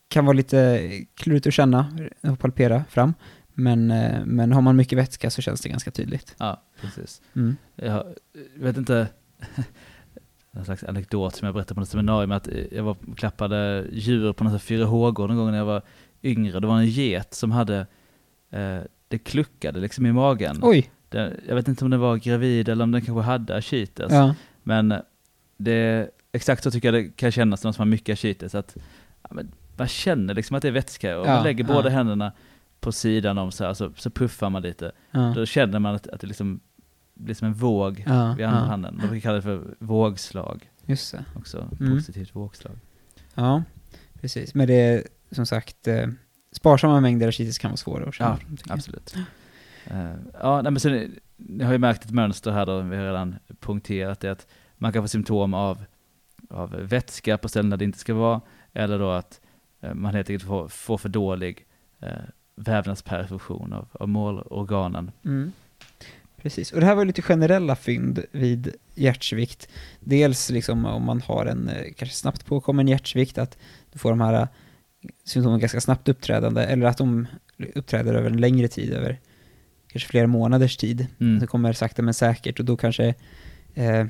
kan 0.10 0.26
vara 0.26 0.34
lite 0.34 0.90
klurigt 1.16 1.48
att 1.48 1.54
känna 1.54 1.94
och 2.22 2.40
palpera 2.40 2.84
fram, 2.90 3.14
men, 3.54 3.92
eh, 3.92 4.26
men 4.26 4.52
har 4.52 4.62
man 4.62 4.76
mycket 4.76 4.98
vätska 4.98 5.30
så 5.30 5.42
känns 5.42 5.62
det 5.62 5.70
ganska 5.70 5.92
tydligt. 5.92 6.36
Ja, 6.38 6.64
precis. 6.82 7.22
Mm. 7.36 7.58
Jag 7.76 8.04
vet 8.56 8.78
inte, 8.78 9.08
en 10.52 10.66
slags 10.66 10.84
anekdot 10.84 11.36
som 11.36 11.46
jag 11.46 11.56
berättade 11.56 11.74
på 11.74 11.80
något 11.80 11.90
seminarium, 11.90 12.32
att 12.32 12.50
jag 12.72 12.84
var 12.84 12.98
klappade 13.16 13.86
djur 13.92 14.34
på 14.34 14.44
någon 14.44 14.58
4H-gård 14.58 15.30
någon 15.30 15.38
gång 15.38 15.52
när 15.52 15.58
jag 15.58 15.66
var 15.66 15.82
yngre. 16.24 16.60
Det 16.60 16.68
var 16.68 16.78
en 16.78 16.88
get 16.88 17.34
som 17.34 17.52
hade, 17.52 17.88
eh, 18.50 18.80
det 19.08 19.18
kluckade 19.18 19.80
liksom 19.80 20.06
i 20.06 20.12
magen. 20.12 20.60
Oj! 20.62 20.92
Det, 21.10 21.34
jag 21.48 21.56
vet 21.56 21.68
inte 21.68 21.86
om 21.86 21.92
den 21.92 22.00
var 22.00 22.18
gravid 22.18 22.70
eller 22.70 22.84
om 22.84 22.92
den 22.92 23.02
kanske 23.02 23.22
hade 23.22 23.56
ascites. 23.56 24.12
Ja. 24.12 24.36
Men 24.64 24.94
det, 25.58 26.10
exakt 26.32 26.64
så 26.64 26.72
tycker 26.72 26.94
jag 26.94 27.04
det 27.04 27.10
kan 27.10 27.32
kännas 27.32 27.64
när 27.64 27.72
som 27.72 27.82
har 27.82 27.88
mycket 27.88 28.14
ascites. 28.14 28.56
Att, 28.56 28.78
ja, 29.22 29.30
men 29.32 29.52
man 29.80 29.88
känner 29.88 30.34
liksom 30.34 30.56
att 30.56 30.62
det 30.62 30.68
är 30.68 30.72
vätska 30.72 31.20
och 31.20 31.28
Ja, 31.28 31.34
man 31.34 31.44
lägger 31.44 31.64
ja. 31.64 31.74
båda 31.74 31.90
händerna 31.90 32.32
på 32.80 32.92
sidan 32.92 33.38
om 33.38 33.52
så 33.52 33.66
här, 33.66 33.74
så, 33.74 33.92
så 33.96 34.10
puffar 34.10 34.50
man 34.50 34.62
lite. 34.62 34.92
Ja. 35.12 35.34
Då 35.36 35.46
känner 35.46 35.80
man 35.80 35.96
att, 35.96 36.08
att 36.08 36.22
det 36.22 36.28
liksom 36.28 36.60
blir 37.14 37.36
som 37.36 37.48
en 37.48 37.54
våg 37.54 38.04
Ja, 38.08 38.34
vid 38.38 38.46
andra 38.46 38.60
handen. 38.60 38.98
Man 38.98 39.08
brukar 39.08 39.22
kalla 39.22 39.36
det 39.36 39.42
för 39.42 39.76
vågslag 39.80 40.70
Just 40.86 41.12
det. 41.12 41.26
också. 41.36 41.70
Mm. 41.80 41.98
Positivt 41.98 42.36
vågslag. 42.36 42.80
Ja, 43.36 43.64
precis. 44.22 44.54
Men 44.54 44.68
det 44.68 44.74
är 44.74 45.04
som 45.32 45.46
sagt, 45.46 45.88
eh, 45.88 46.08
sparsamma 46.52 47.00
mängder 47.00 47.28
ascites 47.28 47.58
kan 47.58 47.72
vara 47.72 47.78
svåra 47.78 48.06
att 48.10 48.16
känna. 48.16 48.38
Ja, 48.42 48.58
jag. 48.68 48.74
Absolut. 48.74 49.16
Eh, 49.86 50.12
ja, 50.42 50.62
nej, 50.62 50.72
men 50.72 50.80
sen, 50.80 51.16
ni 51.38 51.64
har 51.64 51.72
ju 51.72 51.78
märkt 51.80 52.06
ett 52.06 52.12
mönster 52.12 52.52
här 52.52 52.66
då, 52.66 52.82
vi 52.82 52.96
har 52.98 53.04
redan 53.04 53.36
punkterat 53.60 54.20
det, 54.20 54.32
att 54.32 54.48
man 54.78 54.94
kan 54.94 55.04
få 55.04 55.08
symptom 55.08 55.54
av, 55.54 55.84
av 56.50 56.70
vätska 56.72 57.38
på 57.38 57.50
ställen 57.50 57.70
där 57.70 57.78
det 57.78 57.86
inte 57.86 58.00
ska 58.00 58.14
vara, 58.14 58.42
eller 58.74 59.00
då 59.00 59.12
att 59.12 59.42
man 59.94 60.16
helt 60.16 60.30
enkelt 60.30 60.48
får, 60.48 60.68
får 60.68 60.98
för 60.98 61.10
dålig 61.10 61.66
eh, 62.02 62.10
vävnadsperfusion 62.56 63.74
av, 63.74 63.88
av 63.92 64.10
målorganen. 64.10 65.12
Mm. 65.26 65.52
Precis, 66.42 66.72
och 66.72 66.80
det 66.80 66.86
här 66.86 66.96
var 66.96 67.06
lite 67.06 67.22
generella 67.22 67.76
fynd 67.76 68.24
vid 68.32 68.76
hjärtsvikt. 68.96 69.70
Dels 70.00 70.50
liksom 70.50 70.86
om 70.86 71.04
man 71.04 71.22
har 71.22 71.46
en 71.46 71.70
eh, 71.70 71.94
kanske 71.98 72.16
snabbt 72.16 72.46
påkommen 72.46 72.88
hjärtsvikt, 72.88 73.38
att 73.38 73.58
du 73.92 74.00
får 74.00 74.10
de 74.10 74.22
här 74.22 74.34
eh, 74.34 74.48
symptomen 75.26 75.60
ganska 75.60 75.82
snabbt 75.82 76.10
uppträdande, 76.10 76.64
eller 76.64 76.86
att 76.86 76.98
de 76.98 77.28
uppträder 77.76 78.14
över 78.14 78.30
en 78.30 78.42
längre 78.42 78.68
tid, 78.68 78.94
över 78.94 79.20
kanske 79.88 80.10
flera 80.10 80.28
månaders 80.28 80.78
tid. 80.78 81.08
Mm. 81.20 81.40
Det 81.40 81.48
kommer 81.48 81.74
sakta 81.74 82.02
men 82.02 82.14
säkert 82.14 82.60
och 82.60 82.66
då 82.66 82.78
kanske, 82.78 83.14
eh, 83.74 84.06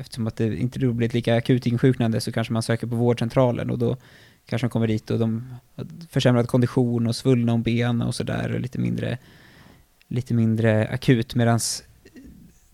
eftersom 0.00 0.26
att 0.26 0.36
det 0.36 0.56
inte 0.56 0.78
då 0.78 0.92
blir 0.92 1.08
ett 1.08 1.14
lika 1.14 1.36
akut 1.36 1.66
insjuknande 1.66 2.20
så 2.20 2.32
kanske 2.32 2.52
man 2.52 2.62
söker 2.62 2.86
på 2.86 2.96
vårdcentralen 2.96 3.70
och 3.70 3.78
då 3.78 3.96
kanske 4.46 4.66
de 4.66 4.70
kommer 4.70 4.86
dit 4.86 5.10
och 5.10 5.18
de 5.18 5.54
har 5.76 5.86
försämrad 6.10 6.48
kondition 6.48 7.06
och 7.06 7.16
svullna 7.16 7.52
om 7.52 7.62
benen 7.62 8.02
och 8.02 8.14
sådär 8.14 8.52
och 8.54 8.60
lite 8.60 8.78
mindre, 8.78 9.18
lite 10.08 10.34
mindre 10.34 10.88
akut 10.88 11.34
medan 11.34 11.60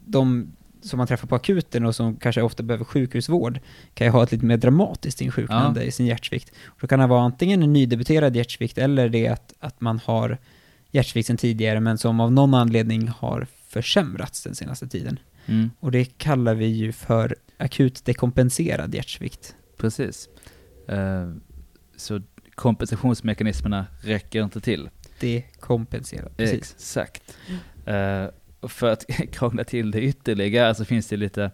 de 0.04 0.52
som 0.82 0.96
man 0.96 1.06
träffar 1.06 1.28
på 1.28 1.34
akuten 1.34 1.84
och 1.84 1.94
som 1.94 2.16
kanske 2.16 2.42
ofta 2.42 2.62
behöver 2.62 2.84
sjukhusvård 2.84 3.60
kan 3.94 4.06
ju 4.06 4.10
ha 4.10 4.22
ett 4.22 4.32
lite 4.32 4.44
mer 4.44 4.56
dramatiskt 4.56 5.20
insjuknande 5.20 5.84
i 5.84 5.90
sin 5.90 6.06
hjärtsvikt. 6.06 6.52
Då 6.80 6.86
kan 6.86 7.00
det 7.00 7.06
vara 7.06 7.22
antingen 7.22 7.62
en 7.62 7.72
nydebuterad 7.72 8.36
hjärtsvikt 8.36 8.78
eller 8.78 9.08
det 9.08 9.28
att, 9.28 9.54
att 9.60 9.80
man 9.80 10.00
har 10.04 10.38
hjärtsvikt 10.90 11.26
sedan 11.26 11.36
tidigare 11.36 11.80
men 11.80 11.98
som 11.98 12.20
av 12.20 12.32
någon 12.32 12.54
anledning 12.54 13.08
har 13.08 13.46
försämrats 13.68 14.42
den 14.42 14.54
senaste 14.54 14.88
tiden. 14.88 15.18
Mm. 15.46 15.70
Och 15.80 15.90
det 15.92 16.04
kallar 16.04 16.54
vi 16.54 16.66
ju 16.66 16.92
för 16.92 17.36
akut 17.56 18.04
dekompenserad 18.04 18.94
hjärtsvikt. 18.94 19.56
Precis. 19.76 20.28
Eh, 20.88 21.28
så 21.98 22.20
kompensationsmekanismerna 22.54 23.86
räcker 24.02 24.42
inte 24.44 24.60
till. 24.60 24.90
Dekompenserad, 25.20 26.36
precis. 26.36 26.72
Exakt. 26.74 27.36
Eh, 27.86 28.26
och 28.60 28.72
för 28.72 28.90
att 28.92 29.04
krångla 29.32 29.64
till 29.64 29.90
det 29.90 30.00
ytterligare 30.02 30.74
så 30.74 30.84
finns 30.84 31.06
det 31.08 31.16
lite 31.16 31.50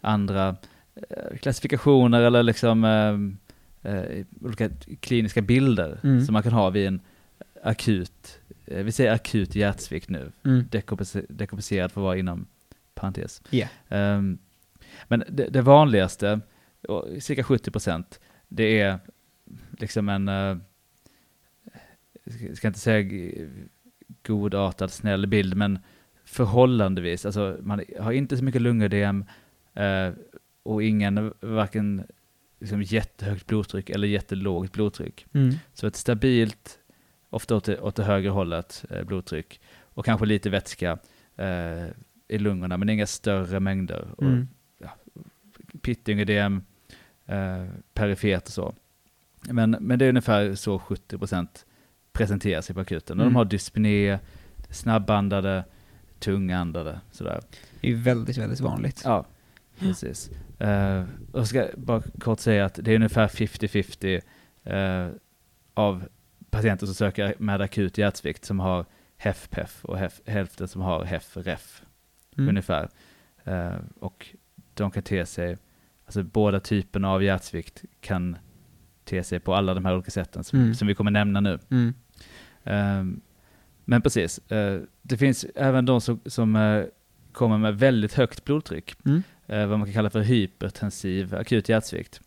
andra 0.00 0.56
eh, 1.10 1.36
klassifikationer 1.36 2.20
eller 2.22 2.42
liksom 2.42 2.84
eh, 3.82 4.24
olika 4.40 4.70
kliniska 5.00 5.42
bilder 5.42 6.00
Mm. 6.02 6.24
som 6.24 6.32
man 6.32 6.42
kan 6.42 6.52
ha 6.52 6.70
vid 6.70 6.86
en 6.86 7.00
akut, 7.62 8.38
vi 8.64 8.92
säger 8.92 9.12
akut 9.12 9.54
hjärtsvikt 9.54 10.08
nu, 10.08 10.32
Mm. 10.44 10.64
Dekompense- 10.70 11.26
dekompenserad 11.28 11.92
får 11.92 12.00
vara 12.00 12.16
inom 12.16 12.46
parentes. 12.94 13.42
Ehm, 13.88 14.38
men 15.08 15.24
det, 15.28 15.48
det 15.48 15.62
vanligaste, 15.62 16.40
cirka 17.20 17.42
70%, 17.42 18.04
det 18.48 18.80
är 18.80 18.98
liksom 19.78 20.08
en, 20.08 20.28
uh, 20.28 20.58
ska, 22.54 22.66
inte 22.66 22.80
säga 22.80 23.30
godartad, 24.22 24.90
snäll 24.90 25.26
bild, 25.26 25.56
men 25.56 25.78
förhållandevis, 26.24 27.26
alltså 27.26 27.56
man 27.60 27.84
har 28.00 28.12
inte 28.12 28.36
så 28.36 28.44
mycket 28.44 28.62
lungödem 28.62 29.24
eh, 29.74 30.10
och 30.62 30.82
ingen, 30.82 31.34
varken 31.40 32.06
liksom 32.60 32.82
jättehögt 32.82 33.46
blodtryck 33.46 33.90
eller 33.90 34.08
jättelågt 34.08 34.72
blodtryck. 34.72 35.26
Mm. 35.32 35.54
Så 35.74 35.86
ett 35.86 35.96
stabilt, 35.96 36.78
ofta 37.30 37.56
åt 37.56 37.64
det, 37.64 37.80
åt 37.80 37.96
det 37.96 38.04
högre 38.04 38.30
hållet, 38.30 38.84
eh, 38.90 39.04
blodtryck 39.04 39.60
och 39.80 40.04
kanske 40.04 40.26
lite 40.26 40.50
vätska 40.50 40.98
eh, 41.36 41.86
i 42.28 42.38
lungorna, 42.38 42.76
men 42.76 42.88
inga 42.88 43.06
större 43.06 43.60
mängder. 43.60 44.08
Och 44.16 44.22
Mm. 44.22 44.48
pittyngedem, 45.82 46.62
eh, 47.26 47.66
perifert 47.94 48.42
och 48.46 48.52
så. 48.52 48.74
Men, 49.50 49.70
men 49.80 49.98
det 49.98 50.04
är 50.04 50.08
ungefär 50.08 50.54
så 50.54 50.78
70% 50.78 51.46
presenterar 52.12 52.60
sig 52.60 52.74
på 52.74 52.80
akuten. 52.80 53.18
Och 53.18 53.22
Mm. 53.24 53.32
de 53.32 53.36
har 53.36 53.44
dyspné, 53.44 54.18
snabbandade, 54.70 55.64
tungandade, 56.18 57.00
sådär. 57.10 57.40
Det 57.80 57.90
är 57.90 57.94
väldigt, 57.96 58.38
väldigt 58.38 58.60
vanligt. 58.60 59.02
Ja, 59.04 59.24
precis. 59.78 60.30
Eh, 60.58 61.04
och 61.32 61.38
jag 61.40 61.46
ska 61.48 61.66
bara 61.76 62.02
kort 62.18 62.40
säga 62.40 62.64
att 62.64 62.78
det 62.82 62.90
är 62.92 62.96
ungefär 62.96 63.28
50-50 63.28 64.20
eh, 64.64 65.08
av 65.74 66.04
patienter 66.50 66.86
som 66.86 66.94
söker 66.94 67.34
med 67.38 67.60
akut 67.60 67.98
hjärtsvikt 67.98 68.44
som 68.44 68.60
har 68.60 68.84
HEF-PEF 69.16 69.84
och 69.84 69.98
HEF, 69.98 70.20
hälften 70.26 70.68
som 70.68 70.82
har 70.82 71.04
HEF-REF 71.04 71.82
Mm. 72.36 72.48
ungefär. 72.48 72.88
Eh, 73.44 73.74
och 74.00 74.26
de 74.74 74.90
kan 74.90 75.02
te 75.02 75.26
sig, 75.26 75.58
alltså 76.04 76.22
båda 76.22 76.60
typerna 76.60 77.10
av 77.10 77.22
hjärtsvikt 77.22 77.84
kan 78.00 78.36
te 79.04 79.24
sig 79.24 79.40
på 79.40 79.54
alla 79.54 79.74
de 79.74 79.84
här 79.84 79.94
olika 79.94 80.10
sätten 80.10 80.44
som, 80.44 80.58
Mm. 80.58 80.74
som 80.74 80.88
vi 80.88 80.94
kommer 80.94 81.10
nämna 81.10 81.40
nu. 81.40 81.58
Mm. 81.70 81.94
Ehm, 82.64 83.20
men 83.84 84.02
precis, 84.02 84.38
eh, 84.50 84.80
det 85.02 85.16
finns 85.16 85.46
även 85.54 85.84
de 85.86 86.00
som, 86.00 86.20
som 86.26 86.56
eh, 86.56 86.84
kommer 87.32 87.58
med 87.58 87.78
väldigt 87.78 88.14
högt 88.14 88.44
blodtryck, 88.44 88.96
Mm. 89.06 89.22
eh, 89.46 89.66
vad 89.66 89.78
man 89.78 89.86
kan 89.86 89.94
kalla 89.94 90.10
för 90.10 90.20
hypertensiv 90.20 91.34
akut 91.34 91.68
hjärtsvikt. 91.68 92.20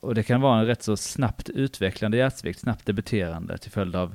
Och 0.00 0.14
det 0.14 0.22
kan 0.22 0.40
vara 0.40 0.60
en 0.60 0.66
rätt 0.66 0.82
så 0.82 0.96
snabbt 0.96 1.48
utvecklande 1.48 2.16
hjärtsvikt, 2.16 2.58
snabbt 2.60 2.86
debuterande 2.86 3.58
till 3.58 3.70
följd 3.70 3.96
av 3.96 4.14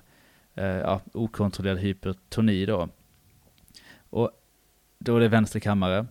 ja, 0.56 1.02
okontrollerad 1.14 1.78
hypertoni 1.78 2.66
då. 2.66 2.90
Och 4.10 4.32
då 5.00 5.16
är 5.16 5.20
det 5.20 5.28
vänster 5.28 5.60
kammare 5.60 6.06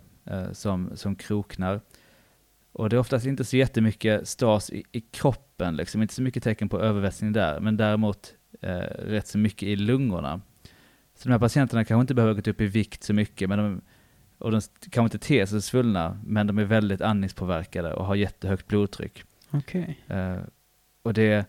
som, 0.52 0.90
som 0.94 1.16
kroknar. 1.16 1.80
Och 2.78 2.90
det 2.90 2.96
är 2.96 3.00
oftast 3.00 3.26
inte 3.26 3.44
så 3.44 3.56
jättemycket 3.56 4.28
stas 4.28 4.70
i, 4.70 4.84
i 4.92 5.00
kroppen, 5.00 5.76
liksom. 5.76 6.02
inte 6.02 6.14
så 6.14 6.22
mycket 6.22 6.42
tecken 6.42 6.68
på 6.68 6.80
övervätskning 6.80 7.32
där, 7.32 7.60
men 7.60 7.76
däremot 7.76 8.34
eh, 8.60 8.78
rätt 8.98 9.26
så 9.26 9.38
mycket 9.38 9.62
i 9.62 9.76
lungorna. 9.76 10.40
Så 11.14 11.28
de 11.28 11.30
här 11.32 11.38
patienterna 11.38 11.84
kanske 11.84 12.00
inte 12.00 12.14
behöver 12.14 12.42
gå 12.42 12.50
upp 12.50 12.60
i 12.60 12.66
vikt 12.66 13.02
så 13.02 13.14
mycket, 13.14 13.48
men 13.48 13.58
de, 13.58 13.80
och 14.38 14.50
de 14.50 14.60
kanske 14.90 15.16
inte 15.16 15.26
ter 15.26 15.46
sig 15.46 15.62
svullna, 15.62 16.20
men 16.26 16.46
de 16.46 16.58
är 16.58 16.64
väldigt 16.64 17.00
andningspåverkade 17.00 17.94
och 17.94 18.06
har 18.06 18.14
jättehögt 18.14 18.66
blodtryck. 18.66 19.24
Okej. 19.50 19.98
Eh, 20.06 20.38
och 21.02 21.14
det, 21.14 21.46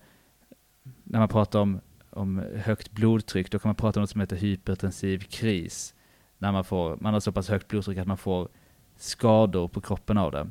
när 1.03 1.19
man 1.19 1.29
pratar 1.29 1.59
om, 1.59 1.79
om 2.09 2.43
högt 2.55 2.91
blodtryck, 2.91 3.51
då 3.51 3.59
kan 3.59 3.69
man 3.69 3.75
prata 3.75 3.99
om 3.99 4.01
något 4.01 4.09
som 4.09 4.21
heter 4.21 4.35
hypertensiv 4.35 5.19
kris. 5.19 5.95
När 6.37 6.51
man, 6.51 6.63
får, 6.63 6.97
man 7.01 7.13
har 7.13 7.19
så 7.19 7.31
pass 7.31 7.49
högt 7.49 7.67
blodtryck 7.67 7.97
att 7.97 8.07
man 8.07 8.17
får 8.17 8.49
skador 8.97 9.67
på 9.67 9.81
kroppen 9.81 10.17
av 10.17 10.31
det. 10.31 10.49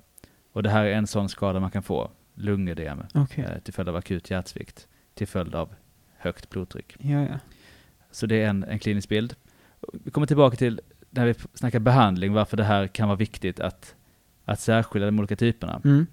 Och 0.59 0.63
det 0.63 0.71
här 0.71 0.85
är 0.85 0.93
en 0.93 1.07
sån 1.07 1.29
skada 1.29 1.61
man 1.61 1.71
kan 1.71 1.83
få, 1.83 2.11
lungödem, 2.35 3.03
Okej. 3.15 3.45
eh, 3.45 3.59
till 3.59 3.75
följd 3.75 3.89
av 3.89 3.97
akut 3.97 4.31
hjärtsvikt, 4.31 4.89
till 5.15 5.27
följd 5.27 5.55
av 5.55 5.75
högt 6.17 6.51
blodtryck. 6.51 6.97
Ja, 6.99 7.21
ja. 7.21 7.39
Så 8.11 8.27
det 8.27 8.43
är 8.43 8.49
en, 8.49 8.65
en 8.65 8.79
klinisk 8.79 9.09
bild. 9.09 9.35
Vi 9.93 10.11
kommer 10.11 10.27
tillbaka 10.27 10.57
till 10.57 10.81
när 11.11 11.27
vi 11.27 11.35
snackar 11.55 11.79
behandling, 11.79 12.33
varför 12.33 12.57
det 12.57 12.65
här 12.65 12.87
kan 12.87 13.09
vara 13.09 13.17
viktigt 13.17 13.61
att, 13.61 13.95
att 14.45 14.61
särskilja 14.61 15.07
de 15.07 15.19
olika 15.19 15.37
typerna. 15.37 15.81
Mm. 15.85 16.07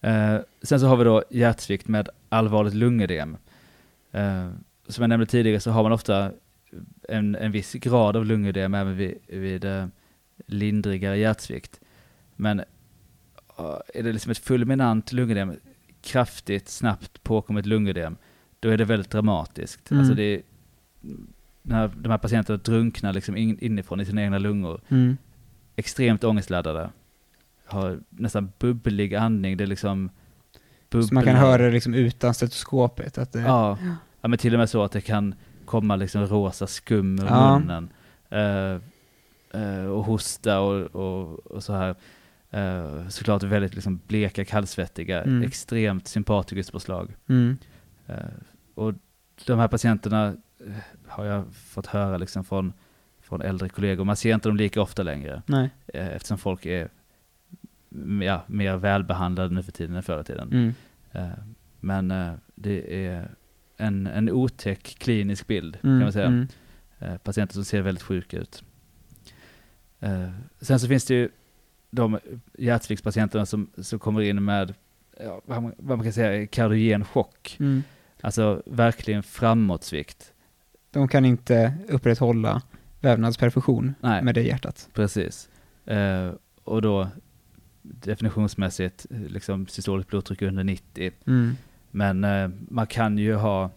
Eh, 0.00 0.40
sen 0.62 0.80
så 0.80 0.86
har 0.86 0.96
vi 0.96 1.04
då 1.04 1.24
hjärtsvikt 1.30 1.88
med 1.88 2.08
allvarligt 2.28 2.74
lungödem. 2.74 3.36
Eh, 4.12 4.50
som 4.88 5.02
jag 5.02 5.08
nämnde 5.08 5.26
tidigare 5.26 5.60
så 5.60 5.70
har 5.70 5.82
man 5.82 5.92
ofta 5.92 6.32
en, 7.08 7.34
en 7.34 7.52
viss 7.52 7.72
grad 7.72 8.16
av 8.16 8.26
lungödem 8.26 8.74
även 8.74 8.96
vid, 8.96 9.18
vid 9.26 9.64
eh, 9.64 9.86
lindrigare 10.46 11.18
hjärtsvikt. 11.18 11.80
Men 12.36 12.62
är 13.94 14.02
det 14.02 14.12
liksom 14.12 14.30
ett 14.32 14.38
fulminant 14.38 15.12
lungödem, 15.12 15.52
kraftigt, 16.02 16.68
snabbt 16.68 17.22
påkommet 17.22 17.66
lungödem, 17.66 18.16
då 18.60 18.68
är 18.68 18.76
det 18.78 18.84
väldigt 18.84 19.10
dramatiskt. 19.10 19.90
Mm. 19.90 20.00
Alltså 20.00 20.14
det 20.14 20.22
är, 20.22 20.42
när 21.62 21.88
de 21.96 22.08
här 22.10 22.18
patienterna 22.18 22.56
drunknar 22.56 23.12
liksom 23.12 23.36
in, 23.36 23.58
inifrån 23.60 24.00
i 24.00 24.04
sina 24.04 24.22
egna 24.22 24.38
lungor, 24.38 24.80
Mm. 24.88 25.16
extremt 25.76 26.24
ångestladdade, 26.24 26.90
har 27.66 27.98
nästan 28.10 28.52
bubblig 28.58 29.14
andning, 29.14 29.56
det 29.56 29.64
är 29.64 29.68
liksom 29.68 30.10
Så 30.90 30.96
man 30.98 31.06
kan 31.06 31.14
bubblar. 31.14 31.34
höra 31.34 31.62
det 31.62 31.70
liksom 31.70 31.94
utan 31.94 32.34
stetoskopet. 32.34 33.18
Att 33.18 33.32
det, 33.32 33.40
Ja. 33.40 33.78
ja, 34.20 34.28
men 34.28 34.38
till 34.38 34.54
och 34.54 34.58
med 34.58 34.70
så 34.70 34.82
att 34.82 34.92
det 34.92 35.00
kan 35.00 35.34
komma 35.64 35.96
liksom 35.96 36.26
rosa 36.26 36.66
skum 36.66 37.18
ur 37.18 37.24
Ja. 37.26 37.58
munnen. 37.58 37.88
eh, 38.30 38.80
eh, 39.62 39.84
och 39.86 40.04
hosta 40.04 40.60
och, 40.60 40.94
och, 40.94 41.46
och 41.46 41.64
så 41.64 41.72
här. 41.72 41.94
Uh, 42.56 43.08
såklart 43.08 43.42
väldigt 43.42 43.74
liksom 43.74 44.00
bleka, 44.06 44.44
kallsvettiga, 44.44 45.22
Mm. 45.22 45.42
extremt 45.42 46.08
sympatikuspåslag. 46.08 47.16
Mm. 47.28 47.56
Uh, 48.08 48.14
och 48.74 48.94
de 49.46 49.58
här 49.58 49.68
patienterna 49.68 50.26
eh, 50.66 50.72
har 51.06 51.24
jag 51.24 51.44
fått 51.54 51.86
höra 51.86 52.16
liksom 52.18 52.44
från, 52.44 52.72
från 53.20 53.42
äldre 53.42 53.68
kollegor. 53.68 54.04
Man 54.04 54.16
ser 54.16 54.34
inte 54.34 54.48
dem 54.48 54.56
lika 54.56 54.80
ofta 54.82 55.02
längre. 55.02 55.42
Nej. 55.46 55.70
eftersom 55.86 56.38
folk 56.38 56.66
är 56.66 56.88
mm, 57.92 58.22
ja, 58.22 58.42
mer 58.46 58.76
välbehandlade 58.76 59.54
nu 59.54 59.62
för 59.62 59.72
tiden 59.72 59.96
än 59.96 60.02
förr 60.02 60.20
i 60.20 60.24
tiden. 60.24 60.52
Mm. 60.52 60.74
Men 61.80 62.08
det 62.54 63.06
är 63.06 63.30
en, 63.76 64.06
en 64.06 64.30
otäck 64.30 64.82
klinisk 64.98 65.46
bild 65.46 65.78
Mm. 65.82 65.98
kan 65.98 66.02
man 66.04 66.12
säga. 66.12 66.26
Mm. 66.26 67.18
Patienter 67.22 67.54
som 67.54 67.64
ser 67.64 67.82
väldigt 67.82 68.02
sjuka 68.04 68.38
ut. 68.38 68.64
Sen 70.60 70.80
så 70.80 70.88
finns 70.88 71.04
det 71.04 71.14
ju 71.14 71.28
de 71.96 72.18
hjärtsviktspatienterna 72.58 73.46
som, 73.46 73.70
som 73.78 73.98
kommer 73.98 74.20
in 74.20 74.44
med 74.44 74.74
ja, 75.20 75.40
vad, 75.44 75.62
man, 75.62 75.74
vad 75.76 75.98
man 75.98 76.04
kan 76.04 76.12
säga 76.12 76.46
kardiogen 76.46 77.04
chock. 77.04 77.56
Mm. 77.60 77.82
Alltså 78.20 78.62
verkligen 78.66 79.22
framåtsvikt. 79.22 80.32
De 80.90 81.08
kan 81.08 81.24
inte 81.24 81.74
upprätthålla 81.88 82.62
vävnadsperfusion 83.00 83.94
Nej. 84.00 84.22
med 84.22 84.34
det 84.34 84.42
hjärtat. 84.42 84.88
Precis. 84.92 85.48
Eh, 85.86 86.30
och 86.64 86.82
då 86.82 87.08
definitionsmässigt 87.82 89.06
liksom 89.10 89.66
systoliskt 89.66 90.10
blodtryck 90.10 90.42
under 90.42 90.64
90. 90.64 91.12
Mm. 91.26 91.56
Men 91.90 92.24
eh, 92.24 92.50
man 92.68 92.86
kan 92.86 93.18
ju 93.18 93.34
ha 93.34 93.70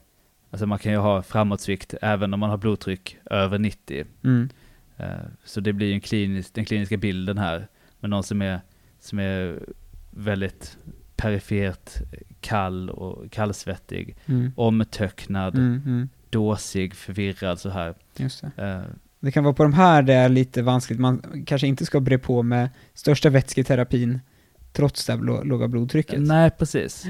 Alltså 0.51 0.65
man 0.65 0.79
kan 0.79 0.91
ju 0.91 0.97
ha 0.97 1.21
framåtsvikt 1.21 1.93
även 2.01 2.33
om 2.33 2.39
man 2.39 2.49
har 2.49 2.57
blodtryck 2.57 3.17
över 3.25 3.59
90. 3.59 4.05
Mm. 4.23 4.49
Eh, 4.97 5.07
så 5.43 5.59
det 5.59 5.73
blir 5.73 5.93
en 5.93 6.01
klinisk, 6.01 6.53
den 6.53 6.65
kliniska 6.65 6.97
bilden 6.97 7.37
här 7.37 7.67
med 7.99 8.09
någon 8.09 8.23
som 8.23 8.41
är, 8.41 8.59
som 8.99 9.19
är 9.19 9.59
väldigt 10.11 10.77
perifert 11.15 11.89
kall 12.41 12.89
och 12.89 13.31
kallsvettig, 13.31 14.15
Mm. 14.25 14.51
omtöcknad, 14.55 15.55
Mm. 15.55 15.81
Mm. 15.85 16.09
dåsig, 16.29 16.95
förvirrad 16.95 17.59
så 17.59 17.69
här. 17.69 17.93
Just 18.17 18.43
det. 18.55 18.63
Eh, 18.67 18.81
Det 19.19 19.31
kan 19.31 19.43
vara 19.43 19.53
på 19.53 19.63
de 19.63 19.73
här 19.73 20.01
det 20.01 20.13
är 20.13 20.29
lite 20.29 20.61
vanskligt. 20.61 20.99
Man 20.99 21.43
kanske 21.45 21.67
inte 21.67 21.85
ska 21.85 21.99
bre 21.99 22.17
på 22.17 22.43
med 22.43 22.69
största 22.93 23.29
vätsketerapin 23.29 24.19
trots 24.73 25.05
det 25.05 25.15
låga 25.43 25.67
blodtrycket. 25.67 26.19
nej, 26.21 26.51
precis. 26.51 27.05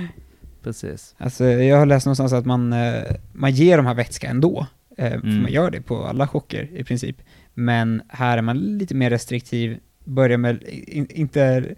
Precis. 0.63 1.15
Alltså, 1.17 1.45
jag 1.45 1.77
har 1.77 1.85
läst 1.85 2.05
någonstans 2.05 2.33
att 2.33 2.45
man, 2.45 2.73
eh, 2.73 3.03
man 3.33 3.51
ger 3.51 3.77
de 3.77 3.85
här 3.85 3.93
vätska 3.93 4.27
ändå. 4.29 4.67
Eh, 4.97 5.09
För 5.09 5.15
Mm. 5.27 5.41
man 5.41 5.51
gör 5.51 5.71
det 5.71 5.81
på 5.81 6.05
alla 6.05 6.27
chocker 6.27 6.69
i 6.73 6.83
princip. 6.83 7.21
Men 7.53 8.01
här 8.09 8.37
är 8.37 8.41
man 8.41 8.57
lite 8.59 8.95
mer 8.95 9.09
restriktiv. 9.09 9.79
Börjar 10.09 10.37
med, 10.37 10.63
in, 10.63 11.07
inte 11.09 11.75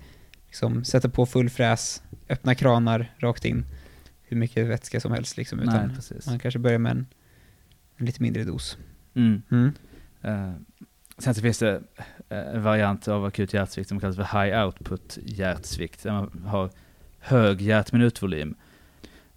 liksom 0.47 0.83
sätta 0.83 1.09
på 1.09 1.25
full 1.25 1.49
fräs, 1.49 2.03
öppna 2.29 2.55
kranar 2.55 3.15
rakt 3.19 3.45
in. 3.45 3.65
Hur 4.21 4.37
mycket 4.37 4.67
vätska 4.67 4.99
som 4.99 5.11
helst 5.11 5.37
liksom. 5.37 5.59
Utan 5.59 5.87
nej, 5.87 6.19
man 6.27 6.39
kanske 6.39 6.59
börjar 6.59 6.79
med 6.79 6.91
en, 6.91 7.05
en 7.97 8.05
lite 8.05 8.21
mindre 8.21 8.43
dos. 8.43 8.77
Mm. 9.13 9.41
Mm. 9.51 9.71
Eh, 10.21 10.53
sen 11.17 11.35
så 11.35 11.41
finns 11.41 11.57
det 11.57 11.81
eh, 12.29 12.37
en 12.37 12.63
variant 12.63 13.07
av 13.07 13.25
akut 13.25 13.53
hjärtsvikt 13.53 13.89
som 13.89 13.99
kallas 13.99 14.15
för 14.15 14.43
high 14.43 14.65
output 14.65 15.17
hjärtsvikt. 15.25 16.03
Där 16.03 16.11
man 16.11 16.43
har 16.45 16.69
hög 17.19 17.61
hjärtminutvolym 17.61 18.55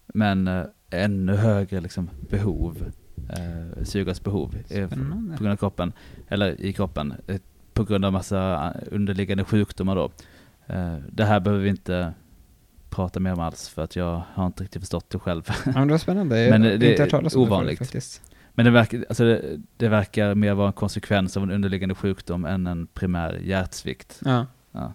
men 0.07 0.49
eh, 0.49 0.65
ännu 0.91 1.37
högre 1.37 1.81
liksom, 1.81 2.11
behov, 2.31 2.93
eh, 3.29 3.85
syrgasbehov 3.85 4.57
eh, 4.69 4.89
på 4.89 4.95
grund 5.39 5.53
av 5.53 5.57
kroppen, 5.57 5.93
eller 6.29 6.61
i 6.61 6.73
kroppen, 6.73 7.15
på 7.75 7.85
grund 7.85 8.05
av 8.05 8.13
massa 8.13 8.73
eh, 8.75 8.95
underliggande 8.95 9.45
sjukdomar 9.45 9.97
då. 9.97 10.11
Eh, 10.67 10.97
det 11.13 11.25
här 11.25 11.41
behöver 11.41 11.63
vi 11.63 11.71
inte 11.71 12.13
prata 12.91 13.21
mer 13.21 13.33
om 13.33 13.41
alls 13.41 13.69
för 13.69 13.83
att 13.83 13.97
jag 13.97 14.23
har 14.35 14.47
inte 14.47 14.63
riktigt 14.63 14.83
förstått 14.83 15.11
det 15.11 15.19
själv. 15.19 15.43
Ja, 15.49 15.73
men 15.75 15.89
det 15.89 15.95
var 15.95 15.99
spännande. 15.99 16.47
Men 16.51 16.63
det 16.63 16.75
inte 16.75 17.03
är 17.03 17.15
om 17.15 17.25
det 17.25 17.37
ovanligt. 17.37 17.79
faktiskt. 17.79 18.23
Men 18.55 18.65
det 18.65 18.71
verkar, 18.71 19.05
alltså 19.09 19.25
det, 19.25 19.61
det 19.77 19.89
verkar 19.89 20.35
mer 20.35 20.55
vara 20.55 20.67
en 20.67 20.73
konsekvens 20.73 21.37
av 21.37 21.43
en 21.43 21.51
underliggande 21.51 21.95
sjukdom 21.95 22.45
än 22.45 22.67
en 22.67 22.87
primär 22.87 23.41
hjärtsvikt. 23.45 24.21
Ja. 24.25 24.47
Ja. 24.73 24.95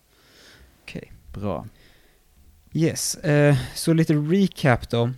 Okej. 0.83 1.11
Bra. 1.33 1.65
Yes, 2.73 3.15
eh, 3.15 3.55
så 3.75 3.93
lite 3.93 4.13
recap 4.13 4.89
då. 4.89 5.11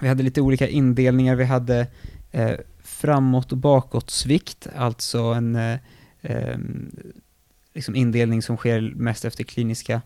Vi 0.00 0.08
hade 0.08 0.22
lite 0.22 0.40
olika 0.40 0.68
indelningar. 0.68 1.34
Vi 1.36 1.44
hade 1.44 1.86
eh, 2.30 2.52
framåt 2.82 3.52
och 3.52 3.58
bakåtsvikt, 3.58 4.66
alltså 4.76 5.18
en 5.18 5.56
eh, 5.56 5.78
eh, 6.22 6.58
liksom 7.74 7.96
indelning 7.96 8.42
som 8.42 8.56
sker 8.56 8.80
mest 8.80 9.24
efter 9.24 9.44
kliniska 9.44 10.02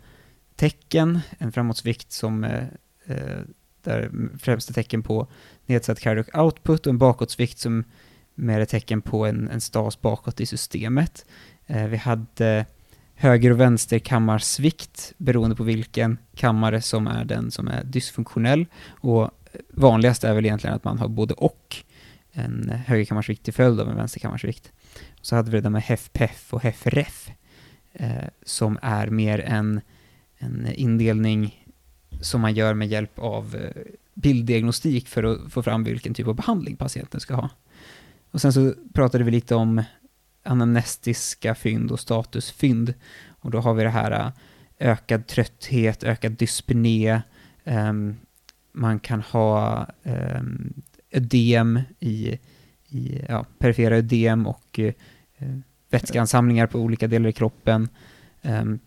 tecken. 0.57 1.21
En 1.39 1.53
framåtsvikt 1.53 2.13
som 2.13 2.45
eh, 2.45 2.65
eh, 3.07 3.39
där 3.83 4.11
främsta 4.39 4.73
tecken 4.73 5.03
på 5.03 5.27
nedsatt 5.67 6.01
cardiac 6.01 6.27
output 6.35 6.87
och 6.87 6.91
en 6.91 6.99
bakåtsvikt 6.99 7.59
som 7.59 7.85
mer 8.35 8.61
är 8.61 8.65
tecken 8.65 9.03
på 9.03 9.27
en, 9.27 9.49
en 9.49 9.61
stas 9.61 10.01
bakåt 10.01 10.41
i 10.41 10.47
systemet. 10.47 11.25
Eh, 11.67 11.87
vi 11.87 11.97
hade 11.97 12.67
höger 13.15 13.51
och 13.51 13.61
vänster 13.61 13.99
kammarsvikt 13.99 15.13
beroende 15.17 15.57
på 15.57 15.65
vilken 15.65 16.19
kammare 16.35 16.81
som 16.81 17.07
är 17.07 17.25
den 17.25 17.51
som 17.51 17.69
är 17.69 17.85
dysfunktionell. 17.85 18.67
Och 18.89 19.31
vanligast 19.69 20.25
är 20.25 20.35
väl 20.35 20.47
egentligen 20.47 20.77
att 20.77 20.85
man 20.85 20.99
har 20.99 21.09
både 21.09 21.35
och 21.35 21.77
en 22.33 22.73
högerkammarsvikt 22.87 23.45
till 23.45 23.55
följd 23.55 23.81
av 23.81 23.89
en 23.89 23.97
vänsterkammarsvikt. 23.97 24.73
Så 25.21 25.37
hade 25.37 25.51
vi 25.51 25.57
det 25.57 25.61
där 25.61 25.71
med 25.71 25.83
HEF-PEF 25.83 26.55
och 26.55 26.63
HEF-REF 26.63 27.31
eh, 27.93 28.29
som 28.43 28.79
är 28.83 29.07
mer 29.07 29.39
en, 29.39 29.81
en 30.39 30.67
indelning 30.75 31.67
som 32.21 32.41
man 32.41 32.55
gör 32.55 32.75
med 32.75 32.89
hjälp 32.89 33.19
av 33.19 33.57
eh, 33.57 33.83
bilddiagnostik 34.15 35.09
för 35.09 35.23
att 35.23 35.53
få 35.53 35.63
fram 35.63 35.85
vilken 35.85 36.15
typ 36.15 36.27
av 36.27 36.35
behandling 36.35 36.77
patienten 36.77 37.21
ska 37.21 37.35
ha. 37.35 37.51
Och 38.31 38.41
sen 38.41 38.53
så 38.53 38.75
pratade 38.93 39.25
vi 39.25 39.31
lite 39.31 39.55
om 39.55 39.83
anamnestiska 40.43 41.55
fynd 41.55 41.91
och 41.91 42.01
statusfynd. 42.01 42.95
Och 43.29 43.51
då 43.51 43.61
har 43.61 43.75
vi 43.75 43.83
det 43.83 43.91
här 43.91 44.11
eh, 44.11 44.31
ökad 44.79 45.27
trötthet, 45.27 46.05
ökad 46.05 46.33
dyspné, 46.33 47.23
um, 47.65 48.17
man 48.73 49.01
kan 49.01 49.21
ha 49.21 49.87
um, 50.03 50.83
ödem 51.11 51.81
i, 52.01 52.39
i 52.91 53.25
ja, 53.29 53.47
perifera 53.59 53.97
ödem 53.97 54.47
och 54.47 54.79
uh, 54.79 54.93
vätskeansamlingar 55.91 56.67
på 56.67 56.79
olika 56.79 57.07
delar 57.07 57.29
i 57.29 57.33
kroppen. 57.33 57.89
Ehm, 58.43 58.79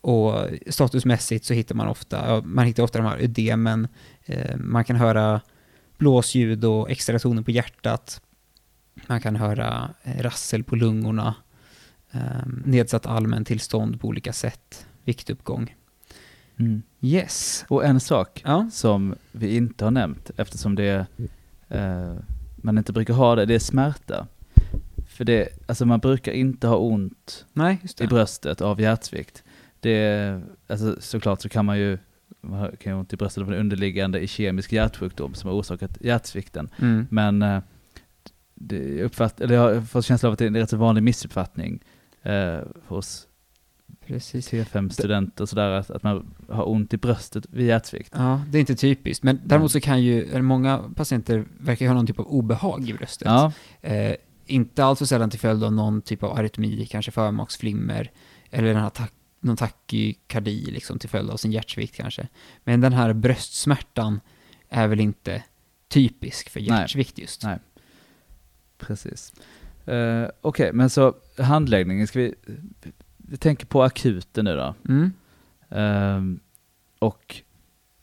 och 0.00 0.34
statusmässigt 0.66 1.44
så 1.44 1.54
hittar 1.54 1.74
man 1.74 1.88
ofta, 1.88 2.28
ja, 2.28 2.42
man 2.44 2.64
hittar 2.66 2.82
ofta 2.82 2.98
de 2.98 3.04
här 3.06 3.18
ödemen, 3.18 3.88
eh, 4.24 4.56
man 4.56 4.84
kan 4.84 4.96
höra 4.96 5.40
blåsljud 5.98 6.64
och 6.64 6.90
extra 6.90 7.18
toner 7.18 7.42
på 7.42 7.50
hjärtat, 7.50 8.22
man 9.06 9.20
kan 9.20 9.36
höra 9.36 9.90
eh, 10.02 10.22
rassel 10.22 10.64
på 10.64 10.76
lungorna, 10.76 11.34
eh, 12.10 12.46
nedsatt 12.64 13.06
allmäntillstånd 13.06 14.00
på 14.00 14.08
olika 14.08 14.32
sätt, 14.32 14.86
viktuppgång. 15.04 15.76
Mm. 16.58 16.82
Yes. 17.00 17.64
Och 17.68 17.84
en 17.84 18.00
sak 18.00 18.42
Ja. 18.44 18.70
som 18.72 19.14
vi 19.32 19.56
inte 19.56 19.84
har 19.84 19.90
nämnt 19.90 20.30
eftersom 20.36 20.74
det 20.74 21.06
eh, 21.68 22.14
man 22.62 22.78
inte 22.78 22.92
brukar 22.92 23.14
ha 23.14 23.34
det, 23.34 23.46
det 23.46 23.54
är 23.54 23.58
smärta. 23.58 24.26
För 25.08 25.24
det, 25.24 25.48
alltså 25.66 25.86
man 25.86 26.00
brukar 26.00 26.32
inte 26.32 26.66
ha 26.66 26.76
ont 26.76 27.46
Nej, 27.52 27.78
i 28.00 28.06
bröstet 28.06 28.60
av 28.60 28.80
hjärtsvikt. 28.80 29.42
Det 29.80 30.40
alltså 30.66 30.96
såklart 31.00 31.42
så 31.42 31.48
kan 31.48 31.64
man 31.64 31.78
ju, 31.78 31.98
man 32.40 32.76
kan 32.76 32.90
ju 32.90 32.94
ha 32.94 33.00
ont 33.00 33.12
i 33.12 33.16
bröstet 33.16 33.42
av 33.42 33.52
en 33.52 33.58
underliggande 33.60 34.26
kemisk 34.26 34.72
hjärtsjukdom 34.72 35.34
som 35.34 35.50
har 35.50 35.56
orsakat 35.56 35.98
hjärtsvikten. 36.00 36.68
Mm. 36.78 37.06
Men 37.10 37.42
eh, 37.42 37.60
det 38.54 39.02
uppfatt, 39.02 39.40
eller 39.40 39.54
jag 39.54 39.74
har 39.74 39.80
fått 39.80 40.04
känslan 40.04 40.28
av 40.28 40.32
att 40.32 40.38
det 40.38 40.44
är 40.44 40.46
en 40.46 40.56
rätt 40.56 40.70
så 40.70 40.76
vanlig 40.76 41.02
missuppfattning 41.02 41.80
eh, 42.22 42.58
hos 42.86 43.26
Precis. 44.08 44.52
T5-student 44.52 45.40
och 45.40 45.48
sådär, 45.48 45.70
att, 45.70 45.90
att 45.90 46.02
man 46.02 46.34
har 46.48 46.68
ont 46.68 46.94
i 46.94 46.96
bröstet 46.96 47.46
vid 47.50 47.66
hjärtsvikt. 47.66 48.12
Ja, 48.16 48.42
det 48.50 48.58
är 48.58 48.60
inte 48.60 48.74
typiskt. 48.74 49.24
Men 49.24 49.40
däremot 49.44 49.72
så 49.72 49.80
kan 49.80 50.02
ju, 50.02 50.42
många 50.42 50.84
patienter 50.96 51.44
verkar 51.58 51.86
ha 51.86 51.94
någon 51.94 52.06
typ 52.06 52.18
av 52.18 52.26
obehag 52.26 52.88
i 52.88 52.92
bröstet. 52.94 53.26
Ja, 53.26 53.52
Eh, 53.80 54.14
inte 54.46 54.84
alls 54.84 54.98
för 54.98 55.06
sällan 55.06 55.30
till 55.30 55.40
följd 55.40 55.64
av 55.64 55.72
någon 55.72 56.02
typ 56.02 56.22
av 56.22 56.38
arytmi, 56.38 56.86
kanske 56.86 57.10
förmaksflimmer, 57.10 58.10
eller 58.50 58.74
här 58.74 58.90
tak- 58.90 59.12
någon 59.40 59.56
takykardi 59.56 60.70
liksom 60.70 60.98
till 60.98 61.08
följd 61.08 61.30
av 61.30 61.36
sin 61.36 61.52
hjärtsvikt 61.52 61.94
kanske. 61.94 62.28
Men 62.64 62.80
den 62.80 62.92
här 62.92 63.12
bröstsmärtan 63.12 64.20
är 64.68 64.88
väl 64.88 65.00
inte 65.00 65.42
typisk 65.88 66.48
för 66.50 66.60
Nej. 66.60 66.68
hjärtsvikt 66.68 67.18
just. 67.18 67.42
Nej. 67.44 67.58
precis. 68.78 69.32
Eh, 69.86 70.28
Okej, 70.40 70.72
men 70.72 70.90
så 70.90 71.14
handläggningen, 71.38 72.06
ska 72.06 72.18
vi, 72.18 72.34
vi 73.28 73.36
tänker 73.36 73.66
på 73.66 73.82
akuten 73.82 74.44
nu 74.44 74.56
då. 74.56 74.74
Mm. 74.88 75.12
Ehm, 75.70 76.40
och 76.98 77.42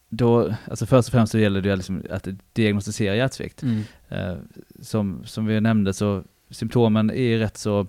då, 0.09 0.55
alltså 0.69 0.85
först 0.85 1.07
och 1.09 1.11
främst 1.11 1.31
så 1.31 1.39
gäller 1.39 1.61
det 1.61 1.75
liksom 1.75 2.03
att 2.09 2.27
diagnostisera 2.53 3.15
hjärtsvikt. 3.15 3.63
Mm. 3.63 3.83
Eh, 4.09 4.35
som, 4.81 5.21
som 5.25 5.45
vi 5.45 5.61
nämnde 5.61 5.93
så 5.93 6.23
symptomen 6.49 7.09
är 7.09 7.23
ju 7.23 7.39
rätt 7.39 7.57
så, 7.57 7.87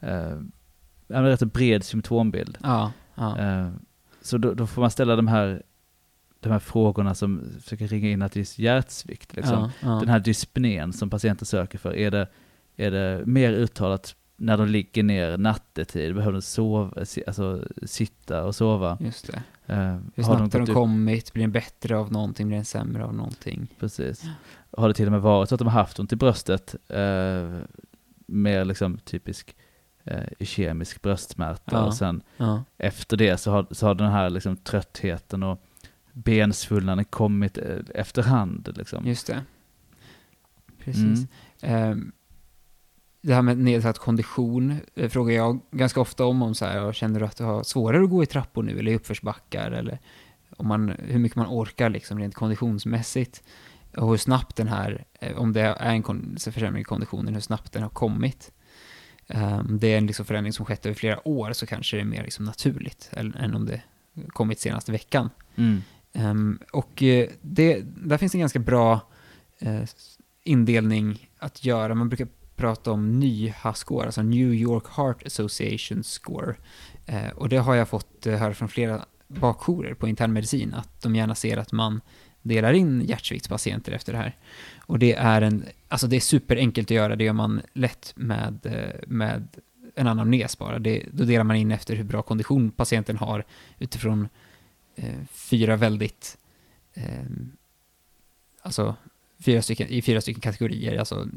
eh, 0.00 0.38
en 1.08 1.24
rätt 1.24 1.40
så 1.40 1.46
bred 1.46 1.84
symptombild. 1.84 2.58
Ja, 2.62 2.92
ja. 3.14 3.38
Eh, 3.38 3.68
så 4.22 4.38
då, 4.38 4.54
då 4.54 4.66
får 4.66 4.80
man 4.80 4.90
ställa 4.90 5.16
de 5.16 5.28
här, 5.28 5.62
de 6.40 6.52
här 6.52 6.58
frågorna 6.58 7.14
som 7.14 7.42
försöker 7.62 7.88
ringa 7.88 8.08
in 8.08 8.22
att 8.22 8.32
det 8.32 8.40
är 8.40 8.60
hjärtsvikt. 8.60 9.36
Liksom. 9.36 9.70
ja. 9.80 9.88
Den 9.88 10.08
här 10.08 10.18
dyspnén 10.18 10.92
som 10.92 11.10
patienten 11.10 11.46
söker 11.46 11.78
för, 11.78 11.96
är 11.96 12.10
det, 12.10 12.28
är 12.76 12.90
det 12.90 13.22
mer 13.26 13.52
uttalat 13.52 14.16
när 14.36 14.56
de 14.58 14.68
ligger 14.68 15.02
ner 15.02 15.36
nattetid, 15.38 16.14
behöver 16.14 16.32
de 16.32 16.42
sova, 16.42 16.90
alltså 17.26 17.64
sitta 17.86 18.44
och 18.44 18.54
sova? 18.54 18.98
Just 19.00 19.26
det. 19.32 19.42
Eh, 19.74 19.96
Hur 20.14 20.22
snabbt 20.22 20.52
har 20.54 20.66
de 20.66 20.74
kommit? 20.74 21.32
Blir 21.32 21.42
den 21.42 21.52
bättre 21.52 21.96
av 21.96 22.12
någonting? 22.12 22.46
Blir 22.46 22.56
den 22.56 22.64
sämre 22.64 23.04
av 23.04 23.14
någonting? 23.14 23.66
Precis. 23.80 24.24
Har 24.76 24.88
det 24.88 24.94
till 24.94 25.06
och 25.06 25.12
med 25.12 25.20
varit 25.20 25.48
så 25.48 25.54
att 25.54 25.58
de 25.58 25.68
har 25.68 25.80
haft 25.80 25.98
ont 25.98 26.12
i 26.12 26.16
bröstet, 26.16 26.74
eh, 26.88 27.58
mer 28.26 28.64
liksom 28.64 28.98
typisk 28.98 29.56
eh, 30.04 30.22
kemisk 30.40 31.02
bröstsmärta 31.02 31.76
Ja. 31.76 31.84
och 31.84 31.94
sen 31.94 32.22
Ja, 32.36 32.64
efter 32.78 33.16
det 33.16 33.36
så 33.36 33.50
har, 33.50 33.66
så 33.70 33.86
har 33.86 33.94
den 33.94 34.10
här 34.10 34.30
liksom 34.30 34.56
tröttheten 34.56 35.42
och 35.42 35.60
bensvullnaden 36.12 37.04
kommit 37.04 37.58
eh, 37.58 37.64
efterhand. 37.94 38.68
Liksom. 38.76 39.06
just 39.06 39.26
det. 39.26 39.42
Precis. 40.78 41.02
Mm. 41.02 41.26
Ehm, 41.62 42.12
det 43.24 43.34
här 43.34 43.42
med 43.42 43.58
nedsatt 43.58 43.98
kondition 43.98 44.76
eh, 44.94 45.08
frågar 45.08 45.34
jag 45.34 45.60
ganska 45.70 46.00
ofta 46.00 46.24
om, 46.24 46.42
om 46.42 46.54
så 46.54 46.64
här, 46.64 46.92
känner 46.92 47.20
du 47.20 47.26
att 47.26 47.36
du 47.36 47.44
har 47.44 47.62
svårare 47.62 48.04
att 48.04 48.10
gå 48.10 48.22
i 48.22 48.26
trappor 48.26 48.62
nu 48.62 48.78
eller 48.78 48.92
i 48.92 48.96
uppförsbackar 48.96 49.70
eller 49.70 49.98
om 50.56 50.68
man, 50.68 50.88
hur 50.98 51.18
mycket 51.18 51.36
man 51.36 51.46
orkar 51.46 51.90
liksom 51.90 52.18
rent 52.18 52.34
konditionsmässigt 52.34 53.42
och 53.96 54.10
hur 54.10 54.16
snabbt 54.16 54.56
den 54.56 54.68
här, 54.68 55.04
eh, 55.20 55.38
om 55.38 55.52
det 55.52 55.60
är 55.60 55.94
en 55.94 56.36
försämring 56.38 56.80
i 56.80 56.84
konditionen, 56.84 57.34
hur 57.34 57.40
snabbt 57.40 57.72
den 57.72 57.82
har 57.82 57.90
kommit. 57.90 58.52
Ehm, 59.28 59.78
det 59.78 59.92
är 59.92 59.98
en 59.98 60.06
liksom 60.06 60.26
förändring 60.26 60.52
som 60.52 60.66
skett 60.66 60.86
över 60.86 60.94
flera 60.94 61.28
år 61.28 61.52
så 61.52 61.66
kanske 61.66 61.96
det 61.96 62.00
är 62.00 62.04
mer 62.04 62.22
liksom 62.22 62.44
naturligt 62.44 63.10
än, 63.12 63.34
än 63.34 63.54
om 63.54 63.66
det 63.66 63.82
kommit 64.28 64.60
senaste 64.60 64.92
veckan. 64.92 65.30
Mm. 65.54 65.82
Ehm, 66.12 66.58
och 66.72 67.02
eh, 67.02 67.28
det, 67.40 67.80
där 67.84 68.18
finns 68.18 68.34
en 68.34 68.40
ganska 68.40 68.58
bra 68.58 69.00
eh, 69.58 69.82
indelning 70.42 71.30
att 71.38 71.64
göra. 71.64 71.94
Man 71.94 72.08
brukar 72.08 72.28
prata 72.56 72.92
om 72.92 73.20
NYHA-score, 73.20 74.06
alltså 74.06 74.22
New 74.22 74.54
York 74.54 74.84
Heart 74.96 75.26
Association 75.26 76.04
score. 76.04 76.54
Eh, 77.06 77.28
och 77.28 77.48
det 77.48 77.56
har 77.56 77.74
jag 77.74 77.88
fått 77.88 78.26
eh, 78.26 78.34
höra 78.34 78.54
från 78.54 78.68
flera 78.68 79.04
bakjourer 79.28 79.94
på 79.94 80.08
internmedicin, 80.08 80.74
att 80.74 81.02
de 81.02 81.16
gärna 81.16 81.34
ser 81.34 81.56
att 81.56 81.72
man 81.72 82.00
delar 82.42 82.72
in 82.72 83.00
hjärtsviktspatienter 83.00 83.92
efter 83.92 84.12
det 84.12 84.18
här. 84.18 84.36
Och 84.78 84.98
det 84.98 85.14
är 85.14 85.42
en, 85.42 85.64
alltså 85.88 86.06
det 86.06 86.16
är 86.16 86.20
superenkelt 86.20 86.86
att 86.86 86.94
göra, 86.94 87.16
det 87.16 87.24
gör 87.24 87.32
man 87.32 87.62
lätt 87.72 88.12
med, 88.16 88.66
eh, 88.66 89.00
med 89.06 89.48
en 89.94 90.06
anamnes 90.06 90.58
bara. 90.58 90.78
Det, 90.78 91.04
då 91.12 91.24
delar 91.24 91.44
man 91.44 91.56
in 91.56 91.70
efter 91.70 91.96
hur 91.96 92.04
bra 92.04 92.22
kondition 92.22 92.70
patienten 92.70 93.16
har 93.16 93.44
utifrån 93.78 94.28
eh, 94.96 95.20
fyra 95.30 95.76
väldigt, 95.76 96.38
eh, 96.94 97.24
alltså 98.62 98.96
fyra 99.44 99.62
stycken, 99.62 99.88
i 99.88 100.02
fyra 100.02 100.20
stycken 100.20 100.40
kategorier, 100.40 100.98
alltså 100.98 101.28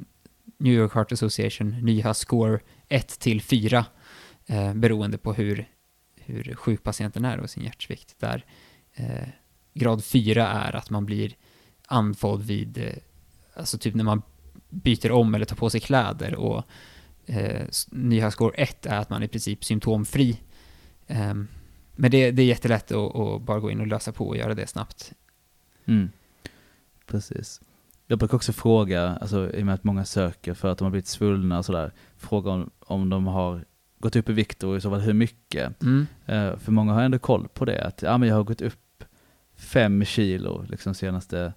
New 0.58 0.74
York 0.74 0.94
Heart 0.94 1.12
Association, 1.12 1.70
NYHA 1.82 2.14
score 2.14 2.60
1 2.88 3.20
till 3.20 3.42
4, 3.42 3.86
eh, 4.46 4.74
beroende 4.74 5.18
på 5.18 5.34
hur, 5.34 5.68
hur 6.16 6.56
sjuk 6.56 6.84
patienten 6.84 7.26
är 7.26 7.40
och 7.40 7.50
sin 7.50 7.64
hjärtsvikt. 7.64 8.16
Där 8.20 8.46
eh, 8.94 9.28
grad 9.74 10.04
4 10.04 10.48
är 10.48 10.76
att 10.76 10.90
man 10.90 11.06
blir 11.06 11.36
andfådd 11.88 12.42
vid, 12.44 12.78
eh, 12.78 12.94
alltså 13.54 13.78
typ 13.78 13.96
när 13.96 14.04
man 14.04 14.22
byter 14.70 15.12
om 15.12 15.36
eller 15.36 15.46
tar 15.46 15.56
på 15.56 15.70
sig 15.70 15.80
kläder 15.80 16.36
och 16.36 16.64
eh, 17.26 17.66
nya 17.92 18.26
NYHA 18.26 18.32
score 18.32 18.56
1 18.56 18.86
är 18.86 18.98
att 18.98 19.10
man 19.10 19.22
är 19.22 19.26
i 19.26 19.30
princip 19.30 19.66
symptomfri. 19.66 20.40
Eh, 21.08 21.34
men 21.96 22.12
det, 22.12 22.32
det 22.32 22.42
är 22.42 22.46
jättelätt 22.46 22.92
att, 22.92 23.16
att 23.16 23.42
bara 23.42 23.60
gå 23.60 23.72
in 23.72 23.80
och 23.80 23.88
lösa 23.88 24.12
på 24.12 24.28
och 24.28 24.38
göra 24.38 24.54
det 24.54 24.68
snabbt. 24.68 25.14
Mm. 25.86 26.10
Precis. 27.06 27.62
Jag 28.08 28.20
brukar 28.20 28.36
också 28.36 28.54
fråga, 28.54 29.18
alltså, 29.22 29.52
i 29.54 29.62
och 29.62 29.66
med 29.66 29.76
att 29.76 29.84
många 29.84 30.06
söker 30.06 30.54
för 30.54 30.72
att 30.72 30.78
de 30.78 30.84
har 30.84 30.92
blivit 30.92 31.08
svullna 31.08 31.58
och 31.58 31.66
sådär, 31.66 31.92
fråga 32.18 32.52
om, 32.52 32.70
om 32.80 33.10
de 33.10 33.28
har 33.28 33.66
gått 34.00 34.16
upp 34.16 34.30
i 34.30 34.34
vikt 34.34 34.64
och 34.64 34.78
i 34.78 34.82
så 34.82 34.90
fall 34.90 35.00
hur 35.00 35.14
mycket. 35.14 35.84
Mm. 35.84 36.08
Eh, 36.26 36.58
för 36.58 36.72
många 36.72 36.94
har 36.94 37.02
ändå 37.02 37.20
koll 37.20 37.48
på 37.48 37.66
det, 37.66 37.84
att 37.84 38.02
ja, 38.02 38.18
men 38.18 38.30
jag 38.30 38.36
har 38.36 38.44
gått 38.44 38.62
upp 38.62 39.04
fem 39.56 40.06
kilo 40.06 40.66
liksom 40.70 40.94
senaste, 40.94 41.54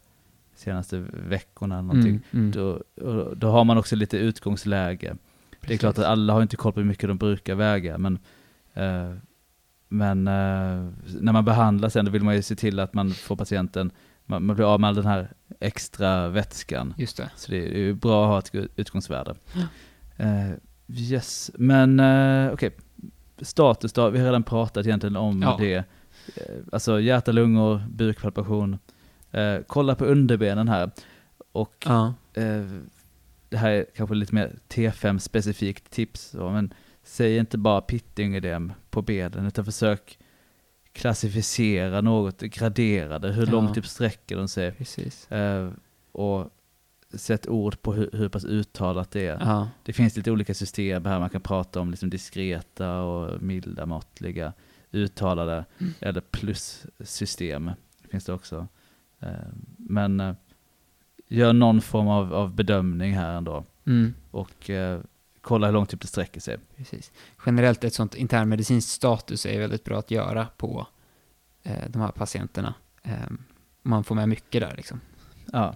senaste 0.55 1.05
veckorna 1.28 1.74
eller 1.74 1.88
någonting. 1.88 2.20
Mm, 2.30 2.44
mm. 2.44 2.51
Då, 2.51 2.82
och 3.07 3.36
då 3.36 3.51
har 3.51 3.64
man 3.64 3.78
också 3.78 3.96
lite 3.96 4.18
utgångsläge. 4.18 5.16
Det 5.61 5.74
är 5.74 5.78
klart 5.78 5.98
att 5.98 6.05
alla 6.05 6.32
har 6.32 6.42
inte 6.42 6.57
koll 6.57 6.72
på 6.72 6.80
hur 6.80 6.86
mycket 6.86 7.09
de 7.09 7.18
brukar 7.18 7.55
väga, 7.55 7.98
men, 7.98 8.18
eh, 8.74 9.14
men 9.88 10.26
eh, 10.26 10.90
när 11.20 11.32
man 11.32 11.44
behandlar 11.44 11.88
sen, 11.88 12.05
då 12.05 12.11
vill 12.11 12.24
man 12.24 12.34
ju 12.34 12.42
se 12.42 12.57
till 12.57 12.78
att 12.78 12.94
man 12.94 13.11
får 13.11 13.36
patienten, 13.36 13.90
man, 14.31 14.45
man 14.47 14.57
blir 14.57 14.74
av 14.74 14.81
med 14.81 14.89
all 14.89 14.95
den 14.95 15.07
här 15.07 15.33
extra 15.61 16.28
vätskan. 16.28 16.95
Just 16.97 17.16
det. 17.16 17.31
Så 17.37 17.51
det 17.51 17.59
är 17.68 17.78
ju 17.78 17.95
bra 17.95 18.24
att 18.39 18.49
ha 18.53 18.61
ett 18.61 18.70
utgångsvärde. 18.76 19.35
Eh, 20.16 20.51
yes, 20.89 21.51
men 21.55 22.01
eh, 22.01 22.53
okej. 22.53 22.76
Status 23.43 23.93
då, 23.93 24.11
vi 24.11 24.18
har 24.18 24.24
redan 24.26 24.43
pratat 24.43 24.87
egentligen 24.87 25.16
om 25.16 25.43
Ja. 25.43 25.57
det. 25.61 25.74
Eh, 25.74 25.85
alltså 26.72 27.01
hjärta, 27.01 27.33
lungor, 27.33 27.83
bukpalpation. 27.91 28.78
Eh, 29.33 29.57
kolla 29.66 29.95
på 29.95 30.05
underbenen 30.05 30.68
här. 30.68 30.91
Och 31.53 31.87
Ja. 31.89 32.14
det 33.49 33.57
här 33.57 33.70
är 33.70 33.87
kanske 33.97 34.14
lite 34.14 34.35
mer 34.35 34.57
T5-specifikt 34.68 35.91
tips, 35.91 36.35
men 36.35 36.74
säg 37.03 37.37
inte 37.37 37.59
bara 37.59 37.81
pittingödem 37.81 38.72
på 38.91 39.03
benen, 39.03 39.47
utan 39.47 39.64
försök 39.64 40.18
klassificera 40.93 42.01
något, 42.01 42.41
gradera 42.41 43.18
det, 43.18 43.32
hur 43.32 43.47
Ja. 43.47 43.53
långt 43.53 43.76
upp 43.78 43.86
sträcker 43.86 44.36
de 44.36 44.49
sig. 44.49 44.74
Eh, 45.28 45.68
och 46.12 46.51
sätt 47.14 47.47
ord 47.49 47.82
på 47.82 47.93
hur, 47.93 48.11
hur 48.12 48.28
pass 48.28 48.45
uttalat 48.45 49.11
det 49.11 49.26
är. 49.26 49.38
Ja. 49.41 49.68
Det 49.84 49.93
finns 49.93 50.16
lite 50.16 50.30
olika 50.30 50.55
system 50.55 51.05
här, 51.05 51.18
man 51.20 51.30
kan 51.30 51.41
prata 51.41 51.80
om 51.80 51.91
liksom 51.91 52.11
diskreta 52.11 53.01
och 53.03 53.43
milda, 53.43 53.86
måttliga, 53.86 54.53
uttalade 54.93 55.64
Mm. 55.78 55.93
eller 56.01 56.20
plussystem. 56.20 57.70
Finns 58.11 58.24
det 58.24 58.32
också. 58.32 58.66
Eh, 59.20 59.28
men 59.76 60.20
eh, 60.20 60.34
gör 61.28 61.53
någon 61.53 61.80
form 61.80 62.09
av, 62.09 62.34
av 62.34 62.55
bedömning 62.55 63.12
här 63.14 63.36
ändå 63.36 63.64
Mm. 63.86 64.14
och 64.30 64.70
eh, 64.70 65.01
kolla 65.41 65.66
hur 65.66 65.74
långt 65.74 65.95
upp 65.95 66.01
det 66.01 66.07
sträcker 66.07 66.41
sig. 66.41 66.59
Precis. 66.76 67.12
Generellt 67.47 67.84
ett 67.84 67.95
sånt 67.95 68.14
internmedicinskt 68.14 68.91
status 68.91 69.47
är 69.47 69.61
väldigt 69.61 69.84
bra 69.84 69.99
att 69.99 70.11
göra 70.11 70.49
på 70.57 70.86
eh, 71.62 71.88
de 71.88 72.03
här 72.03 72.11
patienterna. 72.11 72.74
Eh, 73.03 73.30
man 73.82 74.05
får 74.05 74.14
med 74.14 74.28
mycket 74.28 74.61
där 74.61 74.76
liksom. 74.76 75.01
Ja. 75.53 75.74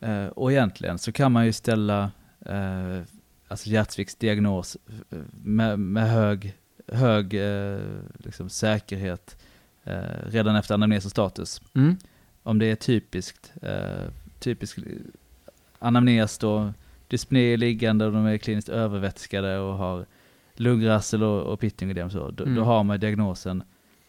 Eh, 0.00 0.26
och 0.26 0.52
egentligen 0.52 0.98
så 0.98 1.12
kan 1.12 1.32
man 1.32 1.46
ju 1.46 1.52
ställa 1.52 2.10
eh, 2.46 3.00
alltså 3.48 3.68
hjärtsviktsdiagnos 3.68 4.76
eh, 5.10 5.18
med, 5.42 5.78
med 5.78 6.10
hög, 6.10 6.56
hög 6.86 7.34
eh, 7.34 7.78
liksom 8.18 8.48
säkerhet 8.48 9.36
eh, 9.84 10.00
redan 10.26 10.56
efter 10.56 10.74
anamnes 10.74 11.04
och 11.04 11.10
status. 11.10 11.62
Mm. 11.74 11.96
Om 12.42 12.58
det 12.58 12.66
är 12.66 12.76
typiskt, 12.76 13.52
eh, 13.62 14.10
typisk 14.38 14.78
anamnes 15.78 16.38
då, 16.38 16.72
dyspné 17.10 17.56
liggande 17.56 18.06
och 18.06 18.12
de 18.12 18.26
är 18.26 18.38
kliniskt 18.38 18.68
övervätskade 18.68 19.58
och 19.58 19.74
har 19.74 20.06
lungrassel 20.54 21.22
och, 21.22 21.42
och 21.52 21.60
pittingödem 21.60 22.10
så, 22.10 22.30
då, 22.30 22.44
Mm. 22.44 22.56
då 22.56 22.62
har 22.64 22.84
man 22.84 23.00
diagnosen 23.00 23.62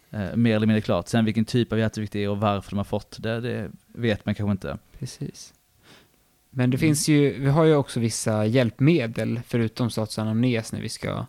eh, 0.10 0.36
mer 0.36 0.56
eller 0.56 0.68
mindre 0.68 0.82
klart. 0.82 1.08
Sen 1.08 1.26
vilken 1.26 1.45
typ 1.45 1.72
av 1.72 1.80
hjärtsvikt 1.80 2.14
det 2.14 2.24
är 2.24 2.30
och 2.30 2.39
varför 2.39 2.70
de 2.70 2.78
har 2.78 2.84
fått 2.84 3.18
det, 3.24 3.39
det 3.41 3.72
vet 3.88 4.26
man 4.26 4.36
kanske 4.36 4.52
inte. 4.52 4.78
Precis. 4.99 5.54
Men 6.49 6.70
det 6.70 6.76
Mm. 6.78 6.80
finns 6.80 7.08
ju, 7.10 7.39
vi 7.39 7.49
har 7.49 7.64
ju 7.66 7.76
också 7.76 7.99
vissa 7.99 8.45
hjälpmedel 8.45 9.39
förutom 9.47 9.89
statusanamnes 9.89 10.74
när 10.74 10.82
vi 10.82 10.89
ska, 10.89 11.26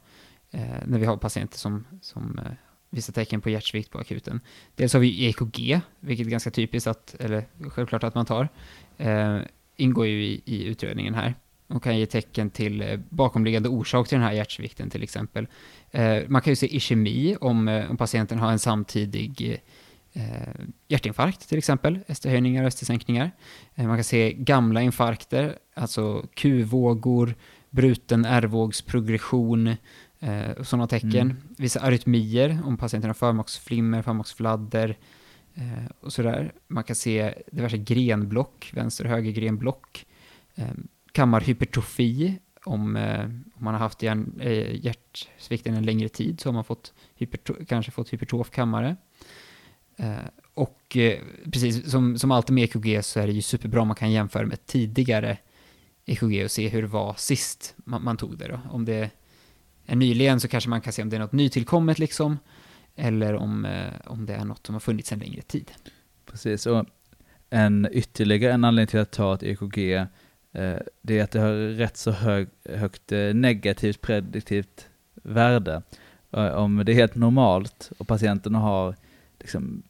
eh, 0.50 0.60
när 0.86 0.98
vi 0.98 1.04
har 1.06 1.16
patienter 1.16 1.58
som, 1.58 1.84
som 2.02 2.38
eh, 2.38 2.52
visa 2.90 3.12
tecken 3.12 3.40
på 3.40 3.50
hjärtsvikt 3.50 3.90
på 3.90 3.98
akuten. 3.98 4.40
Dels 4.74 4.92
har 4.92 5.00
vi 5.00 5.26
EKG, 5.28 5.80
vilket 6.00 6.26
är 6.26 6.30
ganska 6.30 6.50
typiskt 6.50 6.86
att, 6.86 7.14
eller 7.18 7.44
självklart 7.70 8.04
att 8.04 8.14
man 8.14 8.26
tar. 8.26 8.48
Eh, 8.98 9.38
ingår 9.76 10.06
ju 10.06 10.24
i, 10.24 10.42
i 10.44 10.64
utredningen 10.64 11.14
här 11.14 11.34
och 11.72 11.82
kan 11.82 11.98
ge 11.98 12.06
tecken 12.06 12.50
till 12.50 12.82
eh, 12.82 13.00
bakomliggande 13.08 13.68
orsak 13.68 14.08
till 14.08 14.18
den 14.18 14.26
här 14.26 14.32
hjärtsvikten 14.32 14.90
till 14.90 15.02
exempel. 15.02 15.46
Eh, 15.90 16.22
man 16.28 16.42
kan 16.42 16.50
ju 16.50 16.56
se 16.56 16.76
ischemi 16.76 17.36
om, 17.40 17.68
eh, 17.68 17.90
om 17.90 17.96
patienten 17.96 18.38
har 18.38 18.52
en 18.52 18.58
samtidig 18.58 19.60
hjärtinfarkt 20.88 21.48
till 21.48 21.58
exempel, 21.58 21.98
ST-höjningar 22.08 22.64
och 22.64 22.68
ST-sänkningar. 22.68 23.30
Man 23.74 23.96
kan 23.96 24.04
se 24.04 24.32
gamla 24.32 24.82
infarkter, 24.82 25.58
alltså 25.74 26.26
Q-vågor, 26.34 27.34
bruten 27.70 28.24
R-vågsprogression, 28.24 29.76
eh, 30.20 30.62
sådana 30.62 30.86
tecken. 30.86 31.14
Mm. 31.14 31.36
Vissa 31.58 31.80
arytmier, 31.80 32.58
om 32.64 32.76
patienten 32.76 33.08
har 33.08 33.14
förmaksflimmer, 33.14 34.02
förmaksfladder 34.02 34.96
eh, 35.54 35.90
och 36.00 36.12
sådär. 36.12 36.52
Man 36.68 36.84
kan 36.84 36.96
se 36.96 37.34
diverse 37.52 37.76
grenblock, 37.76 38.70
vänster 38.74 39.04
och 39.04 39.10
höger 39.10 39.30
grenblock. 39.30 40.06
Eh, 40.54 40.64
kammarhypertrofi, 41.12 42.38
om, 42.64 42.96
eh, 42.96 43.24
om 43.24 43.64
man 43.64 43.74
har 43.74 43.78
haft 43.78 44.02
hjärn, 44.02 44.40
eh, 44.40 44.84
hjärtsvikten 44.84 45.74
en 45.74 45.84
längre 45.84 46.08
tid 46.08 46.40
så 46.40 46.48
har 46.48 46.54
man 46.54 46.64
fått 46.64 46.92
kanske 47.68 47.92
fått 47.92 48.12
hypertrof 48.12 48.50
kammare. 48.50 48.96
Eh, 49.96 50.16
och 50.54 50.96
eh, 50.96 51.18
precis 51.44 51.90
som, 51.90 52.18
som 52.18 52.30
alltid 52.30 52.54
med 52.54 52.64
EKG 52.64 53.02
så 53.02 53.20
är 53.20 53.26
det 53.26 53.32
ju 53.32 53.42
superbra 53.42 53.80
om 53.80 53.88
man 53.88 53.94
kan 53.94 54.10
jämföra 54.10 54.46
med 54.46 54.66
tidigare 54.66 55.38
EKG 56.06 56.44
och 56.44 56.50
se 56.50 56.68
hur 56.68 56.82
det 56.82 56.88
var 56.88 57.14
sist 57.18 57.74
man, 57.76 58.04
man 58.04 58.16
tog 58.16 58.38
det 58.38 58.48
då. 58.48 58.60
Om 58.70 58.84
det 58.84 59.10
är 59.86 59.96
nyligen 59.96 60.40
så 60.40 60.48
kanske 60.48 60.70
man 60.70 60.80
kan 60.80 60.92
se 60.92 61.02
om 61.02 61.10
det 61.10 61.16
är 61.16 61.20
något 61.20 61.32
nytillkommet 61.32 61.98
liksom, 61.98 62.38
eller 62.96 63.34
om, 63.34 63.64
eh, 63.64 63.92
om 64.04 64.26
det 64.26 64.34
är 64.34 64.44
något 64.44 64.66
som 64.66 64.74
har 64.74 64.80
funnits 64.80 65.12
en 65.12 65.18
längre 65.18 65.42
tid. 65.42 65.70
Precis, 66.26 66.66
och 66.66 66.86
en 67.50 67.88
ytterligare 67.92 68.52
en 68.52 68.64
anledning 68.64 68.90
till 68.90 69.00
att 69.00 69.10
ta 69.10 69.34
ett 69.34 69.42
EKG 69.42 70.06
det 71.02 71.18
är 71.18 71.22
att 71.24 71.30
det 71.30 71.40
har 71.40 71.52
rätt 71.76 71.96
så 71.96 72.10
hög, 72.10 72.48
högt 72.68 73.12
eh, 73.12 73.34
negativt 73.34 74.00
prediktivt 74.00 74.86
värde. 75.14 75.82
Eh, 76.32 76.46
om 76.46 76.82
det 76.84 76.92
är 76.92 76.94
helt 76.94 77.14
normalt 77.14 77.92
och 77.98 78.08
patienten 78.08 78.54
har 78.54 78.94
liksom, 79.40 79.82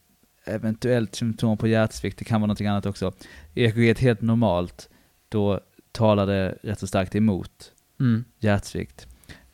eventuellt 0.45 1.15
symptom 1.15 1.59
på 1.59 1.69
hjärtsvikt, 1.69 2.19
det 2.19 2.25
kan 2.25 2.41
vara 2.41 2.47
någonting 2.47 2.67
annat 2.67 2.87
också. 2.87 3.13
EKG 3.55 3.91
är 3.91 3.95
helt 3.95 4.21
normalt, 4.21 4.89
då 5.29 5.61
talar 5.93 6.27
det 6.27 6.59
rätt 6.63 6.79
så 6.79 6.87
starkt 6.87 7.15
emot 7.15 7.73
Mm. 8.01 8.25
hjärtsvikt. 8.39 9.07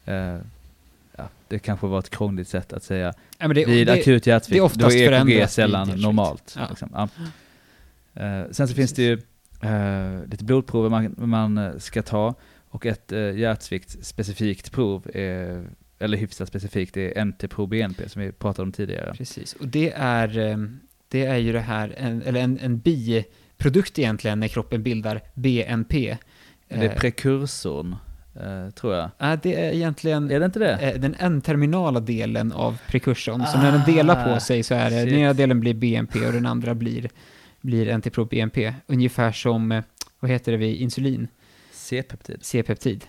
Eh, 0.05 0.37
ja, 1.17 1.29
det 1.49 1.59
kanske 1.59 1.87
var 1.87 1.99
ett 1.99 2.11
krångligt 2.11 2.49
sätt 2.49 2.73
att 2.73 2.83
säga. 2.83 3.13
Ja, 3.39 3.49
det, 3.49 3.65
Vid 3.65 3.87
det, 3.87 3.93
akut 3.93 4.27
hjärtsvikt, 4.27 4.75
det 4.75 4.85
är 4.85 5.11
då 5.11 5.19
är 5.19 5.29
EKG 5.29 5.51
sällan 5.51 5.89
normalt. 5.89 6.55
Ja. 6.59 6.67
Liksom. 6.69 6.91
Ja. 6.93 7.09
Eh, 8.23 8.45
sen 8.51 8.69
så 8.69 8.75
finns 8.75 8.93
det 8.93 9.03
ju 9.03 9.21
eh, 9.61 10.31
lite 10.31 10.45
blodprover 10.45 10.89
man, 10.91 11.15
man 11.19 11.59
eh, 11.59 11.77
ska 11.79 12.03
ta 12.03 12.35
och 12.71 12.87
ett 12.87 13.13
uh, 13.13 13.39
hjärtsvikt-specifikt 13.39 14.73
prov, 14.73 15.07
är, 15.15 15.65
eller 15.99 16.19
hyfsat 16.19 16.49
specifikt, 16.49 16.95
det 16.95 17.19
är 17.19 17.25
NT-pro-BNP 17.25 18.09
som 18.09 18.23
vi 18.23 18.33
pratade 18.33 18.63
om 18.67 18.73
tidigare. 18.73 19.15
Precis, 19.17 19.53
och 19.53 19.69
det 19.69 19.93
är, 19.97 20.39
eh, 20.39 20.57
det 21.09 21.27
är 21.27 21.37
ju 21.37 21.53
det 21.53 21.61
här, 21.61 21.95
en, 21.99 22.23
eller 22.23 22.41
en, 22.41 22.59
en 22.59 22.79
biprodukt 22.79 23.99
egentligen 23.99 24.41
när 24.41 24.49
kroppen 24.49 24.83
bildar 24.83 25.21
BNP. 25.35 26.17
Det 26.69 26.75
är 26.75 26.83
Eh, 26.85 26.95
prekursorn, 26.95 27.97
eh, 28.35 28.71
tror 28.71 28.95
jag. 28.95 29.11
ja, 29.19 29.37
det 29.43 29.55
är 29.65 29.73
egentligen 29.73 30.31
Är 30.31 30.41
det 30.41 30.47
inte 30.47 30.59
det? 30.59 30.73
eh, 30.79 31.01
den 31.01 31.15
N-terminala 31.19 32.01
delen 32.01 32.53
av 32.53 32.79
prekursorn. 32.89 33.47
Så 33.47 33.59
när 33.59 33.73
den 33.73 33.95
delar 33.95 34.25
på 34.25 34.31
Ah, 34.31 34.41
sig 34.41 34.63
så 34.63 34.75
är 34.75 34.91
det, 34.91 35.01
shit. 35.01 35.11
den 35.11 35.19
ena 35.19 35.33
delen 35.33 35.61
blir 35.61 35.75
BNP 35.75 36.27
och 36.27 36.33
den 36.33 36.47
andra 36.47 36.75
blir, 36.75 37.11
blir 37.69 37.99
NT-pro-BNP. 37.99 38.75
Ungefär 38.87 39.33
som, 39.33 39.73
eh, 39.73 39.85
vad 40.21 40.31
heter 40.31 40.53
det 40.53 40.59
vid 40.59 40.77
insulin? 40.77 41.29
C-peptid. 41.73 42.39
C-peptid. 42.43 43.05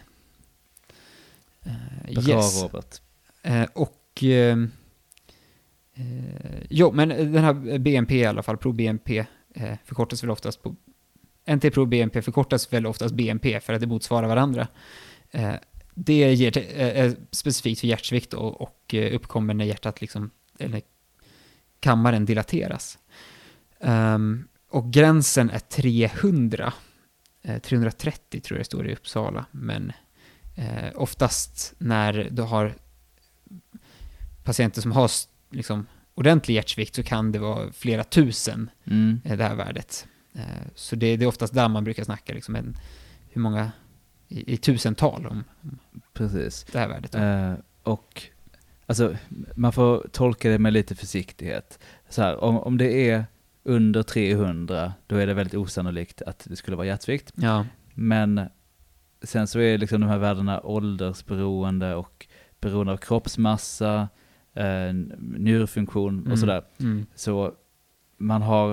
Eh, 1.66 2.24
Bra 2.24 2.36
yes. 2.36 2.64
Robert. 2.64 3.02
Eh, 3.42 3.68
och... 3.74 4.24
Eh, 4.24 4.58
eh, 5.94 6.64
jo, 6.70 6.92
men 6.92 7.10
den 7.10 7.44
här 7.44 7.78
BNP 7.78 8.16
i 8.16 8.26
alla 8.26 8.44
fall, 8.44 8.58
pro-BNP, 8.58 9.26
förkortas 9.86 10.24
väl 10.24 10.30
oftast 10.30 10.64
på... 10.64 10.76
NT 11.52 11.72
pro-BNP 11.74 12.22
förkortas 12.22 12.74
väl 12.74 12.86
oftast 12.86 13.16
BNP 13.16 13.60
för 13.60 13.74
att 13.74 13.82
det 13.82 13.88
motsvarar 13.88 14.28
varandra. 14.28 14.68
Det 15.94 16.34
ger 16.34 16.58
är 16.78 17.16
specifikt 17.32 17.80
för 17.80 17.88
hjärtsvikt 17.88 18.34
och, 18.34 18.62
och 18.62 18.96
uppkommer 19.12 19.54
när 19.54 19.66
hjärtat 19.66 20.02
liksom, 20.02 20.30
eller 20.60 20.82
kammaren 21.80 22.26
dilateras. 22.26 22.98
Ehm, 23.80 24.48
och 24.70 24.94
gränsen 24.94 25.50
är 25.50 25.60
300. 25.60 26.74
Eh, 27.42 27.60
330 27.60 28.42
tror 28.42 28.58
jag 28.58 28.62
det 28.62 28.66
står 28.66 28.88
i 28.88 28.94
Uppsala, 28.94 29.46
men 29.52 29.92
eh, 30.56 30.90
oftast 30.96 31.74
när 31.78 32.28
du 32.32 32.42
har 32.42 32.74
patienter 34.44 34.82
som 34.82 34.92
har 34.92 35.12
liksom, 35.52 35.86
ordentlig 36.16 36.56
hjärtsvikt 36.56 36.96
så 36.96 37.04
kan 37.04 37.32
det 37.32 37.40
vara 37.40 37.72
flera 37.72 38.04
tusen, 38.04 38.70
Mm. 38.86 39.22
eh, 39.26 39.38
det 39.38 39.44
här 39.44 39.56
värdet. 39.56 40.08
Eh, 40.34 40.42
så 40.76 40.96
det, 40.96 41.18
det 41.18 41.26
är 41.26 41.28
oftast 41.28 41.54
där 41.54 41.68
man 41.68 41.84
brukar 41.84 42.04
snacka, 42.04 42.34
liksom, 42.34 42.56
en, 42.56 42.78
hur 43.30 43.42
många 43.42 43.72
i, 44.28 44.54
i 44.54 44.58
tusental 44.58 45.26
om, 45.28 45.44
om 45.62 45.80
Precis. 46.14 46.66
det 46.72 46.80
här 46.80 46.88
värdet. 46.88 47.16
Eh, 47.16 47.54
och 47.84 48.24
alltså, 48.86 49.16
man 49.56 49.74
får 49.74 50.08
tolka 50.12 50.50
det 50.50 50.60
med 50.60 50.74
lite 50.74 50.96
försiktighet. 50.96 51.80
Så 52.10 52.22
här, 52.22 52.44
om, 52.44 52.58
om 52.60 52.78
det 52.78 53.10
är 53.10 53.26
under 53.70 54.04
300, 54.04 54.94
då 55.08 55.16
är 55.16 55.28
det 55.28 55.34
väldigt 55.34 55.54
osannolikt 55.56 56.22
att 56.22 56.48
det 56.50 56.56
skulle 56.56 56.78
vara 56.78 56.88
hjärtsvikt. 56.88 57.32
Ja, 57.36 57.66
Men 57.94 58.42
sen 59.22 59.48
så 59.48 59.60
är 59.60 59.78
liksom 59.78 60.02
de 60.02 60.08
här 60.08 60.18
värdena 60.18 60.62
åldersberoende 60.62 61.96
och 61.96 62.28
beroende 62.62 62.94
av 62.94 62.98
kroppsmassa, 62.98 64.10
eh, 64.54 64.94
njurfunktion 65.20 66.20
och 66.20 66.26
Mm. 66.26 66.38
sådär. 66.38 66.64
mm, 66.80 67.06
Så 67.16 67.54
man 68.18 68.42
har, 68.42 68.72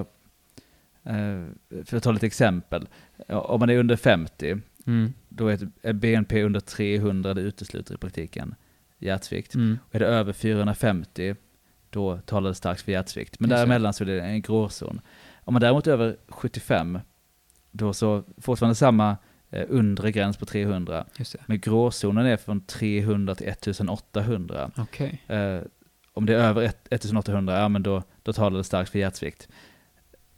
eh, 1.05 1.45
för 1.85 1.97
att 1.97 2.03
ta 2.03 2.13
lite 2.13 2.27
exempel, 2.27 2.89
om 3.29 3.61
man 3.61 3.71
är 3.71 3.79
under 3.79 3.97
50, 3.97 4.61
mm, 4.87 5.13
då 5.29 5.49
är 5.49 5.55
ett- 5.83 5.97
BNP 5.97 6.43
under 6.43 6.61
300, 6.61 7.35
det 7.35 7.41
utesluter 7.41 7.95
i 7.95 7.99
praktiken 7.99 8.55
hjärtsvikt. 8.99 9.55
mm. 9.55 9.79
Och 9.89 9.95
är 9.95 9.99
det 9.99 10.07
över 10.07 10.33
450, 10.33 11.35
då 11.97 12.19
talar 12.19 12.49
det 12.49 12.55
starkt 12.55 12.81
för 12.83 12.93
hjärtsvikt. 12.93 13.41
Men 13.41 13.51
däremellan 13.51 13.93
så 13.95 14.05
är 14.05 14.09
det 14.09 14.21
en 14.23 14.43
gråzon. 14.43 15.01
Om 15.45 15.55
man 15.55 15.61
däremot 15.61 15.87
är 15.87 15.93
över 15.93 16.17
75, 16.29 16.99
då 17.71 17.93
så 17.93 18.23
fortfarande 18.39 18.75
samma 18.75 19.17
eh, 19.51 19.65
undre 19.69 20.13
gräns 20.13 20.37
på 20.37 20.47
300. 20.47 21.05
Just 21.19 21.33
det. 21.33 21.39
Men 21.47 21.61
gråzonen 21.61 22.27
är 22.27 22.37
från 22.37 22.61
300 22.61 23.35
till 23.35 23.49
1800. 23.49 24.71
Okej. 24.77 25.23
Eh, 25.27 25.61
om 26.13 26.27
det 26.27 26.35
är 26.35 26.39
över 26.39 26.63
ett- 26.63 26.87
1800, 26.93 27.59
ja 27.59 27.69
men 27.69 27.83
då, 27.83 28.03
då 28.23 28.33
talar 28.33 28.59
det 28.59 28.65
starkt 28.65 28.91
för 28.91 28.99
hjärtsvikt. 28.99 29.49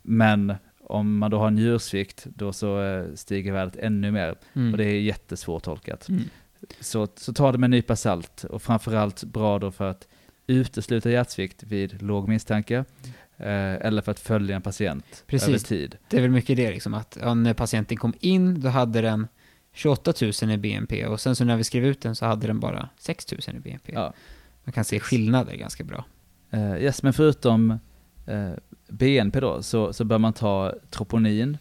Men 0.02 0.54
om 0.80 1.18
man 1.18 1.30
då 1.30 1.38
har 1.38 1.50
njursvikt, 1.50 2.24
då 2.24 2.52
så 2.52 2.82
eh, 2.82 3.04
stiger 3.14 3.52
värdet 3.52 3.76
ännu 3.76 4.10
mer. 4.10 4.34
Mm. 4.52 4.72
Och 4.72 4.78
det 4.78 4.84
är 4.84 5.00
jättesvårt 5.00 5.62
tolkat. 5.62 6.08
Mm. 6.08 6.22
Så, 6.80 7.08
så 7.16 7.32
ta 7.32 7.52
det 7.52 7.58
med 7.58 7.66
en 7.66 7.70
nypa 7.70 7.96
salt 7.96 8.44
och 8.44 8.62
framförallt 8.62 9.24
bra 9.24 9.58
då 9.58 9.70
för 9.70 9.90
att 9.90 10.08
utesluta 10.48 11.10
hjärtsvikt 11.10 11.62
vid 11.62 12.02
låg 12.02 12.28
misstanke 12.28 12.84
eh, 13.36 13.74
eller 13.74 14.02
för 14.02 14.12
att 14.12 14.20
följa 14.20 14.56
en 14.56 14.62
patient 14.62 15.24
Precis. 15.26 15.48
över 15.48 15.58
tid. 15.58 15.96
Det 16.08 16.16
är 16.16 16.22
väl 16.22 16.30
mycket 16.30 16.56
det 16.56 16.70
liksom 16.70 16.94
att 16.94 17.18
ja, 17.20 17.34
när 17.34 17.54
patienten 17.54 17.96
kom 17.96 18.14
in 18.20 18.60
då 18.60 18.68
hade 18.68 19.00
den 19.00 19.28
28 19.72 20.12
000 20.42 20.50
i 20.50 20.56
BNP 20.56 21.06
och 21.06 21.20
sen 21.20 21.36
så 21.36 21.44
när 21.44 21.56
vi 21.56 21.64
skrev 21.64 21.84
ut 21.84 22.00
den 22.00 22.16
så 22.16 22.26
hade 22.26 22.46
den 22.46 22.60
bara 22.60 22.88
6 22.98 23.32
000 23.32 23.56
i 23.56 23.60
BNP. 23.60 23.92
Ja. 23.92 24.12
Man 24.64 24.72
kan 24.72 24.84
se 24.84 25.00
skillnader 25.00 25.56
ganska 25.56 25.84
bra. 25.84 26.04
Eh, 26.50 26.76
yes, 26.76 27.02
men 27.02 27.12
förutom 27.12 27.78
eh, 28.26 28.50
BNP 28.88 29.40
då 29.40 29.62
så, 29.62 29.92
så 29.92 30.04
bör 30.04 30.18
man 30.18 30.32
ta 30.32 30.74
troponin. 30.90 31.58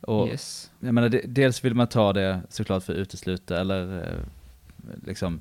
Och 0.00 0.28
yes. 0.28 0.70
jag 0.80 0.94
menar, 0.94 1.08
de, 1.08 1.22
dels 1.26 1.64
vill 1.64 1.74
man 1.74 1.86
ta 1.86 2.12
det 2.12 2.40
såklart 2.48 2.84
för 2.84 2.92
att 2.92 2.98
utesluta 2.98 3.60
eller 3.60 3.98
eh, 3.98 4.24
liksom 5.06 5.40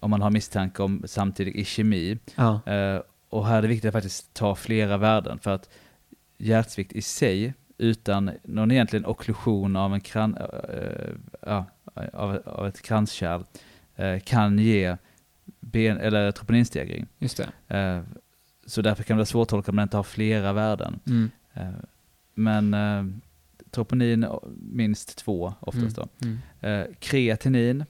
om 0.00 0.10
man 0.10 0.22
har 0.22 0.30
misstanke 0.30 0.82
om 0.82 1.02
samtidig 1.06 1.56
ischemi. 1.56 2.18
Ja. 2.34 2.60
Eh, 2.66 3.00
och 3.28 3.46
här 3.46 3.58
är 3.58 3.62
det 3.62 3.68
viktigt 3.68 3.88
att 3.88 3.92
faktiskt 3.92 4.34
ta 4.34 4.54
flera 4.54 4.96
värden 4.96 5.38
för 5.38 5.50
att 5.50 5.68
hjärtsvikt 6.38 6.92
i 6.92 7.02
sig 7.02 7.54
utan 7.78 8.30
någon 8.42 8.70
egentligen 8.70 9.06
okklusion 9.06 9.76
av, 9.76 9.94
en 9.94 10.00
kran, 10.00 10.36
eh, 10.36 11.14
ja, 11.46 11.64
av, 12.12 12.42
av 12.44 12.66
ett 12.66 12.82
kranskärl 12.82 13.42
eh, 13.96 14.20
kan 14.20 14.58
ge 14.58 14.96
ben, 15.60 15.98
eller 15.98 16.32
troponinstegring. 16.32 17.06
Just 17.18 17.40
det. 17.68 17.76
Eh, 17.78 18.02
så 18.66 18.82
därför 18.82 19.02
kan 19.02 19.16
det 19.16 19.18
vara 19.18 19.26
svårtolkat 19.26 19.68
om 19.68 19.76
man 19.76 19.82
inte 19.82 19.96
har 19.96 20.04
flera 20.04 20.52
värden. 20.52 21.00
Mm. 21.06 21.30
Eh, 21.54 21.84
men 22.34 22.74
eh, 22.74 23.04
troponin 23.70 24.24
eh, 24.24 24.38
minst 24.56 25.18
två 25.18 25.54
oftast 25.60 25.96
då. 25.96 26.08
Mm. 26.22 26.38
Mm. 26.60 26.80
Eh, 26.80 26.94
kreatinin 26.98 27.84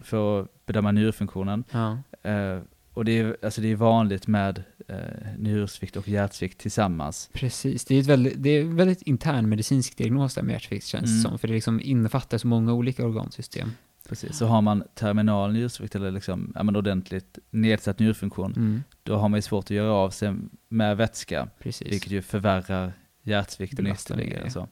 för 0.00 0.48
bedöma 0.66 0.92
njurfunktionen. 0.92 1.64
Ja. 1.70 1.98
Eh, 2.30 2.58
och 2.94 3.04
det 3.04 3.18
är, 3.18 3.36
alltså 3.42 3.60
det 3.60 3.68
är 3.72 3.76
vanligt 3.76 4.26
med 4.26 4.62
eh, 4.88 4.96
njursvikt 5.38 5.96
och 5.96 6.08
hjärtsvikt 6.08 6.58
tillsammans. 6.60 7.30
Precis, 7.32 7.84
det 7.84 7.94
är 7.94 8.00
ett 8.00 8.06
väldigt, 8.06 8.34
det 8.42 8.50
är 8.50 8.64
väldigt 8.64 9.02
intern 9.02 9.48
medicinsk 9.48 9.96
diagnos 9.96 10.34
där 10.34 10.42
med 10.42 10.52
hjärtsvikt 10.52 10.86
känns 10.86 11.10
Mm. 11.10 11.22
som, 11.22 11.38
för 11.38 11.48
det 11.48 11.54
liksom 11.54 11.80
innefattar 11.80 12.38
så 12.38 12.46
många 12.46 12.72
olika 12.72 13.06
organsystem. 13.06 13.70
Precis. 14.08 14.36
Så 14.36 14.46
har 14.46 14.62
man 14.62 14.84
terminal 14.94 15.52
njursvikt 15.52 15.94
eller 15.94 16.10
liksom, 16.10 16.52
ja, 16.54 16.62
men 16.62 16.76
ordentligt 16.76 17.38
nedsatt 17.50 17.98
njurfunktion, 17.98 18.52
Mm. 18.56 18.82
då 19.02 19.16
har 19.16 19.28
man 19.28 19.38
ju 19.38 19.42
svårt 19.42 19.64
att 19.64 19.70
göra 19.70 19.92
av 19.92 20.10
sig 20.10 20.34
med 20.68 20.96
vätska, 20.96 21.48
Precis. 21.58 21.92
vilket 21.92 22.12
ju 22.12 22.22
förvärrar 22.22 22.92
hjärtsvikt 23.22 23.78
och 23.78 23.84
Belastar 23.84 24.20
ytterligare. 24.20 24.50
Så. 24.50 24.68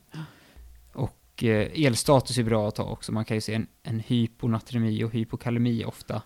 Och 1.35 1.45
eh, 1.45 1.85
elstatus 1.87 2.39
är 2.39 2.43
bra 2.43 2.68
att 2.68 2.74
ta 2.74 2.82
också. 2.85 3.12
Man 3.12 3.24
kan 3.24 3.37
ju 3.37 3.41
se 3.41 3.55
en, 3.55 3.66
en 3.82 4.01
hyponatremi 4.01 5.05
och 5.05 5.12
hypokalemi 5.12 5.85
ofta 5.85 6.22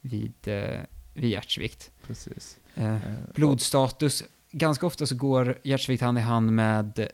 vid, 0.00 0.34
eh, 0.48 0.80
vid 1.14 1.30
hjärtsvikt. 1.30 1.90
Precis. 2.06 2.58
Eh, 2.74 2.94
Eh, 2.94 3.00
blodstatus, 3.34 4.24
ganska 4.50 4.86
ofta 4.86 5.06
så 5.06 5.16
går 5.16 5.58
hjärtsvikt 5.62 6.02
hand 6.02 6.18
i 6.18 6.20
hand 6.20 6.52
med 6.52 7.08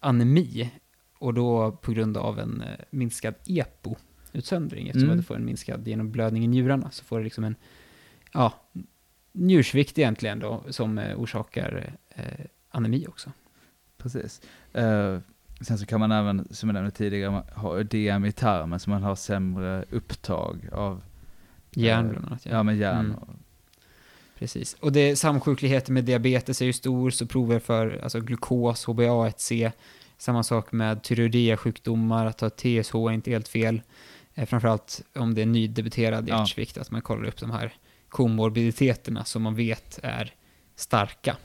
anemi. 0.00 0.70
Och 1.18 1.34
då 1.34 1.72
på 1.72 1.92
grund 1.92 2.16
av 2.16 2.38
en 2.38 2.64
minskad 2.90 3.34
EPO-utsöndring. 3.46 4.88
Eftersom 4.88 5.08
Mm. 5.08 5.18
att 5.18 5.24
du 5.24 5.26
får 5.26 5.36
en 5.36 5.44
minskad 5.44 5.88
genomblödning 5.88 6.44
i 6.44 6.46
njurarna 6.46 6.90
så 6.90 7.04
får 7.04 7.18
du 7.18 7.24
liksom 7.24 7.44
en 7.44 7.54
ja, 8.32 8.52
njursvikt 9.32 9.98
egentligen 9.98 10.38
då 10.38 10.64
som 10.70 10.98
orsakar 11.16 11.96
anemi 12.68 13.06
också. 13.08 13.32
Precis. 13.98 14.40
Sen 15.60 15.78
så 15.78 15.86
kan 15.86 16.00
man 16.00 16.12
även, 16.12 16.48
som 16.50 16.68
jag 16.68 16.74
nämnde 16.74 16.90
tidigare, 16.90 17.42
ha 17.54 17.78
ödem 17.78 18.24
i 18.24 18.32
tarmen 18.32 18.80
så 18.80 18.90
man 18.90 19.02
har 19.02 19.14
sämre 19.16 19.84
upptag 19.90 20.68
av 20.72 21.02
Järn 21.70 22.06
eh, 22.06 22.10
bland 22.10 22.26
annat. 22.26 22.46
Ja, 22.46 22.62
men 22.62 22.76
järn. 22.76 23.06
Mm. 23.06 23.18
Precis. 24.38 24.74
Och 24.80 24.92
det, 24.92 25.16
samsjukligheten 25.16 25.94
med 25.94 26.04
diabetes 26.04 26.62
är 26.62 26.66
ju 26.66 26.72
stor, 26.72 27.10
så 27.10 27.26
prover 27.26 27.58
för 27.58 28.00
alltså, 28.02 28.20
glukos, 28.20 28.86
HbA1c, 28.86 29.72
samma 30.18 30.42
sak 30.42 30.72
med 30.72 31.02
tyreoidea-sjukdomar, 31.02 32.26
att 32.26 32.40
ha 32.40 32.50
TSH 32.50 32.94
är 32.94 33.10
inte 33.12 33.30
helt 33.30 33.48
fel. 33.48 33.82
Eh, 34.34 34.46
framförallt 34.46 35.02
om 35.14 35.34
det 35.34 35.42
är 35.42 35.46
nydebuterad 35.46 36.28
Ja. 36.28 36.38
hjärtsvikt, 36.38 36.78
att 36.78 36.90
man 36.90 37.02
kollar 37.02 37.24
upp 37.24 37.40
de 37.40 37.50
här 37.50 37.74
komorbiditeterna 38.08 39.24
som 39.24 39.42
man 39.42 39.54
vet 39.54 39.98
är 40.02 40.34
starka. 40.74 41.36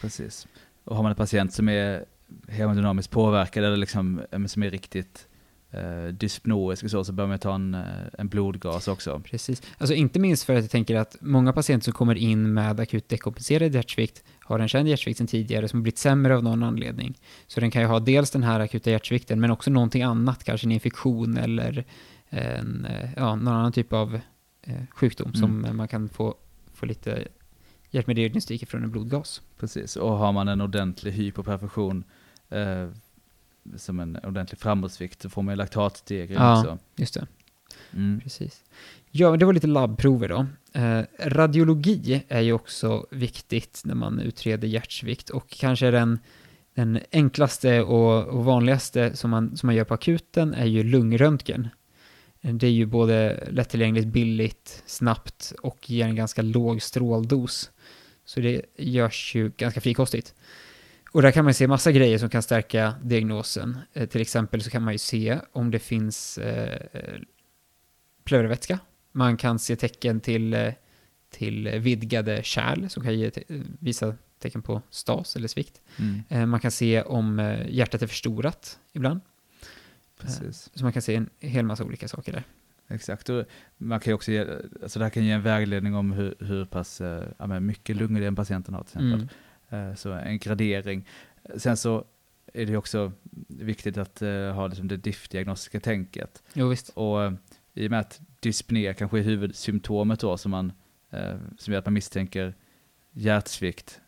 Precis. 0.00 0.46
Och 0.84 0.96
har 0.96 1.02
man 1.02 1.10
en 1.10 1.16
patient 1.16 1.52
som 1.52 1.68
är 1.68 2.04
hemodynamiskt 2.48 3.12
påverkad 3.12 3.64
eller 3.64 3.76
liksom, 3.76 4.20
som 4.46 4.62
är 4.62 4.70
riktigt 4.70 5.26
eh, 5.70 6.04
dyspnoisk 6.12 6.84
och 6.84 6.90
så, 6.90 7.04
så 7.04 7.12
bör 7.12 7.26
man 7.26 7.38
ta 7.38 7.54
en, 7.54 7.74
eh, 7.74 7.80
en 8.18 8.28
blodgas 8.28 8.88
också. 8.88 9.20
Precis. 9.24 9.62
Alltså 9.78 9.94
inte 9.94 10.18
minst 10.18 10.44
för 10.44 10.54
att 10.54 10.62
jag 10.62 10.70
tänker 10.70 10.96
att 10.96 11.16
många 11.20 11.52
patienter 11.52 11.84
som 11.84 11.92
kommer 11.92 12.14
in 12.14 12.54
med 12.54 12.80
akut 12.80 13.08
dekompenserad 13.08 13.74
hjärtsvikt 13.74 14.24
har 14.40 14.58
en 14.58 14.68
känd 14.68 14.88
hjärtsvikt 14.88 15.18
sedan 15.18 15.26
tidigare 15.26 15.68
som 15.68 15.78
har 15.78 15.82
blivit 15.82 15.98
sämre 15.98 16.36
av 16.36 16.42
någon 16.42 16.62
anledning. 16.62 17.18
Så 17.46 17.60
den 17.60 17.70
kan 17.70 17.82
ju 17.82 17.88
ha 17.88 18.00
dels 18.00 18.30
den 18.30 18.42
här 18.42 18.60
akuta 18.60 18.90
hjärtsvikten 18.90 19.40
men 19.40 19.50
också 19.50 19.70
någonting 19.70 20.02
annat, 20.02 20.44
kanske 20.44 20.66
en 20.66 20.72
infektion 20.72 21.36
eller 21.36 21.84
en, 22.28 22.84
eh, 22.84 23.10
ja, 23.16 23.34
någon 23.34 23.48
annan 23.48 23.72
typ 23.72 23.92
av 23.92 24.20
eh, 24.62 24.74
sjukdom 24.90 25.34
som 25.34 25.66
man 25.72 25.88
kan 25.88 26.08
få, 26.08 26.34
få 26.74 26.86
lite 26.86 27.28
hjärtmeddiagnostik 27.90 28.68
från 28.68 28.84
en 28.84 28.90
blodgas. 28.90 29.42
Precis. 29.58 29.96
Och 29.96 30.12
har 30.12 30.32
man 30.32 30.48
en 30.48 30.60
ordentlig 30.60 31.12
hypoperfusion, 31.12 32.04
eh, 32.50 32.88
som 33.76 34.00
en 34.00 34.16
ordentlig 34.16 34.58
framåtsvikt, 34.58 35.22
så 35.22 35.28
får 35.30 35.42
man 35.42 35.52
ju 35.52 35.56
laktatstegring 35.56 36.36
Ja. 36.38 36.58
också. 36.60 36.78
Just 36.96 37.14
det. 37.14 37.26
Mm. 37.92 38.20
Precis. 38.20 38.64
Ja, 39.10 39.30
men 39.30 39.38
det 39.38 39.44
var 39.46 39.52
lite 39.52 39.66
labbprover 39.66 40.28
då. 40.28 40.46
Eh, 40.80 41.02
radiologi 41.18 42.22
är 42.28 42.40
ju 42.40 42.52
också 42.52 43.06
viktigt 43.10 43.82
när 43.84 43.94
man 43.94 44.20
utreder 44.20 44.68
hjärtsvikt 44.68 45.30
och 45.30 45.48
kanske 45.48 45.90
den, 45.90 46.18
den 46.74 47.00
enklaste 47.12 47.82
och, 47.82 48.26
och 48.26 48.44
vanligaste 48.44 49.16
som 49.16 49.30
man, 49.30 49.56
som 49.56 49.66
man 49.66 49.76
gör 49.76 49.84
på 49.84 49.94
akuten 49.94 50.54
är 50.54 50.66
ju 50.66 50.82
lungröntgen. 50.82 51.68
Eh, 52.40 52.54
Det 52.54 52.66
är 52.66 52.70
ju 52.70 52.86
både 52.86 53.48
lättillgängligt, 53.50 54.06
billigt, 54.06 54.82
snabbt 54.86 55.52
och 55.62 55.90
ger 55.90 56.04
en 56.04 56.16
ganska 56.16 56.42
låg 56.42 56.82
stråldos. 56.82 57.70
Så 58.24 58.40
det 58.40 58.62
görs 58.76 59.34
ju 59.34 59.50
ganska 59.56 59.80
frikostigt. 59.80 60.34
Och 61.12 61.22
där 61.22 61.30
kan 61.30 61.44
man 61.44 61.54
se 61.54 61.66
massa 61.66 61.92
grejer 61.92 62.18
som 62.18 62.28
kan 62.28 62.42
stärka 62.42 62.94
diagnosen. 63.02 63.78
Eh, 63.92 64.08
till 64.08 64.20
exempel 64.20 64.62
så 64.62 64.70
kan 64.70 64.82
man 64.82 64.94
ju 64.94 64.98
se 64.98 65.38
om 65.52 65.70
det 65.70 65.78
finns 65.78 66.38
eh, 66.38 66.80
pleuravätska. 68.24 68.78
Man 69.12 69.36
kan 69.36 69.58
se 69.58 69.76
tecken 69.76 70.20
till, 70.20 70.54
eh, 70.54 70.72
till 71.30 71.68
vidgade 71.68 72.42
kärl 72.42 72.88
som 72.88 73.02
kan 73.02 73.18
ge 73.18 73.30
te- 73.30 73.44
visa 73.78 74.14
tecken 74.38 74.62
på 74.62 74.82
stas 74.90 75.36
eller 75.36 75.48
svikt. 75.48 75.80
Mm. 75.98 76.22
Eh, 76.28 76.46
Man 76.46 76.60
kan 76.60 76.70
se 76.70 77.02
om 77.02 77.38
eh, 77.38 77.68
hjärtat 77.70 78.02
är 78.02 78.06
förstorat 78.06 78.78
ibland. 78.92 79.20
Precis. 80.20 80.70
Så 80.74 80.84
man 80.84 80.92
kan 80.92 81.02
se 81.02 81.14
en 81.14 81.30
hel 81.40 81.64
massa 81.64 81.84
olika 81.84 82.08
saker 82.08 82.32
där. 82.32 82.44
Exakt. 82.88 83.28
Och 83.28 83.44
man 83.78 84.00
kan 84.00 84.12
också 84.14 84.32
ge, 84.32 84.46
alltså 84.82 84.98
det 84.98 85.04
här 85.04 85.10
kan 85.10 85.24
ge 85.24 85.30
en 85.32 85.42
vägledning 85.42 85.94
om 85.94 86.12
hur, 86.12 86.34
hur 86.38 86.64
pass 86.64 87.00
ja, 87.38 87.60
mycket 87.60 87.96
lungor 87.96 88.20
den 88.20 88.36
patienten 88.36 88.74
har 88.74 88.82
till 88.82 88.90
exempel. 88.90 89.14
Mm. 89.14 89.28
Eh, 89.70 89.94
Så 89.94 90.12
en 90.12 90.38
gradering. 90.38 91.06
Sen 91.56 91.76
så 91.76 92.04
är 92.54 92.66
det 92.66 92.76
också 92.76 93.12
viktigt 93.48 93.98
att 93.98 94.22
eh, 94.22 94.52
ha 94.52 94.66
liksom 94.66 94.88
det 94.88 94.96
DIF-diagnostiska 94.96 95.80
tänket. 95.80 96.42
Jo, 96.52 96.68
visst. 96.68 96.88
Och 96.88 97.22
eh, 97.22 97.32
i 97.74 97.86
och 97.86 97.90
med 97.90 98.00
att 98.00 98.20
dyspné 98.40 98.94
kanske 98.94 99.18
är 99.18 99.22
huvudsymptomet 99.22 100.20
då 100.20 100.36
som, 100.38 100.50
man, 100.50 100.72
som 101.58 101.72
gör 101.72 101.78
att 101.78 101.86
man 101.86 101.94
misstänker 101.94 102.54
hjärtsvikt, 103.12 104.00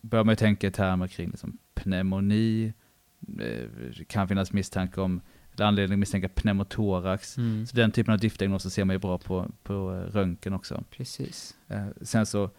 bör 0.00 0.24
man 0.24 0.32
ju 0.32 0.36
tänka 0.36 0.66
i 0.66 0.70
termer 0.70 1.06
kring 1.06 1.30
liksom 1.30 1.58
pneumoni, 1.74 2.72
det 3.18 4.08
kan 4.08 4.28
finnas 4.28 4.52
misstanke 4.52 5.00
om, 5.00 5.20
eller 5.54 5.66
anledning 5.66 5.94
att 5.96 5.98
misstänka 5.98 6.28
pneumotorax. 6.28 7.36
Mm. 7.38 7.66
Så 7.66 7.76
den 7.76 7.92
typen 7.92 8.14
av 8.14 8.20
DIF-diagnoser 8.20 8.70
ser 8.70 8.84
man 8.84 8.94
ju 8.94 9.00
bra 9.00 9.18
på, 9.18 9.50
på 9.62 9.90
röntgen 9.90 10.52
också. 10.52 10.84
Precis. 10.90 11.56
Sen 12.02 12.26
så, 12.26 12.50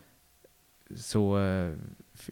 så 0.95 1.37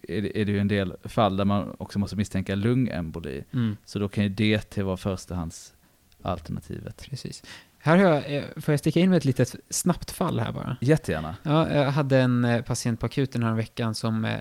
är, 0.08 0.46
det, 0.46 0.52
ju 0.52 0.60
en 0.60 0.68
del 0.68 0.94
fall 1.04 1.38
där 1.38 1.46
man 1.46 1.76
också 1.78 2.00
måste 2.00 2.16
misstänka 2.16 2.56
lungemboli. 2.56 3.44
Mm. 3.54 3.78
Så 3.86 4.00
då 4.00 4.10
kan 4.10 4.24
ju 4.24 4.30
DT 4.30 4.84
vara 4.84 4.98
förstahandsalternativet. 4.98 7.08
Precis. 7.10 7.44
Här 7.80 7.98
har 7.98 8.04
jag, 8.04 8.36
eh, 8.36 8.44
får 8.56 8.72
jag 8.72 8.80
sticka 8.80 9.00
in 9.00 9.10
med 9.10 9.18
ett 9.18 9.26
litet 9.26 9.56
snabbt 9.70 10.12
fall 10.12 10.40
här 10.40 10.52
bara? 10.52 10.78
Jättegärna. 10.82 11.36
Ja, 11.44 11.74
jag 11.74 11.92
hade 11.92 12.18
en 12.18 12.46
eh, 12.46 12.62
patient 12.62 13.00
på 13.00 13.06
akuten 13.06 13.44
här 13.44 13.54
veckan 13.54 13.96
som 13.96 14.26
eh, 14.26 14.40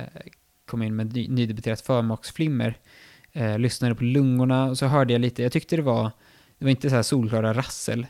kom 0.67 0.83
in 0.83 0.97
med 0.97 1.13
ny, 1.13 1.29
nydebuterat 1.29 1.81
förmaksflimmer. 1.81 2.79
Eh, 3.33 3.59
lyssnade 3.59 3.95
på 3.95 4.05
lungorna 4.05 4.65
och 4.65 4.79
så 4.79 4.87
hörde 4.87 5.13
jag 5.13 5.21
lite, 5.21 5.43
jag 5.43 5.53
tyckte 5.53 5.77
det 5.77 5.83
var, 5.83 6.11
det 6.59 6.65
var 6.65 6.71
inte 6.71 6.91
så 6.91 6.97
här 6.97 7.03
solklara 7.03 7.55
rassel, 7.55 8.07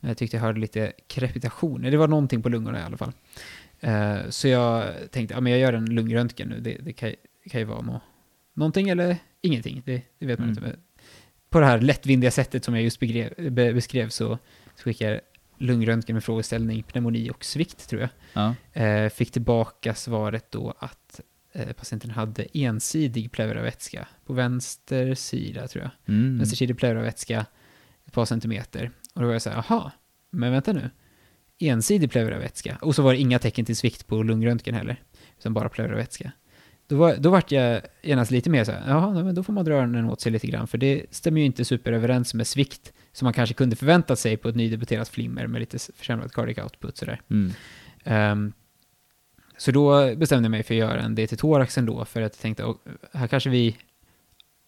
men 0.00 0.08
jag 0.08 0.18
tyckte 0.18 0.36
jag 0.36 0.42
hörde 0.42 0.60
lite 0.60 0.92
krepitationer. 1.06 1.90
Det 1.90 1.96
var 1.96 2.08
någonting 2.08 2.42
på 2.42 2.48
lungorna 2.48 2.80
i 2.80 2.82
alla 2.82 2.96
fall. 2.96 3.12
Eh, 3.80 4.18
så 4.28 4.48
jag 4.48 4.94
tänkte, 5.10 5.34
ja 5.34 5.40
men 5.40 5.52
jag 5.52 5.60
gör 5.60 5.72
en 5.72 5.94
lungröntgen 5.94 6.48
nu, 6.48 6.60
det, 6.60 6.78
det, 6.80 6.92
kan, 6.92 7.08
det 7.44 7.50
kan 7.50 7.60
ju 7.60 7.64
vara 7.64 7.80
nå, 7.82 8.00
någonting 8.54 8.88
eller 8.88 9.16
ingenting, 9.40 9.82
det, 9.86 10.02
det 10.18 10.26
vet 10.26 10.38
man 10.38 10.48
Mm. 10.48 10.58
inte. 10.58 10.60
Men 10.60 10.80
på 11.50 11.60
det 11.60 11.66
här 11.66 11.80
lättvindiga 11.80 12.30
sättet 12.30 12.64
som 12.64 12.74
jag 12.74 12.82
just 12.84 13.00
begrev, 13.00 13.52
be, 13.52 13.72
beskrev 13.72 14.08
så, 14.08 14.38
så 14.76 14.82
skickade 14.82 15.12
jag 15.12 15.20
lungröntgen 15.58 16.14
med 16.14 16.24
frågeställning 16.24 16.82
pneumoni 16.82 17.30
och 17.30 17.44
svikt 17.44 17.88
tror 17.88 18.00
jag. 18.00 18.10
Ja. 18.32 18.80
Eh, 18.82 19.08
fick 19.10 19.30
tillbaka 19.32 19.94
svaret 19.94 20.50
då 20.50 20.74
att 20.78 21.20
eh, 21.52 21.72
patienten 21.72 22.10
hade 22.10 22.46
ensidig 22.52 23.32
pleuravätska 23.32 24.08
på 24.26 24.32
vänster 24.32 25.14
sida 25.14 25.68
tror 25.68 25.84
jag. 25.84 26.14
Mm. 26.14 26.38
Vänstersidig 26.38 26.78
pleuravätska 26.78 27.46
ett 28.06 28.12
par 28.12 28.24
centimeter. 28.24 28.90
Och 29.14 29.20
då 29.20 29.26
var 29.26 29.32
jag 29.32 29.42
så 29.42 29.50
här, 29.50 29.64
jaha, 29.68 29.92
men 30.30 30.52
vänta 30.52 30.72
nu. 30.72 30.90
Ensidig 31.60 32.10
pleuravätska. 32.10 32.78
Och 32.82 32.94
så 32.94 33.02
var 33.02 33.12
det 33.12 33.18
inga 33.18 33.38
tecken 33.38 33.64
till 33.64 33.76
svikt 33.76 34.06
på 34.06 34.22
lungröntgen 34.22 34.74
heller. 34.74 35.02
Utan 35.38 35.54
bara 35.54 35.68
pleuravätska. 35.68 36.32
Då, 36.86 36.96
var, 36.96 37.16
då 37.16 37.30
vart 37.30 37.52
jag 37.52 37.80
genast 38.02 38.30
lite 38.30 38.50
mer 38.50 38.64
så 38.64 38.72
här, 38.72 38.82
jaha, 38.88 39.24
men 39.24 39.34
då 39.34 39.42
får 39.42 39.52
man 39.52 39.64
dra 39.64 39.74
öronen 39.74 40.04
åt 40.04 40.20
sig 40.20 40.32
lite 40.32 40.46
grann. 40.46 40.66
För 40.66 40.78
det 40.78 41.06
stämmer 41.10 41.40
ju 41.40 41.46
inte 41.46 41.64
superöverens 41.64 42.34
med 42.34 42.46
svikt 42.46 42.92
som 43.12 43.26
man 43.26 43.32
kanske 43.32 43.54
kunde 43.54 43.76
förvänta 43.76 44.16
sig 44.16 44.36
på 44.36 44.48
ett 44.48 44.56
nydebuterat 44.56 45.08
flimmer 45.08 45.46
med 45.46 45.60
lite 45.60 45.78
försämrad 45.78 46.32
cardiac 46.32 46.58
output 46.64 46.96
sådär. 46.96 47.20
Mm. 47.30 47.52
Ehm, 48.04 48.52
så 49.56 49.70
då 49.70 50.16
bestämde 50.16 50.44
jag 50.44 50.50
mig 50.50 50.62
för 50.62 50.74
att 50.74 50.78
göra 50.78 51.00
en 51.00 51.14
DT-thorax 51.16 51.78
ändå, 51.78 52.04
för 52.04 52.22
att 52.22 52.34
jag 52.34 52.42
tänkte, 52.42 52.64
"Åh, 52.64 52.76
här 53.12 53.26
kanske 53.26 53.50
vi 53.50 53.76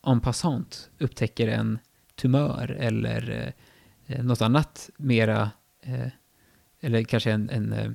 en 0.06 0.20
passant 0.20 0.90
upptäcker 0.98 1.48
en 1.48 1.78
tumör 2.14 2.76
eller 2.80 3.52
eh, 4.06 4.24
något 4.24 4.42
annat 4.42 4.90
mera, 4.96 5.50
eh, 5.82 6.06
eller 6.82 7.02
kanske 7.02 7.32
en, 7.32 7.50
en, 7.50 7.72
eh, 7.72 7.90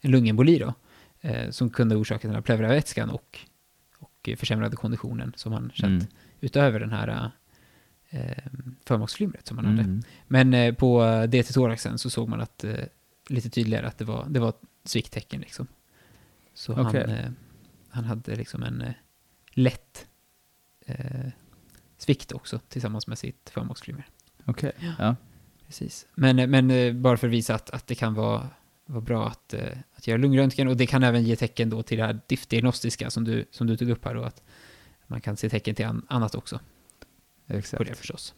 en 0.00 0.10
lungemboli 0.10 0.58
då, 0.58 0.74
eh, 1.20 1.50
som 1.50 1.70
kunde 1.70 1.96
orsaka 1.96 2.28
den 2.28 2.34
här 2.34 2.42
pleuravätskan 2.42 3.10
och, 3.10 3.38
och 3.98 4.28
försämrade 4.36 4.76
konditionen 4.76 5.32
som 5.36 5.52
han 5.52 5.70
känt 5.74 6.02
Mm. 6.02 6.06
utöver 6.40 6.80
den 6.80 6.90
här 6.92 7.30
eh, 8.10 8.44
förmaksflimret 8.84 9.46
som 9.46 9.58
han 9.58 9.66
hade. 9.66 9.82
Mm. 9.82 10.02
Men 10.26 10.54
eh, 10.54 10.74
på 10.74 11.02
DT-thoraxen 11.26 11.96
så 11.96 12.10
såg 12.10 12.28
man 12.28 12.40
att, 12.40 12.64
lite 13.28 13.50
tydligare 13.50 13.86
att 13.86 13.98
det 13.98 14.04
var, 14.04 14.26
det 14.28 14.40
var 14.40 14.54
svikttecken 14.84 15.40
liksom. 15.40 15.66
Så 16.54 16.80
Okej. 16.80 17.06
han, 17.10 17.36
han 17.88 18.04
hade 18.04 18.36
liksom 18.36 18.62
en 18.62 18.84
lätt 19.50 20.06
eh, 20.86 21.26
svikt 21.98 22.32
också 22.32 22.58
tillsammans 22.68 23.06
med 23.06 23.18
sitt 23.18 23.50
förmaksflimmer. 23.50 24.06
Okej, 24.44 24.72
ja. 24.98 25.16
Precis. 25.66 26.06
Men, 26.14 26.38
eh, 26.38 26.46
men 26.46 26.70
eh, 26.70 26.92
bara 26.92 27.16
för 27.16 27.26
att 27.26 27.32
visa 27.32 27.54
att, 27.54 27.70
att 27.70 27.86
det 27.86 27.94
kan 27.94 28.14
vara, 28.14 28.48
vara 28.86 29.00
bra 29.00 29.28
att, 29.28 29.54
eh, 29.54 29.78
att 29.94 30.06
göra 30.06 30.18
lungröntgen 30.18 30.68
och 30.68 30.76
det 30.76 30.86
kan 30.86 31.02
även 31.02 31.24
ge 31.24 31.36
tecken 31.36 31.70
då 31.70 31.82
till 31.82 31.98
det 31.98 32.04
här 32.04 32.20
diftdiagnostiska 32.26 33.10
som 33.10 33.24
du, 33.24 33.44
som 33.50 33.66
du 33.66 33.76
tog 33.76 33.90
upp 33.90 34.04
här 34.04 34.14
då, 34.14 34.22
att 34.22 34.42
man 35.06 35.20
kan 35.20 35.36
se 35.36 35.48
tecken 35.48 35.74
till 35.74 35.86
an, 35.86 36.06
annat 36.08 36.34
också 36.34 36.60
på 37.46 37.56
Exakt. 37.56 37.86
det 37.86 37.94
förstås. 37.94 38.34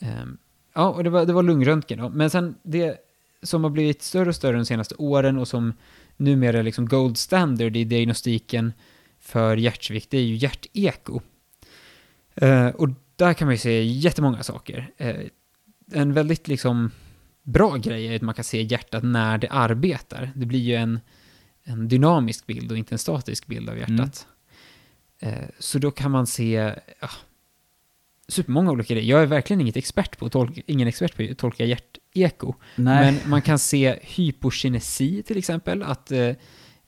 Ehm, 0.00 0.38
ja, 0.72 0.88
och 0.88 1.04
det 1.04 1.10
var, 1.10 1.26
det 1.26 1.32
var 1.32 1.42
lungröntgen 1.42 1.98
då. 1.98 2.08
Men 2.08 2.30
sen 2.30 2.54
det 2.62 2.98
som 3.42 3.64
har 3.64 3.70
blivit 3.70 4.02
större 4.02 4.28
och 4.28 4.36
större 4.36 4.56
de 4.56 4.64
senaste 4.64 4.94
åren 4.94 5.38
och 5.38 5.48
som 5.48 5.72
numera 6.16 6.58
är 6.58 6.62
liksom 6.62 6.88
gold 6.88 7.18
standard 7.18 7.76
i 7.76 7.84
diagnostiken 7.84 8.72
för 9.20 9.56
hjärtsvikt, 9.56 10.10
det 10.10 10.18
är 10.18 10.22
ju 10.22 10.34
hjärteko. 10.34 11.20
Eh, 12.34 12.68
och 12.68 12.88
där 13.16 13.34
kan 13.34 13.46
man 13.46 13.54
ju 13.54 13.58
se 13.58 13.82
jättemånga 13.82 14.42
saker. 14.42 14.90
Eh, 14.96 15.16
en 15.92 16.12
väldigt 16.12 16.48
liksom 16.48 16.90
bra 17.42 17.76
grej 17.76 18.06
är 18.06 18.16
att 18.16 18.22
man 18.22 18.34
kan 18.34 18.44
se 18.44 18.62
hjärtat 18.62 19.02
när 19.02 19.38
det 19.38 19.48
arbetar. 19.48 20.32
Det 20.34 20.46
blir 20.46 20.60
ju 20.60 20.74
en, 20.74 21.00
en 21.64 21.88
dynamisk 21.88 22.46
bild 22.46 22.72
och 22.72 22.78
inte 22.78 22.94
en 22.94 22.98
statisk 22.98 23.46
bild 23.46 23.70
av 23.70 23.78
hjärtat. 23.78 24.26
Eh, 25.20 25.48
så 25.58 25.78
då 25.78 25.90
kan 25.90 26.10
man 26.10 26.26
se 26.26 26.74
ja, 27.00 27.10
supermånga 28.28 28.70
olika 28.70 28.94
grejer. 28.94 29.10
Jag 29.10 29.22
är 29.22 29.26
verkligen 29.26 29.60
inget 29.60 29.76
expert 29.76 30.18
på 30.18 30.28
tolka, 30.28 30.62
ingen 30.66 30.88
expert 30.88 31.16
på 31.16 31.22
att 31.30 31.38
tolka 31.38 31.64
hjärteko. 31.64 32.54
Nej, 32.76 33.12
Men 33.12 33.30
man 33.30 33.42
kan 33.42 33.58
se 33.58 33.98
hypokinesi 34.02 35.22
till 35.22 35.38
exempel, 35.38 35.82
att, 35.82 36.10
eh, 36.10 36.30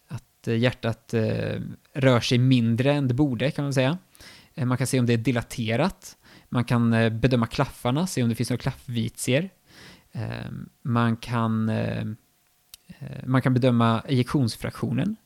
att 0.08 0.46
hjärtat 0.46 1.14
eh, 1.14 1.60
rör 1.92 2.20
sig 2.20 2.38
mindre 2.38 2.92
än 2.92 3.08
det 3.08 3.14
borde 3.14 3.50
kan 3.50 3.64
man 3.64 3.74
säga. 3.74 3.98
Eh, 4.54 4.66
Man 4.66 4.78
kan 4.78 4.86
se 4.86 5.00
om 5.00 5.06
det 5.06 5.12
är 5.12 5.18
dilaterat. 5.18 6.16
Man 6.48 6.64
kan 6.64 6.92
eh, 6.92 7.10
bedöma 7.12 7.46
klaffarna, 7.46 8.06
se 8.06 8.22
om 8.22 8.28
det 8.28 8.34
finns 8.34 8.50
några 8.50 8.60
klaffvitier. 8.62 9.50
Eh, 10.12 10.46
Man 10.82 11.16
kan, 11.16 11.68
eh, 11.68 12.04
man 13.26 13.42
kan 13.42 13.54
bedöma 13.54 14.00
ejektionsfraktionen. 14.08 15.16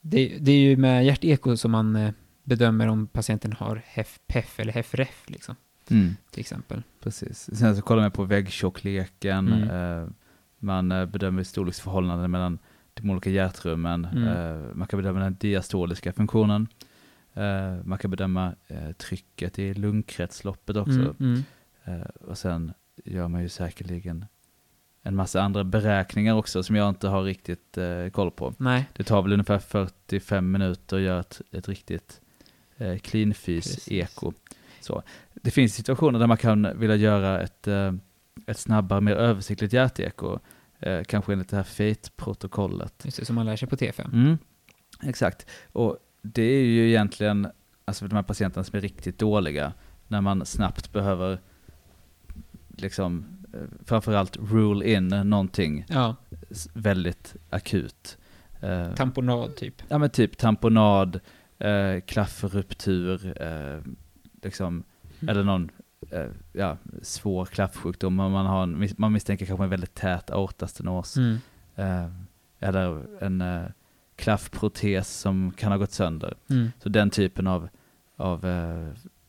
Det, 0.00 0.38
det 0.40 0.52
är 0.52 0.58
ju 0.58 0.76
med 0.76 1.04
hjärteko 1.06 1.56
som 1.56 1.70
man 1.70 2.12
bedömer 2.44 2.86
om 2.88 3.06
patienten 3.06 3.52
har 3.52 3.82
HEF-PEF 3.86 4.60
eller 4.60 4.72
HEF-REF 4.72 5.22
liksom, 5.26 5.56
mm, 5.90 6.16
till 6.30 6.40
exempel. 6.40 6.82
precis. 7.00 7.50
Sen 7.58 7.76
så 7.76 7.82
kollar 7.82 8.02
man 8.02 8.10
på 8.10 8.24
väggtjockleken, 8.24 9.52
Mm. 9.52 10.12
man 10.58 10.88
bedömer 10.88 11.42
storleksförhållanden 11.42 12.30
mellan 12.30 12.58
de 12.94 13.10
olika 13.10 13.30
hjärtrummen, 13.30 14.04
Mm. 14.04 14.78
man 14.78 14.88
kan 14.88 14.96
bedöma 15.02 15.20
den 15.20 15.36
diastoliska 15.40 16.12
funktionen, 16.12 16.68
man 17.84 17.98
kan 17.98 18.10
bedöma 18.10 18.54
eh, 18.66 18.92
trycket 18.92 19.58
i 19.58 19.74
lungkretsloppet 19.74 20.76
också, 20.76 21.00
Mm, 21.00 21.14
mm. 21.20 21.42
Eh, 21.84 22.06
och 22.20 22.38
sen 22.38 22.72
gör 23.04 23.28
man 23.28 23.42
ju 23.42 23.48
säkerligen 23.48 24.24
en 25.02 25.14
massa 25.16 25.42
andra 25.42 25.64
beräkningar 25.64 26.34
också 26.34 26.62
som 26.62 26.76
jag 26.76 26.88
inte 26.88 27.08
har 27.08 27.22
riktigt 27.22 27.78
eh, 27.78 28.08
koll 28.08 28.30
på. 28.30 28.54
Nej, 28.58 28.84
Det 28.96 29.04
tar 29.04 29.22
väl 29.22 29.32
ungefär 29.32 29.58
45 29.58 30.50
minuter 30.52 30.96
att 30.96 31.02
göra 31.02 31.20
ett, 31.20 31.40
ett 31.52 31.68
riktigt 31.68 32.20
eh, 32.76 32.98
cleanfys 32.98 33.64
Precis. 33.64 33.88
eko. 33.92 34.32
Så. 34.80 35.02
Det 35.34 35.50
finns 35.50 35.74
situationer 35.74 36.18
där 36.18 36.26
man 36.26 36.36
kan 36.36 36.78
vilja 36.78 36.96
göra 36.96 37.40
ett, 37.42 37.68
eh, 37.68 37.92
ett 38.46 38.58
snabbare, 38.58 39.00
mer 39.00 39.16
översiktligt 39.16 39.72
hjärteko, 39.72 40.38
eh, 40.80 41.02
kanske 41.02 41.32
enligt 41.32 41.48
det 41.48 41.56
här 41.56 41.64
FATE-protokollet. 41.64 43.02
just 43.04 43.18
det, 43.18 43.24
som 43.24 43.34
man 43.34 43.46
lär 43.46 43.56
sig 43.56 43.68
på 43.68 43.76
T5. 43.76 44.12
Mm, 44.12 44.38
exakt. 45.02 45.46
Och 45.72 45.98
det 46.26 46.42
är 46.42 46.64
ju 46.64 46.88
egentligen, 46.88 47.48
alltså 47.84 48.04
för 48.04 48.08
de 48.08 48.14
här 48.16 48.22
patienterna 48.22 48.64
som 48.64 48.76
är 48.76 48.80
riktigt 48.80 49.18
dåliga, 49.18 49.72
när 50.08 50.20
man 50.20 50.46
snabbt 50.46 50.92
behöver 50.92 51.38
liksom 52.68 53.24
eh, 53.54 53.60
framförallt 53.84 54.36
rule 54.36 54.92
in 54.92 55.08
någonting 55.08 55.84
Ja, 55.88 56.16
väldigt 56.72 57.36
akut. 57.50 58.18
Eh, 58.60 58.94
tamponad 58.94 59.56
typ. 59.56 59.82
ja 59.88 59.98
men 59.98 60.10
typ 60.10 60.36
tamponad, 60.38 61.20
eh, 61.58 62.00
klaffruptur, 62.06 63.42
eh, 63.42 63.80
liksom, 64.42 64.84
Mm. 65.20 65.28
eller 65.28 65.44
någon 65.44 65.70
eh, 66.10 66.26
ja, 66.52 66.76
svår 67.02 67.44
klaffsjukdom. 67.46 68.20
om 68.20 68.32
Man, 68.32 68.46
har 68.46 68.62
en, 68.62 68.88
man 68.96 69.12
misstänker 69.12 69.46
kanske 69.46 69.64
en 69.64 69.70
väldigt 69.70 69.94
tät 69.94 70.30
aortastenos. 70.30 71.16
Mm. 71.16 71.36
Eh, 71.76 72.06
eller 72.60 73.02
en 73.24 73.40
klaffprotes 74.16 75.20
som 75.20 75.52
kan 75.56 75.72
ha 75.72 75.78
gått 75.78 75.92
sönder. 75.92 76.34
Mm. 76.50 76.72
Så 76.82 76.88
den 76.88 77.10
typen 77.10 77.46
av, 77.46 77.68
av 78.16 78.44
eh, 78.46 78.88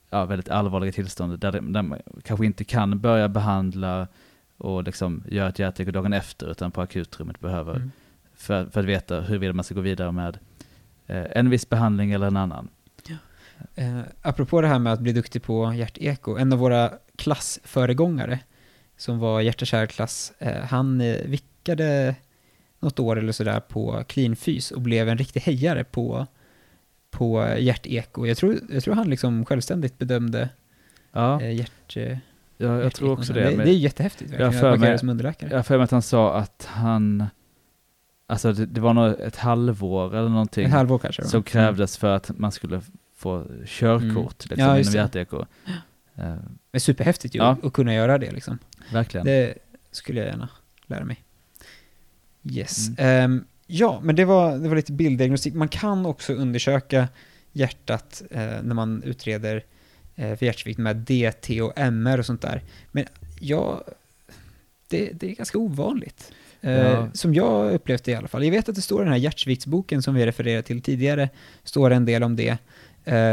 ja, 0.10 0.26
väldigt 0.26 0.50
allvarliga 0.50 0.92
tillstånd 0.92 1.40
där, 1.40 1.52
där 1.52 1.82
man 1.82 2.00
kanske 2.24 2.46
inte 2.46 2.64
kan 2.64 3.00
börja 3.00 3.30
behandla 3.30 4.08
och 4.58 4.84
liksom 4.84 5.24
göra 5.28 5.50
ett 5.50 5.60
hjärteko 5.60 5.92
dagen 5.92 6.14
efter 6.14 6.52
utan 6.52 6.72
på 6.72 6.82
akutrummet 6.82 7.40
behöver 7.40 7.76
Mm. 7.76 7.92
för, 8.36 8.66
för 8.66 8.80
att 8.80 8.86
veta 8.86 9.22
huruvida 9.22 9.54
man 9.54 9.64
ska 9.64 9.76
gå 9.76 9.82
vidare 9.82 10.12
med 10.12 10.38
eh, 11.08 11.26
en 11.32 11.50
viss 11.50 11.70
behandling 11.70 12.12
eller 12.12 12.28
en 12.28 12.38
annan. 12.38 12.68
Eh, 13.76 14.00
apropå 14.22 14.62
det 14.62 14.68
här 14.68 14.80
med 14.80 14.94
att 14.94 15.00
bli 15.00 15.14
duktig 15.14 15.44
på 15.44 15.74
hjärteko, 15.74 16.38
en 16.38 16.54
av 16.54 16.60
våra 16.60 16.92
klassföregångare 17.16 18.40
som 18.98 19.20
var 19.20 19.42
hjärta-kärlklass, 19.42 20.34
eh, 20.40 20.62
han 20.62 21.02
eh, 21.02 21.16
vickade 21.26 22.16
något 22.86 23.00
år 23.00 23.20
eller 23.20 23.32
sådär 23.32 23.60
på 23.60 24.04
cleanfys 24.08 24.72
och 24.72 24.82
blev 24.82 25.10
en 25.10 25.18
riktig 25.18 25.40
hejare 25.40 25.84
på, 25.84 26.28
på 27.12 27.48
hjärteko. 27.60 28.26
Jag 28.26 28.38
tror, 28.38 28.56
jag 28.70 28.84
tror 28.84 28.96
han 28.96 29.10
liksom 29.10 29.46
självständigt 29.46 29.98
bedömde 29.98 30.50
Ja, 31.12 31.42
eh, 31.42 31.52
hjärt... 31.56 31.98
eh, 31.98 32.18
jag, 32.58 32.84
jag 32.84 32.94
tror 32.94 33.12
också 33.12 33.34
det. 33.34 33.40
det. 33.56 33.64
Är 33.64 33.66
jättehäftigt 33.66 34.32
Jag 34.32 34.38
verkligen, 34.40 34.62
för 34.62 34.78
mig- 34.78 35.00
som 35.00 35.10
underläkare. 35.10 35.50
jag 35.50 35.58
har 35.58 35.64
för 35.64 35.78
mig 35.78 35.84
att 35.84 35.92
han 35.92 36.02
sa 36.02 36.36
att 36.38 36.68
han, 36.72 37.24
alltså 38.28 38.54
det, 38.54 38.66
det 38.66 38.82
var 38.82 38.94
nog 38.94 39.20
ett 39.20 39.36
halvår 39.36 40.16
eller 40.16 40.30
någonting 40.30 40.66
Ett 40.66 40.72
halvår 40.72 40.98
kanske? 41.00 41.24
som 41.24 41.44
krävdes 41.44 41.98
för 41.98 42.16
att 42.16 42.32
man 42.38 42.52
skulle 42.52 42.82
få 43.16 43.44
körkort 43.66 44.06
Mm. 44.16 44.26
liksom, 44.50 44.60
Ja, 44.60 44.80
inom 44.80 44.92
det. 44.94 44.98
hjärteko. 44.98 45.46
Men 46.72 46.80
superhäftigt 46.82 47.36
ju, 47.36 47.40
Ja. 47.40 47.58
att 47.64 47.74
kunna 47.74 47.94
göra 47.94 48.18
det 48.18 48.32
liksom. 48.32 48.60
verkligen. 48.92 49.26
Det 49.26 49.54
skulle 49.92 50.20
jag 50.20 50.28
gärna 50.30 50.50
lära 50.86 51.06
mig. 51.06 51.24
Yes. 52.52 52.88
Mm. 52.88 52.96
Ehm, 52.98 53.44
ja, 53.68 54.00
men 54.04 54.16
det 54.16 54.26
var, 54.26 54.58
det 54.58 54.70
var 54.70 54.76
lite 54.76 54.92
bilddiagnostik. 54.92 55.54
Man 55.54 55.68
kan 55.68 56.06
också 56.06 56.34
undersöka 56.34 57.08
hjärtat 57.52 58.24
eh, 58.32 58.42
när 58.42 58.74
man 58.74 59.04
utreder 59.04 59.64
eh, 60.16 60.36
för 60.36 60.46
hjärtsvikt 60.46 60.80
med 60.80 60.96
DT 60.96 61.62
och 61.62 61.74
MR 61.76 62.18
och 62.20 62.26
sånt 62.26 62.42
där. 62.42 62.62
Men 62.92 63.06
ja, 63.40 63.84
det, 64.88 65.10
det 65.14 65.32
är 65.32 65.36
ganska 65.36 65.58
ovanligt. 65.58 66.32
Eh, 66.62 66.72
Ja. 66.72 67.08
Som 67.14 67.34
jag 67.34 67.74
upplevt 67.74 68.04
det 68.04 68.12
i 68.12 68.16
alla 68.16 68.28
fall. 68.28 68.44
Jag 68.44 68.52
vet 68.52 68.70
att 68.70 68.76
det 68.76 68.82
står 68.82 69.02
i 69.02 69.04
den 69.04 69.14
här 69.14 69.20
hjärtsviktsboken 69.20 70.02
som 70.02 70.16
vi 70.16 70.26
refererade 70.26 70.62
till 70.62 70.82
tidigare, 70.82 71.30
står 71.64 71.92
en 71.92 72.06
del 72.06 72.24
om 72.24 72.36
det. 72.36 72.58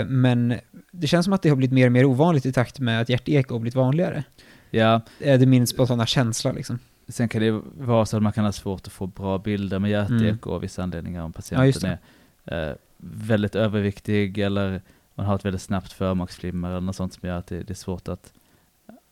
Men 0.07 0.55
det 0.91 1.07
känns 1.07 1.25
som 1.25 1.33
att 1.33 1.43
det 1.43 1.49
har 1.49 1.57
blivit 1.57 1.75
mer 1.75 1.87
och 1.87 1.93
mer 1.93 2.05
ovanligt 2.05 2.47
i 2.47 2.53
takt 2.53 2.79
med 2.79 3.01
att 3.01 3.09
hjärteko 3.09 3.55
har 3.55 3.59
blivit 3.59 3.75
vanligare. 3.75 4.25
Ja, 4.71 5.01
Det 5.19 5.31
är 5.31 5.47
min 5.47 5.67
spontana 5.67 6.07
känsla 6.07 6.53
liksom. 6.53 6.79
Sen 7.09 7.28
kan 7.28 7.42
det 7.42 7.61
vara 7.78 8.07
så 8.07 8.16
att 8.16 8.22
man 8.22 8.32
kan 8.32 8.44
ha 8.44 8.53
svårt 8.53 8.86
att 8.86 8.92
få 8.92 9.07
bra 9.07 9.38
bilder 9.38 9.78
med 9.78 9.90
hjärteko 9.90 10.50
av 10.50 10.61
vissa 10.61 10.82
anledningar 10.82 11.20
om 11.20 11.24
Mm. 11.24 11.32
Ja, 11.36 11.72
patienten 11.72 11.98
är 12.44 12.70
eh, 12.70 12.74
väldigt 12.98 13.55
överviktig 13.55 14.38
eller 14.38 14.82
man 15.14 15.26
har 15.26 15.34
ett 15.36 15.44
väldigt 15.44 15.62
snabbt 15.62 15.92
förmaksflimmer 15.92 16.68
eller 16.70 16.80
något 16.80 16.96
sånt 16.96 17.12
som 17.12 17.28
gör 17.28 17.38
att 17.38 17.46
det, 17.46 17.62
det 17.62 17.72
är 17.72 17.74
svårt 17.74 18.09
att, 18.09 18.32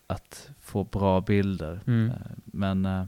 att 0.06 0.50
få 0.60 0.84
bra 0.84 1.20
bilder. 1.20 1.80
Mm. 1.86 2.10
Eh, 2.10 2.16
men 2.44 2.84
eh, 2.86 3.04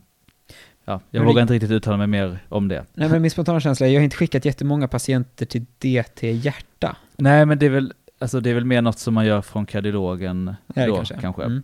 ja, 0.84 1.00
jag 1.10 1.20
Men 1.20 1.24
vågar 1.24 1.42
inte 1.42 1.54
riktigt 1.54 1.70
uttala 1.70 1.96
mig 1.96 2.06
mer 2.06 2.38
om 2.48 2.68
det. 2.68 2.84
Nej, 2.94 3.08
men 3.08 3.22
min 3.22 3.30
spontana 3.30 3.60
känsla 3.60 3.86
är 3.86 3.90
jag 3.90 4.00
har 4.00 4.04
inte 4.04 4.16
skickat 4.16 4.44
jättemånga 4.44 4.88
patienter 4.88 5.46
till 5.46 5.66
DT-hjärta. 5.78 6.96
Nej, 7.16 7.46
men 7.46 7.58
det 7.58 7.66
är 7.66 7.70
väl, 7.70 7.92
alltså, 8.18 8.40
det 8.40 8.50
är 8.50 8.54
väl 8.54 8.64
mer 8.64 8.82
något 8.82 8.98
som 8.98 9.14
man 9.14 9.26
gör 9.26 9.42
från 9.42 9.66
kardiologen 9.66 10.54
Ja, 10.74 10.86
då, 10.86 10.96
kanske. 10.96 11.20
kanske. 11.20 11.42
Mm. 11.42 11.62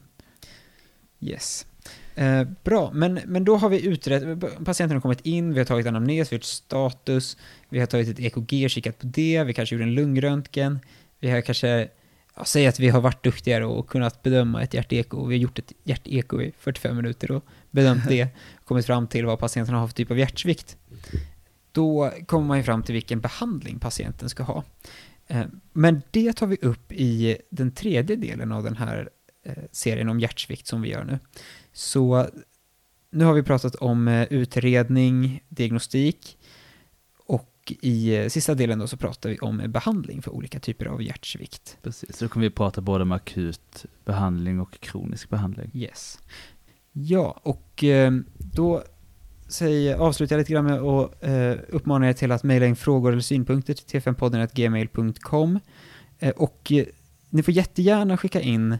Yes. 1.20 1.66
Eh, 2.18 2.44
bra, 2.64 2.90
men, 2.94 3.20
men 3.26 3.44
då 3.44 3.56
har 3.56 3.68
vi 3.68 3.86
utrett, 3.86 4.40
patienten 4.64 4.96
har 4.96 5.00
kommit 5.00 5.20
in, 5.20 5.52
vi 5.52 5.58
har 5.58 5.64
tagit 5.64 5.86
anamnes, 5.86 6.32
vi 6.32 6.34
har 6.34 6.38
gjort 6.38 6.44
status, 6.44 7.36
vi 7.68 7.78
har 7.78 7.86
tagit 7.86 8.08
ett 8.08 8.20
EKG 8.20 8.64
och 8.64 8.70
kikat 8.70 8.98
på 8.98 9.06
det, 9.06 9.44
vi 9.44 9.54
kanske 9.54 9.74
gjorde 9.74 9.84
en 9.84 9.94
lungröntgen, 9.94 10.78
vi 11.20 11.30
har 11.30 11.40
kanske, 11.40 11.88
ja, 12.36 12.44
säg 12.44 12.66
att 12.66 12.80
vi 12.80 12.88
har 12.88 13.00
varit 13.00 13.24
duktigare 13.24 13.66
och 13.66 13.88
kunnat 13.88 14.22
bedöma 14.22 14.62
ett 14.62 14.74
hjärteko, 14.74 15.26
vi 15.26 15.36
har 15.36 15.40
gjort 15.40 15.58
ett 15.58 15.72
hjärteko 15.84 16.42
i 16.42 16.52
45 16.58 16.96
minuter 16.96 17.30
och 17.30 17.44
bedömt 17.70 18.08
det, 18.08 18.28
kommit 18.64 18.86
fram 18.86 19.06
till 19.06 19.26
vad 19.26 19.38
patienten 19.38 19.74
har 19.74 19.86
för 19.86 19.94
typ 19.94 20.10
av 20.10 20.18
hjärtsvikt. 20.18 20.76
Då 21.72 22.12
kommer 22.26 22.46
man 22.46 22.56
ju 22.56 22.62
fram 22.62 22.82
till 22.82 22.92
vilken 22.92 23.20
behandling 23.20 23.78
patienten 23.78 24.28
ska 24.28 24.42
ha. 24.42 24.64
Eh, 25.26 25.46
Men 25.72 26.02
det 26.10 26.32
tar 26.32 26.46
vi 26.46 26.56
upp 26.62 26.92
i 26.92 27.36
den 27.50 27.70
tredje 27.70 28.16
delen 28.16 28.52
av 28.52 28.62
den 28.62 28.76
här 28.76 29.08
eh, 29.44 29.64
serien 29.72 30.08
om 30.08 30.20
hjärtsvikt 30.20 30.66
som 30.66 30.82
vi 30.82 30.88
gör 30.88 31.04
nu. 31.04 31.18
Så 31.72 32.26
nu 33.10 33.24
har 33.24 33.34
vi 33.34 33.42
pratat 33.42 33.74
om 33.74 34.08
eh, 34.08 34.26
utredning, 34.30 35.42
diagnostik 35.48 36.38
och 37.26 37.72
i 37.80 38.16
eh, 38.16 38.28
sista 38.28 38.54
delen 38.54 38.78
då 38.78 38.86
så 38.86 38.96
pratar 38.96 39.30
vi 39.30 39.38
om 39.38 39.62
behandling 39.66 40.22
för 40.22 40.30
olika 40.30 40.60
typer 40.60 40.86
av 40.86 41.02
hjärtsvikt. 41.02 41.78
Precis, 41.82 42.16
så 42.16 42.28
kommer 42.28 42.46
vi 42.46 42.50
prata 42.50 42.80
både 42.80 43.02
om 43.02 43.12
akut 43.12 43.86
behandling 44.04 44.60
och 44.60 44.80
kronisk 44.80 45.28
behandling. 45.28 45.70
Yes. 45.74 46.18
Ja, 46.92 47.40
och 47.42 47.84
eh, 47.84 48.12
då 48.38 48.82
säger, 49.48 49.96
avslutar 49.96 50.36
jag 50.36 50.40
lite 50.40 50.52
grann 50.52 50.64
med 50.64 50.80
att 50.80 51.24
eh, 51.24 51.52
uppmana 51.68 52.08
er 52.08 52.12
till 52.12 52.32
att 52.32 52.42
mejla 52.42 52.66
in 52.66 52.76
frågor 52.76 53.12
eller 53.12 53.22
synpunkter 53.22 53.74
till 53.74 54.00
t5podden.gmail.com 54.00 55.60
eh, 56.18 56.30
och 56.30 56.72
eh, 56.72 56.84
ni 57.30 57.42
får 57.42 57.54
jättegärna 57.54 58.16
skicka 58.16 58.40
in 58.40 58.78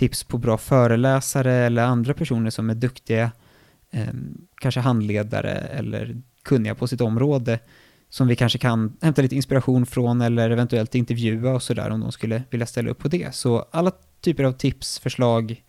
tips 0.00 0.24
på 0.24 0.38
bra 0.38 0.58
föreläsare 0.58 1.52
eller 1.52 1.82
andra 1.82 2.14
personer 2.14 2.50
som 2.50 2.70
är 2.70 2.74
duktiga, 2.74 3.32
eh, 3.90 4.14
kanske 4.60 4.80
handledare 4.80 5.52
eller 5.52 6.22
kunniga 6.42 6.74
på 6.74 6.86
sitt 6.86 7.00
område 7.00 7.58
som 8.08 8.28
vi 8.28 8.36
kanske 8.36 8.58
kan 8.58 8.96
hämta 9.00 9.22
lite 9.22 9.36
inspiration 9.36 9.86
från 9.86 10.20
eller 10.20 10.50
eventuellt 10.50 10.94
intervjua 10.94 11.52
och 11.52 11.62
sådär 11.62 11.90
om 11.90 12.00
de 12.00 12.12
skulle 12.12 12.42
vilja 12.50 12.66
ställa 12.66 12.90
upp 12.90 12.98
på 12.98 13.08
det. 13.08 13.34
Så 13.34 13.66
alla 13.70 13.92
typer 14.20 14.44
av 14.44 14.52
tips, 14.52 14.98
förslag, 14.98 15.64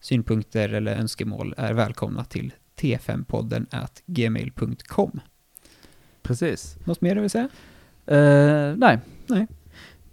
synpunkter 0.00 0.68
eller 0.68 0.96
önskemål 0.96 1.54
är 1.56 1.72
välkomna 1.72 2.24
till 2.24 2.52
t5podden 2.80 3.66
at 3.70 4.02
gmail.com. 4.06 5.20
Precis. 6.22 6.76
Något 6.84 7.00
mer 7.00 7.14
du 7.14 7.20
vill 7.20 7.30
säga? 7.30 7.48
Uh, 8.10 8.76
nej. 8.76 8.98
Nej. 9.26 9.46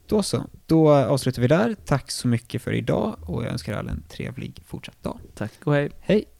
Då 0.08 0.24
så. 0.24 0.43
Då 0.66 0.93
avslutar 0.93 1.41
vi 1.41 1.47
där. 1.47 1.76
Tack 1.86 2.12
så 2.12 2.28
mycket 2.28 2.62
för 2.62 2.74
idag 2.74 3.16
och 3.22 3.43
jag 3.43 3.51
önskar 3.51 3.78
alla 3.78 3.91
en 3.91 4.03
trevlig 4.10 4.64
fortsatt 4.66 5.03
dag. 5.03 5.20
Tack 5.36 5.51
och 5.64 5.74
hej. 5.74 5.91
Hej! 5.99 6.34